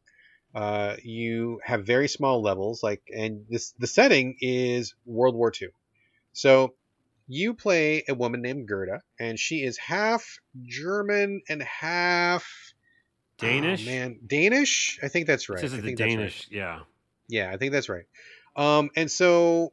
[0.55, 5.69] Uh, you have very small levels, like, and this the setting is World War II.
[6.33, 6.75] So
[7.29, 12.47] you play a woman named Gerda, and she is half German and half
[13.43, 13.85] oh, Danish?
[13.85, 14.99] man, Danish.
[15.03, 15.61] I think that's right.
[15.61, 16.17] This I is the think that's right.
[16.17, 16.49] Danish.
[16.51, 16.81] Yeah.
[17.29, 18.05] Yeah, I think that's right.
[18.55, 19.73] Um, and so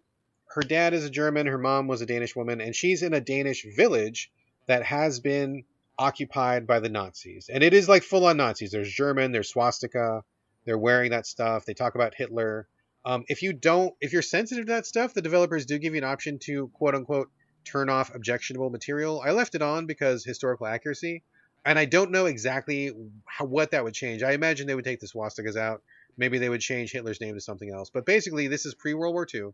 [0.54, 3.22] her dad is a German, her mom was a Danish woman, and she's in a
[3.22, 4.32] Danish village
[4.68, 5.64] that has been
[5.98, 7.50] occupied by the Nazis.
[7.52, 8.72] And it is like full on Nazis.
[8.72, 10.24] There's German, there's swastika,
[10.66, 11.66] they're wearing that stuff.
[11.66, 12.68] They talk about Hitler.
[13.06, 16.00] Um, if you don't, if you're sensitive to that stuff, the developers do give you
[16.00, 17.30] an option to quote unquote
[17.66, 19.22] turn off objectionable material.
[19.26, 21.24] I left it on because historical accuracy,
[21.66, 22.92] and I don't know exactly
[23.26, 24.24] how, what that would change.
[24.24, 25.82] I imagine they would take the swastikas out.
[26.16, 27.90] Maybe they would change Hitler's name to something else.
[27.90, 29.52] But basically, this is pre World War II.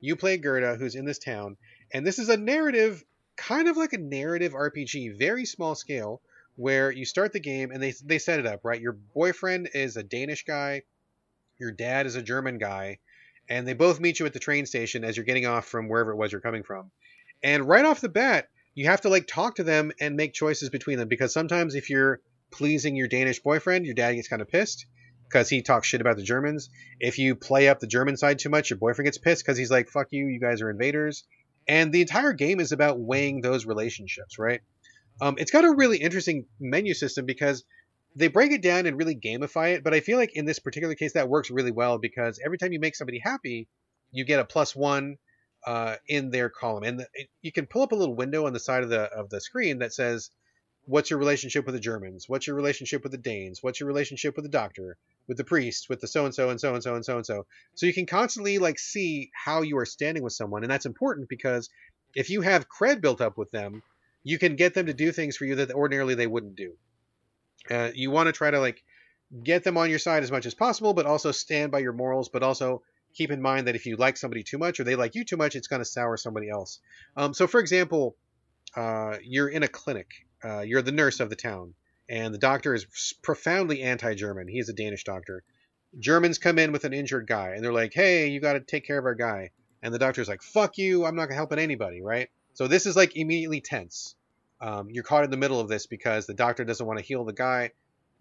[0.00, 1.56] You play Gerda, who's in this town,
[1.92, 3.04] and this is a narrative,
[3.36, 6.20] kind of like a narrative RPG, very small scale,
[6.56, 8.80] where you start the game and they they set it up right.
[8.80, 10.82] Your boyfriend is a Danish guy,
[11.58, 12.98] your dad is a German guy,
[13.48, 16.12] and they both meet you at the train station as you're getting off from wherever
[16.12, 16.90] it was you're coming from.
[17.42, 20.70] And right off the bat, you have to like talk to them and make choices
[20.70, 22.20] between them because sometimes if you're
[22.50, 24.86] pleasing your Danish boyfriend, your dad gets kind of pissed
[25.28, 26.70] because he talks shit about the Germans.
[27.00, 29.70] If you play up the German side too much, your boyfriend gets pissed because he's
[29.70, 31.24] like, "Fuck you, you guys are invaders."
[31.68, 34.60] And the entire game is about weighing those relationships, right?
[35.20, 37.64] Um, it's got a really interesting menu system because
[38.14, 39.82] they break it down and really gamify it.
[39.84, 42.72] But I feel like in this particular case, that works really well because every time
[42.72, 43.68] you make somebody happy,
[44.12, 45.16] you get a plus one
[45.66, 48.52] uh, in their column, and the, it, you can pull up a little window on
[48.52, 50.30] the side of the of the screen that says,
[50.86, 52.28] "What's your relationship with the Germans?
[52.28, 53.62] What's your relationship with the Danes?
[53.62, 54.96] What's your relationship with the doctor?
[55.28, 55.88] With the priest?
[55.88, 57.92] With the so and so and so and so and so and so?" So you
[57.94, 61.68] can constantly like see how you are standing with someone, and that's important because
[62.14, 63.82] if you have cred built up with them,
[64.24, 66.72] you can get them to do things for you that ordinarily they wouldn't do.
[67.70, 68.82] Uh, you want to try to like
[69.42, 72.28] get them on your side as much as possible, but also stand by your morals,
[72.28, 72.82] but also
[73.14, 75.36] keep in mind that if you like somebody too much or they like you too
[75.36, 76.80] much, it's going to sour somebody else.
[77.16, 78.16] Um, so, for example,
[78.76, 81.74] uh, you're in a clinic, uh, you're the nurse of the town,
[82.08, 82.86] and the doctor is
[83.22, 84.48] profoundly anti German.
[84.48, 85.42] He is a Danish doctor.
[85.98, 88.86] Germans come in with an injured guy, and they're like, hey, you got to take
[88.86, 89.50] care of our guy.
[89.82, 92.28] And the doctor's like, fuck you, I'm not helping anybody, right?
[92.54, 94.14] So, this is like immediately tense.
[94.60, 97.24] Um, you're caught in the middle of this because the doctor doesn't want to heal
[97.24, 97.72] the guy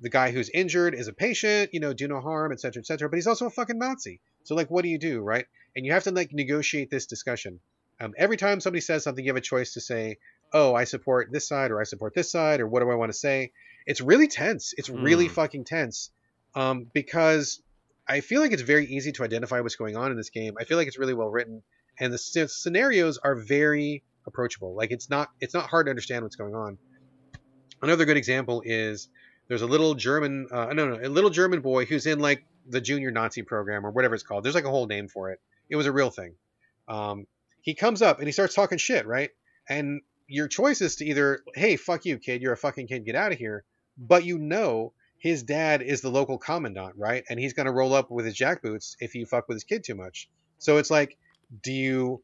[0.02, 3.10] the guy who's injured is a patient, you know, do no harm, etc., etc.
[3.10, 4.20] But he's also a fucking Nazi.
[4.44, 5.46] So like, what do you do, right?
[5.76, 7.60] And you have to like negotiate this discussion.
[8.00, 10.18] Um, every time somebody says something, you have a choice to say,
[10.56, 13.11] "Oh, I support this side," or "I support this side," or "What do I want
[13.11, 13.52] to say?"
[13.86, 14.73] It's really tense.
[14.77, 15.32] It's really mm.
[15.32, 16.10] fucking tense
[16.56, 17.61] um, because
[18.07, 20.56] I feel like it's very easy to identify what's going on in this game.
[20.60, 21.61] I feel like it's really well written,
[21.99, 24.76] and the scenarios are very approachable.
[24.76, 26.77] Like it's not it's not hard to understand what's going on.
[27.82, 29.10] Another good example is
[29.48, 32.82] there's a little German, uh, no, no, a little German boy who's in like the
[32.82, 34.44] junior Nazi program or whatever it's called.
[34.44, 35.40] There's like a whole name for it.
[35.69, 36.36] It was a real thing.
[36.88, 37.27] Um,
[37.61, 39.32] he comes up and he starts talking shit, right?
[39.68, 43.15] And your choice is to either, hey, fuck you, kid, you're a fucking kid, get
[43.15, 43.64] out of here.
[43.97, 47.23] But you know his dad is the local commandant, right?
[47.30, 49.84] And he's going to roll up with his jackboots if you fuck with his kid
[49.84, 50.30] too much.
[50.60, 51.18] So it's like,
[51.64, 52.22] do you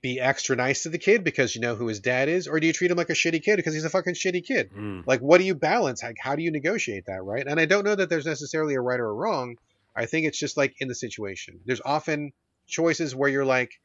[0.00, 2.66] be extra nice to the kid because you know who his dad is, or do
[2.66, 4.70] you treat him like a shitty kid because he's a fucking shitty kid?
[4.70, 5.06] Mm.
[5.06, 6.02] Like, what do you balance?
[6.02, 7.46] Like, how do you negotiate that, right?
[7.46, 9.56] And I don't know that there's necessarily a right or a wrong.
[9.96, 11.60] I think it's just like in the situation.
[11.64, 12.32] There's often
[12.66, 13.80] choices where you're like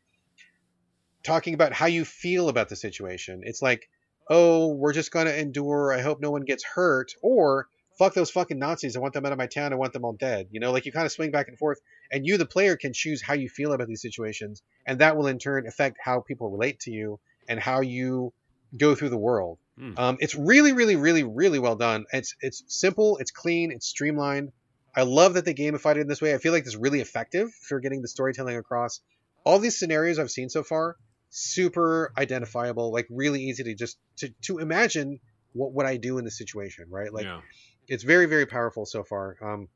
[1.24, 3.42] talking about how you feel about the situation.
[3.44, 3.90] It's like,
[4.30, 5.94] oh, we're just gonna endure.
[5.94, 7.68] I hope no one gets hurt, or
[7.98, 8.96] fuck those fucking Nazis.
[8.96, 9.74] I want them out of my town.
[9.74, 10.48] I want them all dead.
[10.52, 11.80] You know, like you kind of swing back and forth,
[12.12, 15.28] and you, the player, can choose how you feel about these situations, and that will
[15.28, 18.34] in turn affect how people relate to you and how you
[18.78, 19.60] go through the world.
[19.80, 19.98] Mm.
[19.98, 22.06] Um, it's really, really, really, really well done.
[22.12, 24.52] It's it's simple, it's clean, it's streamlined.
[24.96, 26.34] I love that they gamified it in this way.
[26.34, 29.02] I feel like it's really effective for getting the storytelling across.
[29.44, 30.98] All these scenarios I've seen so far,
[31.30, 35.20] super identifiable, like really easy to just to, to imagine
[35.54, 37.14] what would I do in the situation, right?
[37.14, 37.42] Like yeah
[37.90, 39.36] it's very very powerful so far.
[39.42, 39.68] Um,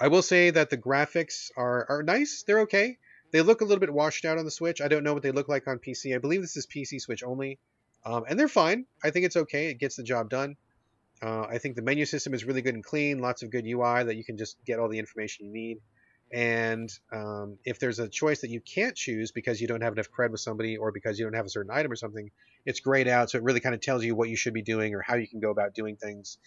[0.00, 2.44] I will say that the graphics are are nice.
[2.46, 2.98] They're okay.
[3.32, 4.80] They look a little bit washed out on the Switch.
[4.80, 6.14] I don't know what they look like on PC.
[6.14, 7.58] I believe this is PC Switch only,
[8.04, 8.86] um, and they're fine.
[9.02, 9.68] I think it's okay.
[9.68, 10.56] It gets the job done.
[11.20, 13.18] Uh, I think the menu system is really good and clean.
[13.18, 15.78] Lots of good UI that you can just get all the information you need.
[16.32, 20.08] And um, if there's a choice that you can't choose because you don't have enough
[20.10, 22.30] cred with somebody or because you don't have a certain item or something,
[22.64, 23.30] it's grayed out.
[23.30, 25.28] So it really kind of tells you what you should be doing or how you
[25.28, 26.38] can go about doing things.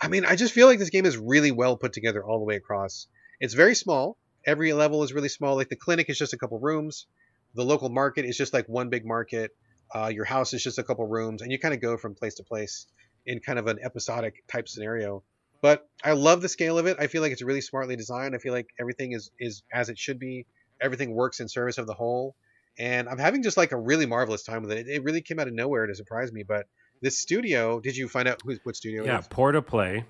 [0.00, 2.44] I mean, I just feel like this game is really well put together all the
[2.44, 3.06] way across.
[3.40, 4.16] It's very small.
[4.44, 5.56] Every level is really small.
[5.56, 7.06] Like the clinic is just a couple rooms.
[7.54, 9.56] The local market is just like one big market.
[9.94, 12.34] Uh, your house is just a couple rooms, and you kind of go from place
[12.34, 12.86] to place
[13.24, 15.22] in kind of an episodic type scenario.
[15.60, 16.96] But I love the scale of it.
[17.00, 18.34] I feel like it's really smartly designed.
[18.34, 20.46] I feel like everything is is as it should be.
[20.80, 22.36] Everything works in service of the whole.
[22.78, 24.86] And I'm having just like a really marvelous time with it.
[24.86, 26.66] It really came out of nowhere to surprise me, but
[27.02, 30.04] this studio, did you find out who, what studio yeah, PortaPlay.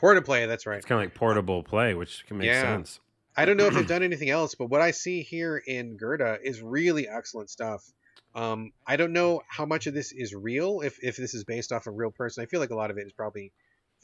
[0.00, 0.78] Porta Play, that's right.
[0.78, 2.62] It's kind of like portable play, which can make yeah.
[2.62, 3.00] sense.
[3.36, 6.38] I don't know if they've done anything else, but what I see here in Gerda
[6.42, 7.84] is really excellent stuff.
[8.34, 11.70] Um, I don't know how much of this is real, if if this is based
[11.70, 12.42] off a real person.
[12.42, 13.52] I feel like a lot of it is probably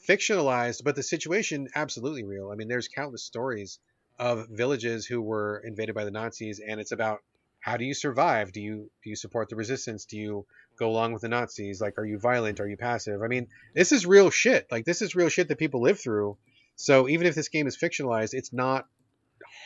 [0.07, 2.51] fictionalized, but the situation absolutely real.
[2.51, 3.79] I mean, there's countless stories
[4.19, 7.19] of villages who were invaded by the Nazis, and it's about
[7.59, 8.51] how do you survive?
[8.51, 10.05] Do you do you support the resistance?
[10.05, 10.45] Do you
[10.77, 11.81] go along with the Nazis?
[11.81, 12.59] Like, are you violent?
[12.59, 13.21] Are you passive?
[13.21, 14.67] I mean, this is real shit.
[14.71, 16.37] Like, this is real shit that people live through.
[16.75, 18.87] So even if this game is fictionalized, it's not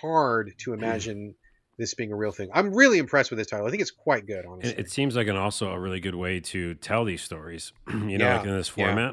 [0.02, 1.36] hard to imagine
[1.78, 2.50] this being a real thing.
[2.54, 3.68] I'm really impressed with this title.
[3.68, 4.72] I think it's quite good, honestly.
[4.72, 7.74] It, it seems like an also a really good way to tell these stories.
[7.88, 9.12] you know, Yeah, like in this yeah.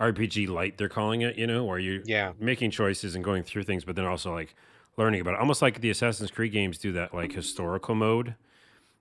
[0.00, 1.36] RPG light, they're calling it.
[1.36, 4.54] You know, where you're yeah, making choices and going through things, but then also like
[4.96, 5.40] learning about it.
[5.40, 8.34] Almost like the Assassin's Creed games do that like historical mode.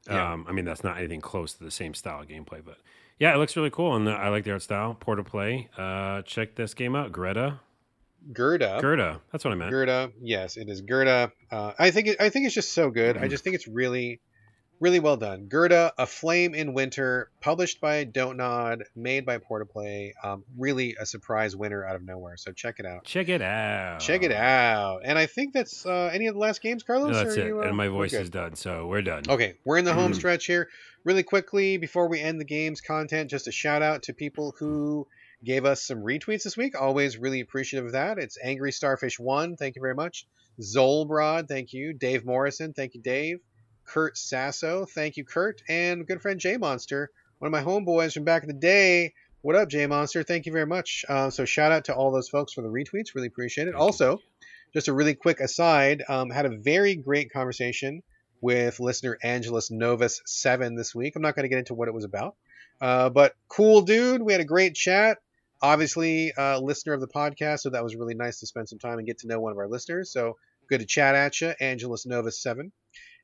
[0.07, 0.33] Yeah.
[0.33, 2.77] Um, I mean, that's not anything close to the same style of gameplay, but
[3.17, 4.95] yeah, it looks really cool, and I like the art style.
[4.99, 5.69] Port to play.
[5.77, 7.59] Uh, check this game out, Greta.
[8.33, 8.79] Gerda.
[8.81, 9.21] Gerda.
[9.31, 9.71] That's what I meant.
[9.71, 10.11] Gerda.
[10.19, 11.31] Yes, it is Gerda.
[11.51, 13.17] Uh, I think it, I think it's just so good.
[13.17, 14.19] I just think it's really,
[14.79, 15.47] really well done.
[15.47, 20.11] Gerda, A Flame in Winter, published by Don't Nod, made by PortaPlay.
[20.23, 22.37] Um, really a surprise winner out of nowhere.
[22.37, 23.05] So check it out.
[23.05, 23.99] Check it out.
[23.99, 25.01] Check it out.
[25.03, 27.11] And I think that's uh, any of the last games, Carlos.
[27.11, 27.47] No, that's it.
[27.47, 29.23] you, uh, and my voice is done, so we're done.
[29.27, 30.69] Okay, we're in the home stretch here.
[31.03, 35.07] Really quickly, before we end the game's content, just a shout out to people who
[35.43, 36.79] gave us some retweets this week.
[36.79, 38.17] Always really appreciative of that.
[38.17, 40.25] It's Angry Starfish One, thank you very much.
[40.59, 41.93] Zolbrod, thank you.
[41.93, 43.39] Dave Morrison, thank you, Dave.
[43.85, 45.61] Kurt Sasso, thank you, Kurt.
[45.69, 49.13] And good friend J Monster, one of my homeboys from back in the day.
[49.41, 50.23] What up, J Monster?
[50.23, 51.05] Thank you very much.
[51.07, 53.13] Uh, so shout out to all those folks for the retweets.
[53.13, 53.75] Really appreciate it.
[53.75, 54.19] Also,
[54.73, 58.01] just a really quick aside, um, had a very great conversation
[58.41, 61.15] with listener Angelus Novus Seven this week.
[61.15, 62.35] I'm not going to get into what it was about,
[62.81, 64.21] uh, but cool dude.
[64.21, 65.19] We had a great chat.
[65.61, 68.97] Obviously, uh, listener of the podcast, so that was really nice to spend some time
[68.97, 70.11] and get to know one of our listeners.
[70.11, 70.37] So
[70.69, 72.71] good to chat at you, Angelus Novus Seven.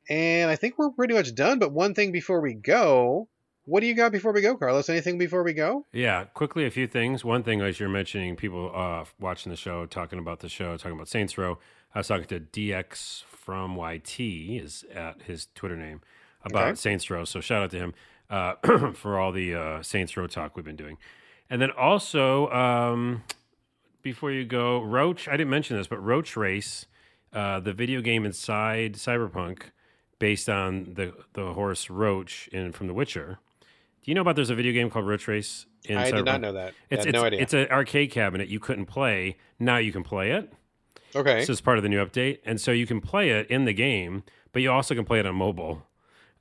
[0.09, 1.59] And I think we're pretty much done.
[1.59, 3.27] But one thing before we go,
[3.65, 4.89] what do you got before we go, Carlos?
[4.89, 5.85] Anything before we go?
[5.93, 7.23] Yeah, quickly a few things.
[7.23, 10.93] One thing, as you're mentioning, people uh, watching the show, talking about the show, talking
[10.95, 11.59] about Saints Row.
[11.93, 16.01] I was talking to DX from YT is at his Twitter name
[16.43, 16.75] about Okay.
[16.75, 17.23] Saints Row.
[17.25, 17.93] So shout out to him
[18.29, 18.55] uh,
[18.93, 20.97] for all the uh, Saints Row talk we've been doing.
[21.49, 23.23] And then also, um,
[24.01, 25.27] before you go, Roach.
[25.27, 26.85] I didn't mention this, but Roach Race,
[27.33, 29.63] uh, the video game inside Cyberpunk,
[30.21, 33.39] based on the the horse Roach in from The Witcher.
[34.03, 34.35] Do you know about?
[34.35, 35.65] There's a video game called Roach Race.
[35.85, 36.73] In I did not know that.
[36.89, 37.41] It's I had it's, no idea.
[37.41, 39.37] it's an arcade cabinet you couldn't play.
[39.59, 40.53] Now you can play it.
[41.15, 41.43] okay.
[41.43, 43.73] So it's part of the new update, and so you can play it in the
[43.73, 44.23] game,
[44.53, 45.87] but you also can play it on mobile.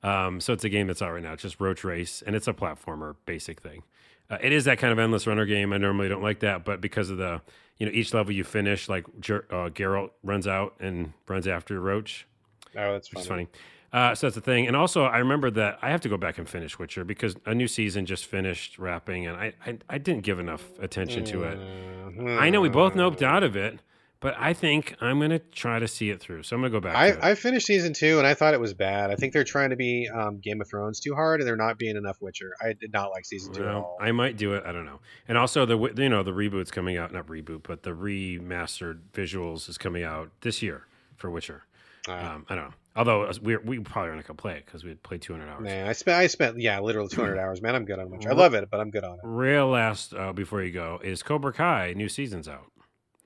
[0.03, 1.33] Um, so it's a game that's out right now.
[1.33, 3.83] It's just Roach Race, and it's a platformer basic thing.
[4.29, 5.73] Uh, it is that kind of endless runner game.
[5.73, 7.41] I normally don't like that, but because of the
[7.77, 12.27] you know each level you finish, like uh, Geralt runs out and runs after Roach,
[12.77, 13.25] oh, that's funny.
[13.25, 13.47] funny.
[13.93, 14.67] Uh, so that's the thing.
[14.67, 17.53] And also, I remember that I have to go back and finish Witcher because a
[17.53, 21.59] new season just finished wrapping, and I I, I didn't give enough attention to it.
[21.59, 22.39] Mhm.
[22.39, 23.79] I know we both noped out of it,
[24.21, 26.43] but I think I'm gonna try to see it through.
[26.43, 26.95] So I'm gonna go back.
[26.95, 29.09] I, I finished season two and I thought it was bad.
[29.11, 31.77] I think they're trying to be um, Game of Thrones too hard and they're not
[31.77, 32.53] being enough Witcher.
[32.61, 33.97] I did not like season two at all.
[33.99, 34.63] I might do it.
[34.65, 34.99] I don't know.
[35.27, 39.67] And also the you know the reboot's coming out, not reboot, but the remastered visuals
[39.67, 40.85] is coming out this year
[41.17, 41.63] for Witcher.
[42.07, 42.73] Uh, Um, I don't know.
[42.93, 45.63] Although we we probably aren't gonna play it because we played 200 hours.
[45.63, 47.61] man, I spent I spent yeah, literally 200 hours.
[47.61, 48.27] Man, I'm good on it.
[48.27, 49.21] I love it, but I'm good on it.
[49.23, 52.65] Real last uh, before you go is Cobra Kai new season's out.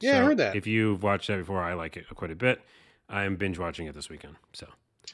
[0.01, 0.55] Yeah, I heard that.
[0.55, 2.61] If you've watched that before, I like it quite a bit.
[3.09, 4.35] I'm binge watching it this weekend.
[4.53, 4.67] So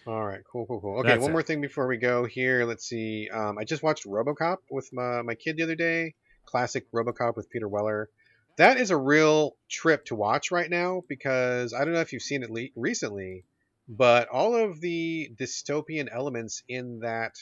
[0.08, 1.00] All right, cool, cool, cool.
[1.00, 1.34] Okay, That's one it.
[1.34, 2.66] more thing before we go here.
[2.66, 3.30] Let's see.
[3.32, 6.16] Um, I just watched RoboCop with my my kid the other day.
[6.46, 8.10] Classic RoboCop with Peter Weller.
[8.58, 12.22] That is a real trip to watch right now because I don't know if you've
[12.22, 13.46] seen it le- recently,
[13.94, 17.36] but all of the dystopian elements in that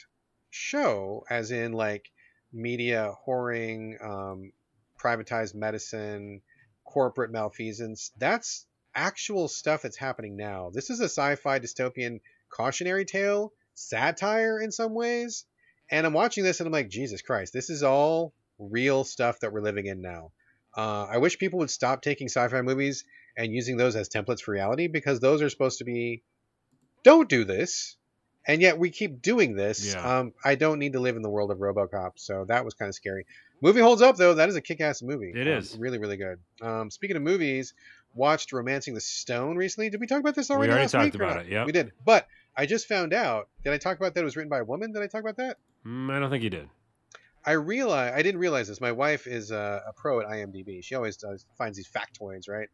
[0.49, 2.09] show, as in like
[2.51, 4.51] media whoring, um,
[4.99, 6.41] privatized medicine,
[6.83, 8.65] corporate malfeasance, that's
[8.95, 10.71] actual stuff that's happening now.
[10.73, 12.19] This is a sci-fi dystopian
[12.51, 15.45] cautionary tale, satire in some ways.
[15.91, 19.53] And I'm watching this and I'm like, Jesus Christ, this is all real stuff that
[19.53, 20.31] we're living in now.
[20.75, 23.05] Uh, I wish people would stop taking sci-fi movies
[23.37, 26.23] and using those as templates for reality because those are supposed to be,
[27.03, 27.95] don't do this,
[28.47, 29.93] and yet we keep doing this.
[29.93, 30.19] Yeah.
[30.19, 32.89] Um, I don't need to live in the world of RoboCop, so that was kind
[32.89, 33.25] of scary.
[33.61, 34.35] Movie holds up though.
[34.35, 35.33] That is a kick-ass movie.
[35.35, 35.77] It Um, is.
[35.77, 36.39] really, really good.
[36.61, 37.73] Um, speaking of movies,
[38.15, 39.89] watched *Romancing the Stone* recently.
[39.89, 40.71] Did we talk about this already?
[40.71, 41.65] already last talked about it, yep.
[41.65, 41.91] we did.
[42.05, 43.49] But I just found out.
[43.63, 44.93] Did I talk about that it was written by a woman?
[44.93, 45.57] Did I talk about that?
[45.85, 46.69] mm, I don't think you did.
[47.45, 48.81] I realize I didn't realize this.
[48.81, 50.83] My wife is a, a pro at IMDb.
[50.83, 52.67] She always does finds these factoids, right?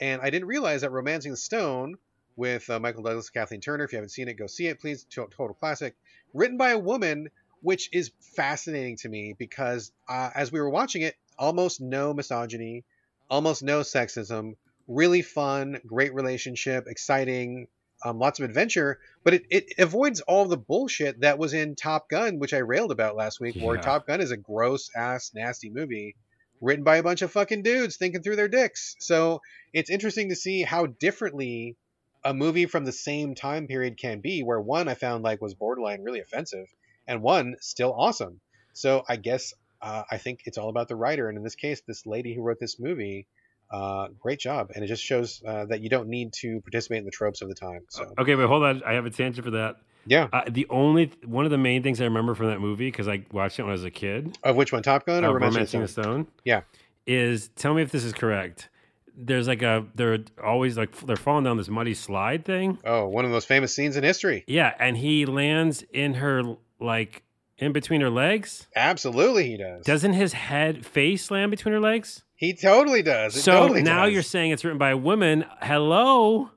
[0.00, 1.96] And I didn't realize that *Romancing the Stone*
[2.36, 3.84] with uh, Michael Douglas, Kathleen Turner.
[3.84, 5.04] If you haven't seen it, go see it, please.
[5.10, 5.94] To- Total classic,
[6.34, 7.28] written by a woman,
[7.60, 12.84] which is fascinating to me because uh, as we were watching it, almost no misogyny,
[13.30, 14.54] almost no sexism,
[14.88, 17.68] really fun, great relationship, exciting,
[18.04, 22.08] um, lots of adventure, but it, it avoids all the bullshit that was in Top
[22.08, 23.64] Gun, which I railed about last week, yeah.
[23.64, 26.16] where Top Gun is a gross ass, nasty movie
[26.60, 28.94] written by a bunch of fucking dudes thinking through their dicks.
[29.00, 29.40] So
[29.72, 31.76] it's interesting to see how differently
[32.24, 35.54] a movie from the same time period can be, where one I found like was
[35.54, 36.66] borderline really offensive,
[37.06, 38.40] and one still awesome.
[38.72, 41.82] So I guess uh, I think it's all about the writer, and in this case,
[41.86, 43.26] this lady who wrote this movie.
[43.70, 47.06] Uh, great job, and it just shows uh, that you don't need to participate in
[47.06, 47.80] the tropes of the time.
[47.88, 48.82] So Okay, but hold on.
[48.84, 49.76] I have a tangent for that.
[50.04, 53.08] yeah, Uh, the only one of the main things I remember from that movie because
[53.08, 55.40] I watched it when I was a kid, of which one, Top Gun or uh,
[55.40, 55.88] Romancing the?
[55.88, 56.26] Stone.
[56.44, 56.60] Yeah.
[57.06, 58.68] is tell me if this is correct.
[59.16, 62.78] There's like a they're always like they're falling down this muddy slide thing.
[62.84, 64.44] Oh, one of those famous scenes in history.
[64.46, 67.22] Yeah, and he lands in her like
[67.58, 68.66] in between her legs.
[68.74, 69.84] Absolutely, he does.
[69.84, 72.22] Doesn't his head face land between her legs?
[72.42, 73.36] he totally does.
[73.36, 74.14] It so totally now does.
[74.14, 75.44] you're saying it's written by a woman.
[75.60, 76.50] Hello,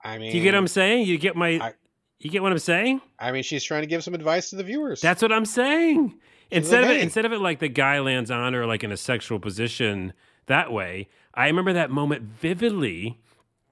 [0.00, 1.06] I mean, do you get what I'm saying?
[1.06, 1.74] You get my, I-
[2.20, 3.00] you get what I'm saying?
[3.18, 5.00] I mean, she's trying to give some advice to the viewers.
[5.00, 6.20] That's what I'm saying.
[6.52, 7.02] Instead of it, hey.
[7.02, 10.12] instead of it like the guy lands on her like in a sexual position
[10.46, 11.08] that way.
[11.34, 13.18] I remember that moment vividly.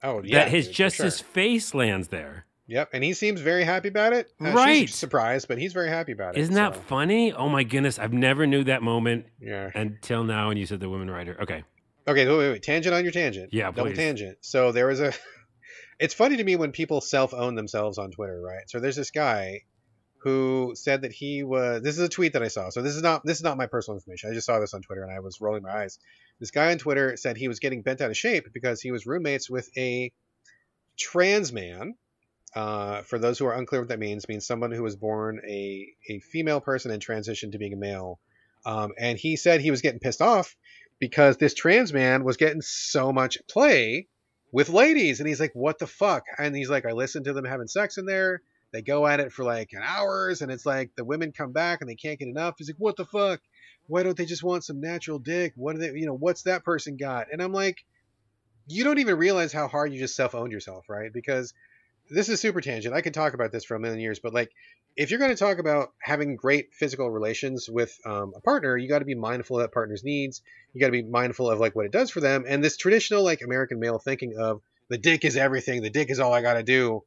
[0.03, 1.05] oh yeah, that his dude, just sure.
[1.05, 2.45] his face lands there.
[2.67, 4.31] Yep, and he seems very happy about it.
[4.39, 4.89] Uh, Right.
[4.89, 6.39] surprised, but he's very happy about it.
[6.41, 7.33] Isn't that so, funny?
[7.33, 9.69] Oh my goodness, I've never knew that moment yeah?
[9.75, 10.49] until now.
[10.49, 11.37] And you said the women writer.
[11.41, 11.63] Okay,
[12.07, 12.63] Okay, wait, wait, wait.
[12.63, 13.53] Tangent on your tangent.
[13.53, 13.97] Yeah, double please.
[13.97, 14.37] tangent.
[14.41, 15.13] So there was a.
[15.99, 18.67] it's funny to me when people self-own themselves on Twitter, right?
[18.69, 19.63] So there's this guy
[20.19, 21.83] who said that he was.
[21.83, 22.69] This is a tweet that I saw.
[22.69, 24.31] So this is not this is not my personal information.
[24.31, 25.99] I just saw this on Twitter and I was rolling my eyes.
[26.41, 29.05] This guy on Twitter said he was getting bent out of shape because he was
[29.05, 30.11] roommates with a
[30.97, 31.95] trans man.
[32.55, 35.87] Uh, for those who are unclear what that means, means someone who was born a,
[36.09, 38.19] a female person and transitioned to being a male.
[38.65, 40.57] Um, and he said he was getting pissed off
[40.99, 44.07] because this trans man was getting so much play
[44.51, 45.19] with ladies.
[45.19, 46.23] And he's like, what the fuck?
[46.39, 48.41] And he's like, I listened to them having sex in there.
[48.73, 51.81] They go at it for like an hours, and it's like the women come back
[51.81, 52.55] and they can't get enough.
[52.57, 53.41] He's like, what the fuck?
[53.91, 55.51] Why don't they just want some natural dick?
[55.57, 57.27] What do they, you know, what's that person got?
[57.29, 57.83] And I'm like,
[58.65, 61.11] you don't even realize how hard you just self owned yourself, right?
[61.11, 61.53] Because
[62.09, 62.95] this is super tangent.
[62.95, 64.49] I could talk about this for a million years, but like,
[64.95, 68.87] if you're going to talk about having great physical relations with um, a partner, you
[68.87, 70.41] got to be mindful of that partner's needs.
[70.73, 72.45] You got to be mindful of like what it does for them.
[72.47, 76.21] And this traditional like American male thinking of the dick is everything, the dick is
[76.21, 77.03] all I got to do.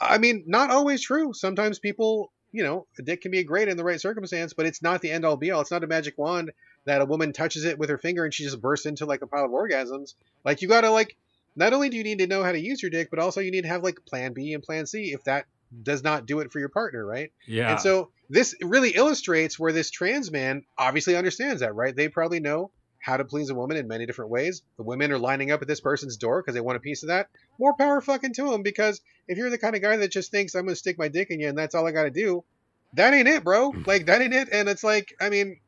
[0.00, 1.32] I mean, not always true.
[1.34, 4.82] Sometimes people, you know, a dick can be great in the right circumstance, but it's
[4.82, 5.60] not the end all be all.
[5.60, 6.52] It's not a magic wand
[6.86, 9.26] that a woman touches it with her finger and she just bursts into like a
[9.26, 10.14] pile of orgasms.
[10.44, 11.16] Like you got to like
[11.54, 13.50] not only do you need to know how to use your dick, but also you
[13.50, 15.44] need to have like plan B and plan C if that
[15.82, 17.30] does not do it for your partner, right?
[17.46, 17.72] yeah.
[17.72, 21.94] And so this really illustrates where this trans man obviously understands that, right?
[21.94, 22.70] They probably know
[23.06, 24.62] how to please a woman in many different ways.
[24.78, 27.06] The women are lining up at this person's door because they want a piece of
[27.06, 27.28] that.
[27.56, 30.56] More power fucking to them because if you're the kind of guy that just thinks
[30.56, 32.42] I'm going to stick my dick in you and that's all I got to do,
[32.94, 33.72] that ain't it, bro.
[33.86, 34.48] Like that ain't it.
[34.50, 35.60] And it's like, I mean,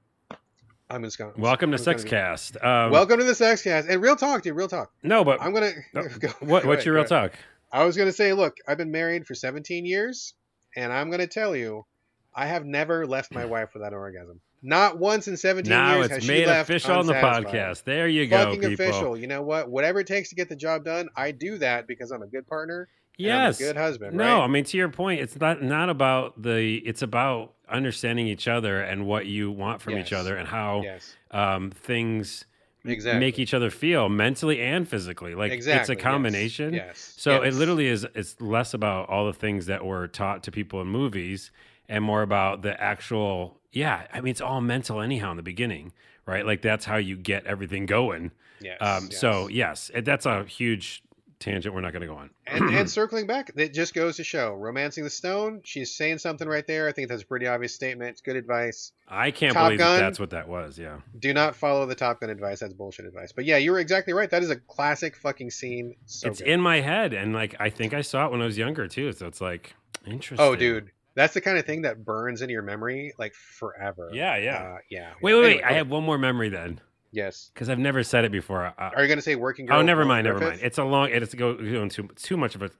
[0.90, 1.30] I'm just going.
[1.36, 2.64] Welcome to I'm Sexcast.
[2.64, 3.88] Um, Welcome to the Sexcast.
[3.88, 4.56] And real talk, dude.
[4.56, 4.90] Real talk.
[5.04, 5.70] No, but I'm gonna.
[5.94, 7.34] no, go- what, go what's ahead, your real talk?
[7.70, 10.34] I was gonna say, look, I've been married for 17 years,
[10.74, 11.86] and I'm gonna tell you,
[12.34, 14.40] I have never left my wife without an orgasm.
[14.62, 17.84] Not once in 17 Now years it's has she made left official on the podcast.
[17.84, 18.72] There you go, Fucking people.
[18.74, 19.16] official.
[19.16, 19.70] You know what?
[19.70, 22.46] Whatever it takes to get the job done, I do that because I'm a good
[22.46, 22.88] partner.
[23.16, 23.60] Yes.
[23.60, 24.16] I'm a good husband.
[24.16, 24.44] No, right?
[24.44, 26.76] I mean to your point, it's not not about the.
[26.84, 31.16] It's about understanding each other and what you want from each other and how yes,
[31.30, 32.46] um, things
[32.84, 33.20] exactly.
[33.20, 35.34] make each other feel mentally and physically.
[35.34, 35.80] Like exactly.
[35.80, 36.74] it's a yes, combination.
[36.74, 37.14] Yes.
[37.16, 37.54] So yes.
[37.54, 38.06] it literally is.
[38.14, 41.50] It's less about all the things that were taught to people in movies,
[41.88, 43.58] and more about the actual.
[43.72, 45.92] Yeah, I mean, it's all mental anyhow in the beginning,
[46.26, 46.44] right?
[46.46, 48.32] Like that's how you get everything going.
[48.60, 49.20] Yes, Um, yes.
[49.20, 51.02] So yes, that's a huge
[51.38, 51.72] tangent.
[51.72, 52.30] We're not going to go on.
[52.48, 55.60] and, and circling back, it just goes to show romancing the stone.
[55.64, 56.88] She's saying something right there.
[56.88, 58.10] I think that's a pretty obvious statement.
[58.10, 58.90] It's good advice.
[59.06, 59.96] I can't Top believe Gun.
[59.98, 60.76] that that's what that was.
[60.78, 60.96] Yeah.
[61.18, 62.58] Do not follow the Top Gun advice.
[62.60, 63.30] That's bullshit advice.
[63.32, 64.28] But yeah, you were exactly right.
[64.30, 65.94] That is a classic fucking scene.
[66.06, 66.48] So it's good.
[66.48, 69.12] in my head, and like I think I saw it when I was younger too.
[69.12, 69.74] So it's like
[70.04, 70.44] interesting.
[70.44, 74.10] Oh, dude, that's the kind of thing that burns into your memory like forever.
[74.12, 74.54] Yeah, yeah.
[74.54, 75.12] Uh, yeah.
[75.20, 75.34] wait, yeah.
[75.34, 75.44] wait, wait.
[75.44, 75.74] Anyway, I okay.
[75.76, 76.80] have one more memory then,
[77.12, 77.50] Yes.
[77.52, 78.64] because I've never said it before.
[78.66, 79.78] Uh, Are you gonna say working girl?
[79.78, 80.60] oh, never mind, never mind.
[80.62, 81.10] It's a long.
[81.10, 82.70] It's going too too much of a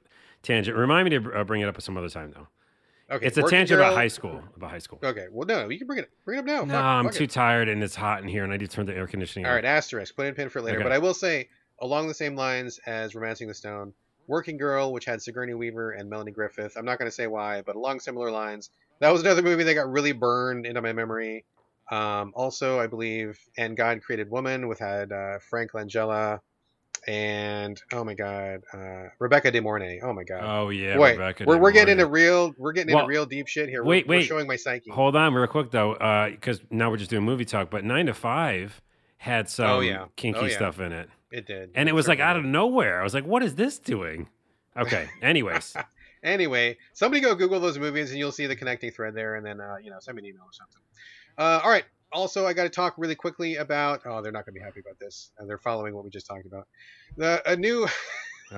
[0.43, 0.77] tangent.
[0.77, 2.47] Remind me to uh, bring it up some other time though.
[3.11, 3.27] Okay.
[3.27, 4.43] it's a tangent Girl- about high school.
[4.55, 4.99] About high school.
[5.03, 5.27] Okay.
[5.33, 6.11] Well, no, you can bring it.
[6.25, 6.65] Bring it up now.
[6.65, 7.31] No, Fuck, I'm fuck too it.
[7.31, 9.47] tired and it's hot in here, and I need to turn the air conditioning.
[9.47, 9.57] All on.
[9.57, 10.15] right, asterisk.
[10.15, 10.79] Put in pin for later.
[10.79, 10.83] Okay.
[10.85, 11.49] But I will say,
[11.81, 13.95] along the same lines as romancing the stone,
[14.29, 16.77] Working Girl, which had Sigourney Weaver and Melanie Griffith.
[16.77, 18.71] I'm not going to say why, but along similar lines.
[19.01, 21.45] That was another movie that got really burned into my memory.
[21.91, 26.41] Um, also, I believe, and God Created Woman, with had uh, Frank Langella
[27.07, 30.01] and oh my God, uh, Rebecca De Mornay.
[30.03, 30.43] Oh my God.
[30.45, 33.47] Oh yeah, Wait, Rebecca we're, we're getting into real we're getting Well, into real deep
[33.49, 33.83] shit here.
[33.85, 34.91] wait, we're, we're showing my psyche.
[34.91, 35.95] Hold on, real quick though,
[36.31, 37.71] because now we're just doing movie talk.
[37.71, 38.83] But Nine to Five
[39.19, 40.07] had some Oh, yeah.
[40.17, 40.57] kinky Oh, yeah.
[40.57, 43.01] stuff in it, It did, and it was like out of nowhere.
[43.01, 44.29] I was like, "What is this doing?"
[44.77, 45.09] Okay.
[45.23, 45.77] Anyways,
[46.23, 49.61] Anyway, somebody go Google those movies and you'll see the connecting thread there, and then
[49.61, 50.81] uh, you know send me an email or something.
[51.37, 51.85] Uh, all right.
[52.11, 54.01] Also, I got to talk really quickly about.
[54.07, 55.31] Oh, they're not going to be happy about this.
[55.39, 56.67] Uh, they're following what we just talked about.
[57.19, 57.87] The a new
[58.53, 58.57] uh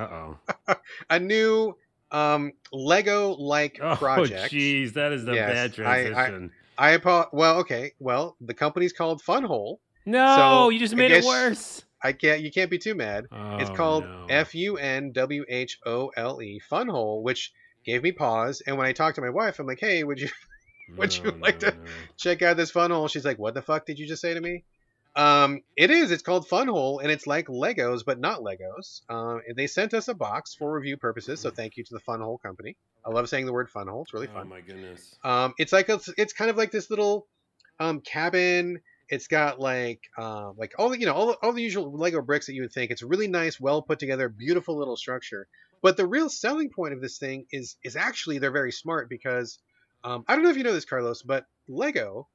[0.69, 0.77] oh.
[1.11, 1.77] a new
[2.13, 4.53] um, Lego like Oh, project.
[4.53, 6.53] jeez, that is the Yes, bad I- I- transition.
[6.79, 7.93] I apo- well, okay.
[7.99, 9.79] Well, the company's called Funwhole.
[10.07, 11.85] no, so, you just made guess- it worse.
[12.03, 12.41] I can't.
[12.41, 13.27] You can't be too mad.
[13.33, 14.27] It's Oh, called no.
[14.29, 17.53] F U N W H O L E Funwhole, which
[17.85, 18.63] gave me pause.
[18.67, 20.29] And when I talked to my wife, I'm like, "Hey, would you
[20.97, 21.77] would you No, like no, to-
[22.17, 24.65] check out this Funwhole?" She's like, "What the fuck did you just say to me?"
[25.17, 26.13] Um, it is.
[26.13, 29.01] It's called Funwhole, and it's like Legos, but not Legos.
[29.11, 32.41] Um, they sent us a box for review purposes, so thank you to the Funwhole
[32.41, 32.77] company.
[33.05, 34.03] I love saying the word Funwhole.
[34.03, 34.37] It's really fun.
[34.37, 34.49] Oh fun.
[34.49, 35.17] my goodness.
[35.25, 37.27] Um, it's like it's, it's kind of like this little
[37.81, 38.81] um, cabin.
[39.11, 42.23] It's got like um, like all the you know all the, all the usual Lego
[42.23, 42.93] bricks that you would think.
[42.93, 45.49] It's really nice, well put together, beautiful little structure.
[45.83, 49.59] But the real selling point of this thing is is actually they're very smart because
[50.05, 52.29] um, I don't know if you know this, Carlos, but Lego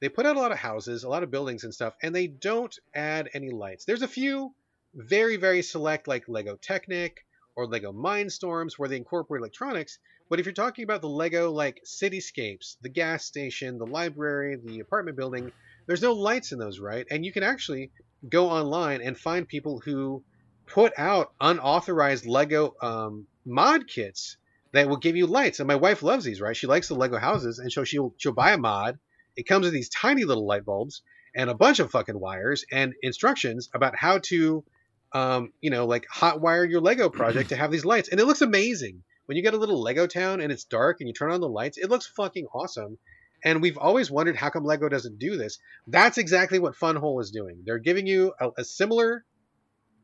[0.00, 2.26] they put out a lot of houses, a lot of buildings and stuff, and they
[2.26, 3.84] don't add any lights.
[3.84, 4.54] There's a few
[4.94, 7.24] very very select like Lego Technic
[7.56, 9.98] or Lego Mindstorms where they incorporate electronics.
[10.28, 14.80] But if you're talking about the Lego like cityscapes, the gas station, the library, the
[14.80, 15.52] apartment building,
[15.86, 17.06] there's no lights in those, right?
[17.10, 17.90] And you can actually
[18.28, 20.22] go online and find people who
[20.66, 24.36] put out unauthorized Lego um, mod kits
[24.72, 25.60] that will give you lights.
[25.60, 26.56] And my wife loves these, right?
[26.56, 28.98] She likes the Lego houses, and so she'll she'll buy a mod.
[29.36, 31.02] It comes with these tiny little light bulbs
[31.34, 34.62] and a bunch of fucking wires and instructions about how to,
[35.12, 38.26] um, you know, like hot wire your Lego project to have these lights, and it
[38.26, 41.32] looks amazing when you get a little Lego town and it's dark and you turn
[41.32, 42.98] on the lights, it looks fucking awesome.
[43.44, 45.58] And we've always wondered how come Lego doesn't do this.
[45.86, 47.62] That's exactly what Funwhole is doing.
[47.64, 49.24] They're giving you a, a similar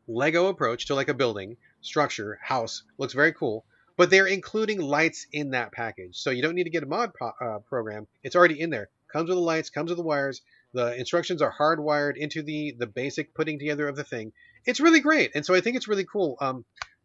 [0.08, 2.82] Lego approach to like a building, structure, house.
[2.98, 3.64] Looks very cool.
[3.96, 6.16] But they're including lights in that package.
[6.16, 8.06] So you don't need to get a mod uh, program.
[8.22, 8.88] It's already in there.
[9.12, 10.40] Comes with the lights, comes with the wires.
[10.74, 14.32] The instructions are hardwired into the the basic putting together of the thing.
[14.66, 15.32] It's really great.
[15.34, 16.36] And so I think it's really cool.
[16.40, 16.64] Um,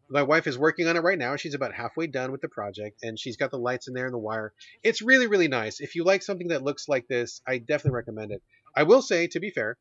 [0.09, 1.35] my wife is working on it right now.
[1.35, 4.13] She's about halfway done with the project, and she's got the lights in there and
[4.13, 4.53] the wire.
[4.83, 5.79] It's really, really nice.
[5.79, 8.41] If you like something that looks like this, I definitely recommend it.
[8.75, 9.77] I will say, to be fair,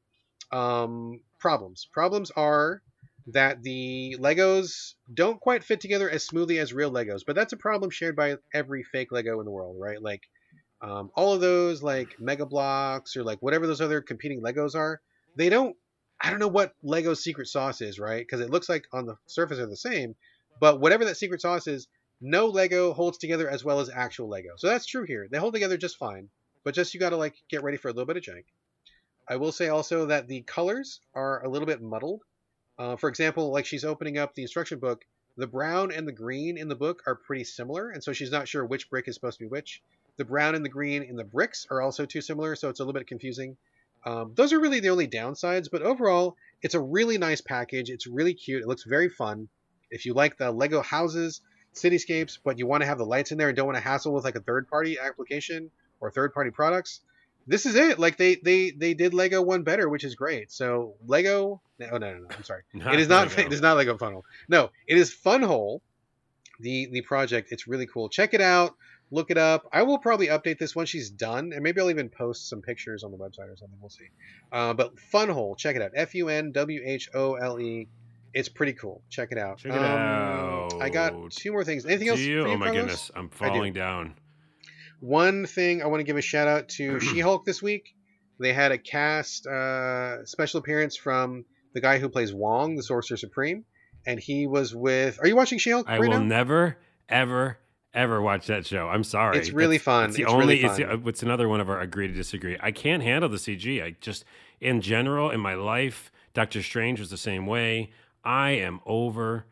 [0.51, 1.89] um, problems.
[1.93, 2.83] Problems are
[3.29, 7.57] that the Legos don't quite fit together as smoothly as real Legos, but that's a
[7.57, 10.01] problem shared by every fake Lego in the world, right?
[10.03, 10.23] Like
[10.81, 15.01] um, all of those, like Mega Bloks or like whatever those other competing Legos are,
[15.37, 15.77] they don't.
[16.23, 18.21] I don't know what Lego's secret sauce is, right?
[18.21, 20.15] Because it looks like on the surface they're the same,
[20.61, 21.89] but whatever that secret sauce is,
[22.21, 24.51] no Lego holds together as well as actual Lego.
[24.57, 25.27] So that's true here.
[25.29, 26.29] They hold together just fine,
[26.63, 28.45] but just you got to like get ready for a little bit of jank.
[29.29, 32.23] I will say also that the colors are a little bit muddled.
[32.79, 35.05] Uh, for example, like she's opening up the instruction book,
[35.37, 38.47] the brown and the green in the book are pretty similar, and so she's not
[38.47, 39.83] sure which brick is supposed to be which.
[40.19, 42.85] The brown and the green in the bricks are also too similar, so it's a
[42.85, 43.57] little bit confusing.
[44.05, 47.91] Um, those are really the only downsides, but overall, it's a really nice package.
[47.91, 48.63] It's really cute.
[48.63, 49.49] It looks very fun.
[49.91, 51.41] If you like the Lego houses,
[51.75, 54.13] cityscapes, but you want to have the lights in there and don't want to hassle
[54.13, 55.71] with like a third party application
[56.01, 57.01] or third party products,
[57.47, 57.99] this is it.
[57.99, 60.53] Like they they they did Lego one better, which is great.
[60.53, 62.63] So Lego, no no no, no I'm sorry.
[62.75, 63.43] it is not Lego.
[63.47, 64.25] it is not Lego Funnel.
[64.49, 65.81] No, it is Funwhole.
[66.61, 67.49] The the project.
[67.51, 68.09] It's really cool.
[68.09, 68.77] Check it out.
[69.13, 69.69] Look it up.
[69.71, 73.05] I will probably update this once she's done, and maybe I'll even post some pictures
[73.05, 73.77] on the website or something.
[73.79, 74.09] We'll see.
[74.51, 75.91] Uh, but Funwhole, check it out.
[75.95, 77.89] F U N W H O L E.
[78.33, 79.03] It's pretty cool.
[79.11, 79.59] Check it out.
[79.59, 80.81] Check it out.
[80.81, 81.85] I got two more things.
[81.85, 82.21] Anything else?
[82.21, 82.47] You?
[82.47, 82.75] oh my Carlos?
[82.75, 83.37] goodness, I'm do.
[83.37, 84.15] falling down.
[85.01, 87.95] One thing I want to give a shout out to She-Hulk this week.
[88.41, 91.45] They had a cast uh, special appearance from
[91.75, 93.67] the guy who plays Wong, the Sorcerer Supreme,
[94.07, 95.19] and he was with.
[95.21, 96.25] Are you watching She-Hulk I right will now?
[96.25, 96.79] never,
[97.11, 97.59] ever,
[97.95, 98.89] ever watch that show.
[98.89, 99.39] I'm sorry.
[99.39, 100.09] It's really That's- fun.
[100.09, 100.47] It's the It's only.
[100.47, 102.57] really It's, the, it's another one of our agree to disagree.
[102.61, 103.83] I can't handle the CG.
[103.83, 104.25] I just,
[104.61, 107.91] in general, in my life, Doctor Strange was the same way.
[108.25, 109.45] I am over.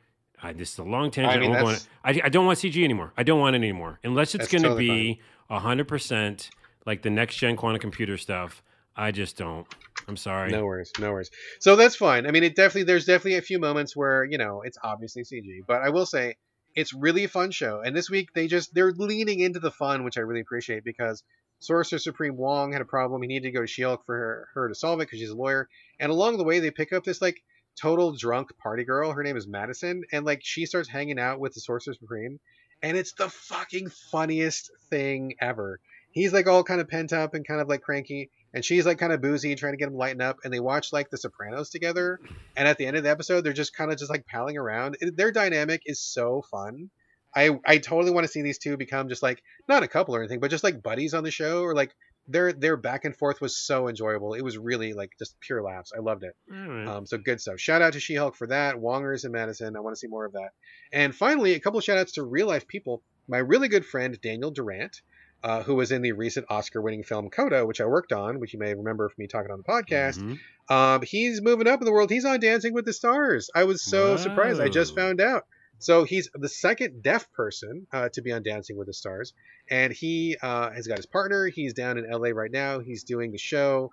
[0.43, 1.37] I, this is a long tangent.
[1.37, 2.23] I mean, won't go on that's- it.
[2.23, 3.13] I, I don't want CG anymore.
[3.17, 6.49] I don't want it anymore unless it's going to totally be hundred percent
[6.87, 8.63] like the next gen quantum computer stuff.
[8.97, 9.67] I just don't.
[10.09, 10.51] I'm sorry.
[10.51, 11.31] No worries, no worries.
[11.59, 12.27] So that's fine.
[12.27, 15.61] I mean, it definitely there's definitely a few moments where you know it's obviously CG,
[15.67, 16.37] but I will say
[16.75, 17.81] it's really a fun show.
[17.85, 21.23] And this week they just they're leaning into the fun, which I really appreciate because
[21.61, 23.23] Sorcerer Supreme Wong had a problem.
[23.23, 25.37] He needed to go to She-Hulk for her, her to solve it because she's a
[25.37, 25.69] lawyer.
[25.99, 27.43] And along the way, they pick up this like
[27.81, 29.13] total drunk party girl.
[29.13, 32.41] Her name is Madison, and like she starts hanging out with the Sorcerer Supreme,
[32.83, 35.81] and it's the fucking funniest thing ever.
[36.13, 38.99] He's like all kind of pent up and kind of like cranky, and she's like
[38.99, 40.39] kind of boozy and trying to get him lighten up.
[40.45, 42.21] And they watch like The Sopranos together,
[42.57, 44.97] and at the end of the episode, they're just kind of just like palling around.
[45.01, 46.91] It, their dynamic is so fun.
[47.35, 50.21] I I totally want to see these two become just like not a couple or
[50.21, 51.93] anything, but just like buddies on the show or like
[52.27, 54.35] their their back and forth was so enjoyable.
[54.35, 55.93] It was really like just pure laughs.
[55.97, 56.35] I loved it.
[56.53, 56.89] Alright.
[56.89, 57.59] Um, so good stuff.
[57.59, 58.77] Shout out to She Hulk for that.
[58.77, 59.77] Wongers and Madison.
[59.77, 60.51] I want to see more of that.
[60.93, 63.03] And finally, a couple of shout outs to real life people.
[63.29, 65.03] My really good friend Daniel Durant,
[65.43, 68.53] uh, who was in the recent Oscar winning film Coda, which I worked on, which
[68.53, 70.19] you may remember from me talking on the podcast.
[70.19, 70.39] Mhm.
[70.69, 72.11] Um, he's moving up in the world.
[72.11, 73.51] He's on Dancing with the Stars.
[73.55, 74.61] I was so surprised.
[74.61, 75.47] I just found out.
[75.79, 79.33] So he's the second deaf person uh, to be on Dancing with the Stars,
[79.71, 81.47] and he uh, has got his partner.
[81.47, 82.81] He's down in LA right now.
[82.81, 83.93] He's doing the show.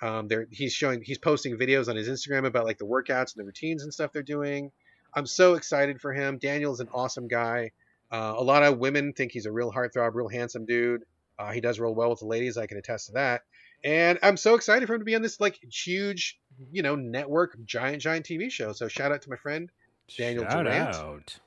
[0.00, 3.42] Um, there, he's showing, he's posting videos on his Instagram about like the workouts and
[3.42, 4.72] the routines and stuff they're doing.
[5.14, 6.38] I'm so excited for him.
[6.38, 7.72] Daniel's an awesome guy.
[8.10, 11.02] Uh, a lot of women think he's a real heartthrob, real handsome dude.
[11.38, 12.56] Uh, he does real well with the ladies.
[12.56, 13.42] I can attest to that.
[13.84, 16.38] And I'm so excited for him to be on this like huge,
[16.72, 18.72] you know, network giant, giant TV show.
[18.72, 19.70] So shout out to my friend.
[20.16, 20.94] Daniel Shout Durant.
[20.96, 21.38] out.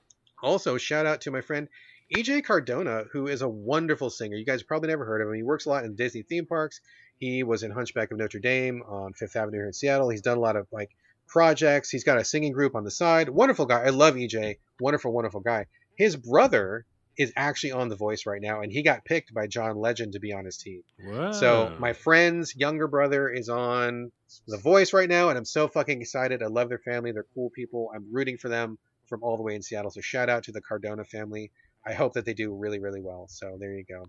[0.44, 1.68] Also, shout out to my friend
[2.16, 4.36] EJ Cardona, who is a wonderful singer.
[4.36, 5.36] You guys probably never heard of him.
[5.36, 6.82] He works a lot in Disney theme parks.
[7.20, 10.10] He was in Hunchback of Notre Dame on Fifth Avenue here in Seattle.
[10.10, 10.90] He's done a lot of like
[11.28, 11.90] projects.
[11.90, 13.30] He's got a singing group on the side.
[13.30, 13.84] Wonderful guy.
[13.84, 14.58] I love EJ.
[14.80, 15.68] Wonderful, wonderful guy.
[16.00, 16.86] His brother
[17.18, 20.20] is actually on The Voice right now, and he got picked by John Legend to
[20.22, 20.82] be on his team.
[21.04, 21.34] Whoa.
[21.34, 24.14] So my friend's younger brother is on
[24.48, 26.42] The Voice right now, and I'm so fucking excited.
[26.42, 27.12] I love their family.
[27.12, 27.92] They're cool people.
[27.94, 28.78] I'm rooting for them
[29.08, 29.92] from all the way in Seattle.
[29.92, 31.52] So shout out to the Cardona family.
[31.86, 33.28] I hope that they do really, really well.
[33.30, 34.06] So there you go.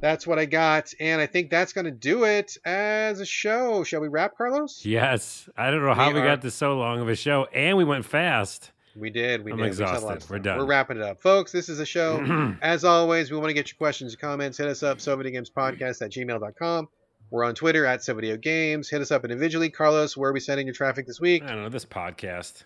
[0.00, 3.84] That's what I got, and I think that's going to do it as a show.
[3.84, 4.82] Shall we wrap, Carlos?
[4.84, 5.48] Yes.
[5.56, 7.76] I don't know how We we, are- got to so long of a show, and
[7.78, 8.70] we went fast.
[8.96, 9.44] We did.
[9.44, 9.70] We I'm did.
[9.70, 10.30] We said a lot of exhausted.
[10.30, 10.58] We're done.
[10.58, 11.50] We're wrapping it up, folks.
[11.52, 12.56] This is a show.
[12.62, 14.58] As always, we want to get your questions and comments.
[14.58, 16.88] Hit us up, So Video Games podcast at gmail.com.
[17.30, 18.88] We're on Twitter at SoVideo Games.
[18.88, 19.70] Hit us up individually.
[19.70, 21.42] Carlos, where are we sending your traffic this week?
[21.42, 22.64] I don't know this podcast.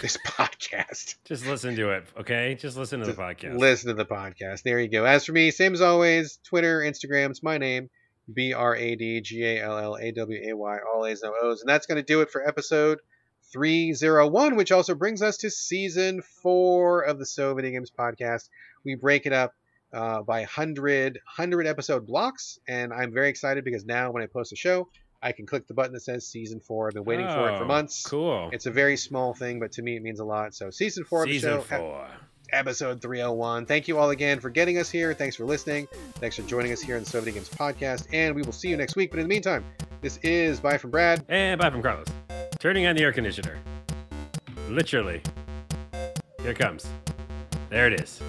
[0.00, 1.16] This podcast.
[1.24, 2.54] Just listen to it, okay?
[2.54, 3.58] Just listen to the podcast.
[3.58, 4.62] Listen to the podcast.
[4.62, 5.04] There you go.
[5.04, 7.90] As for me, same as always, Twitter, Instagram, it's my name,
[8.32, 11.34] B R A D G A L L A W A Y, all A's, no
[11.42, 11.62] O's.
[11.62, 13.00] And that's going to do it for episode
[13.52, 18.48] 301, which also brings us to season four of the So Video Games podcast.
[18.84, 19.54] We break it up
[19.92, 22.58] uh, by 100, 100 episode blocks.
[22.68, 24.88] And I'm very excited because now when I post a show,
[25.22, 26.88] I can click the button that says season four.
[26.88, 28.04] I've been waiting for it for Oh, months.
[28.06, 28.50] Cool.
[28.52, 30.54] It's a very small thing, but to me it means a lot.
[30.54, 32.06] So season four of the Season show, four.
[32.52, 33.66] episode 301.
[33.66, 35.14] Thank you all again for getting us here.
[35.14, 35.88] Thanks for listening.
[36.16, 38.06] Thanks for joining us here on the So Video Games podcast.
[38.12, 39.10] And we will see you next week.
[39.10, 39.64] But in the meantime,
[40.02, 41.24] this is Bye from Brad.
[41.28, 42.06] And bye from Carlos.
[42.58, 43.58] Turning on the air conditioner.
[44.68, 45.20] Literally.
[46.42, 46.86] Here comes.
[47.68, 48.22] There it is.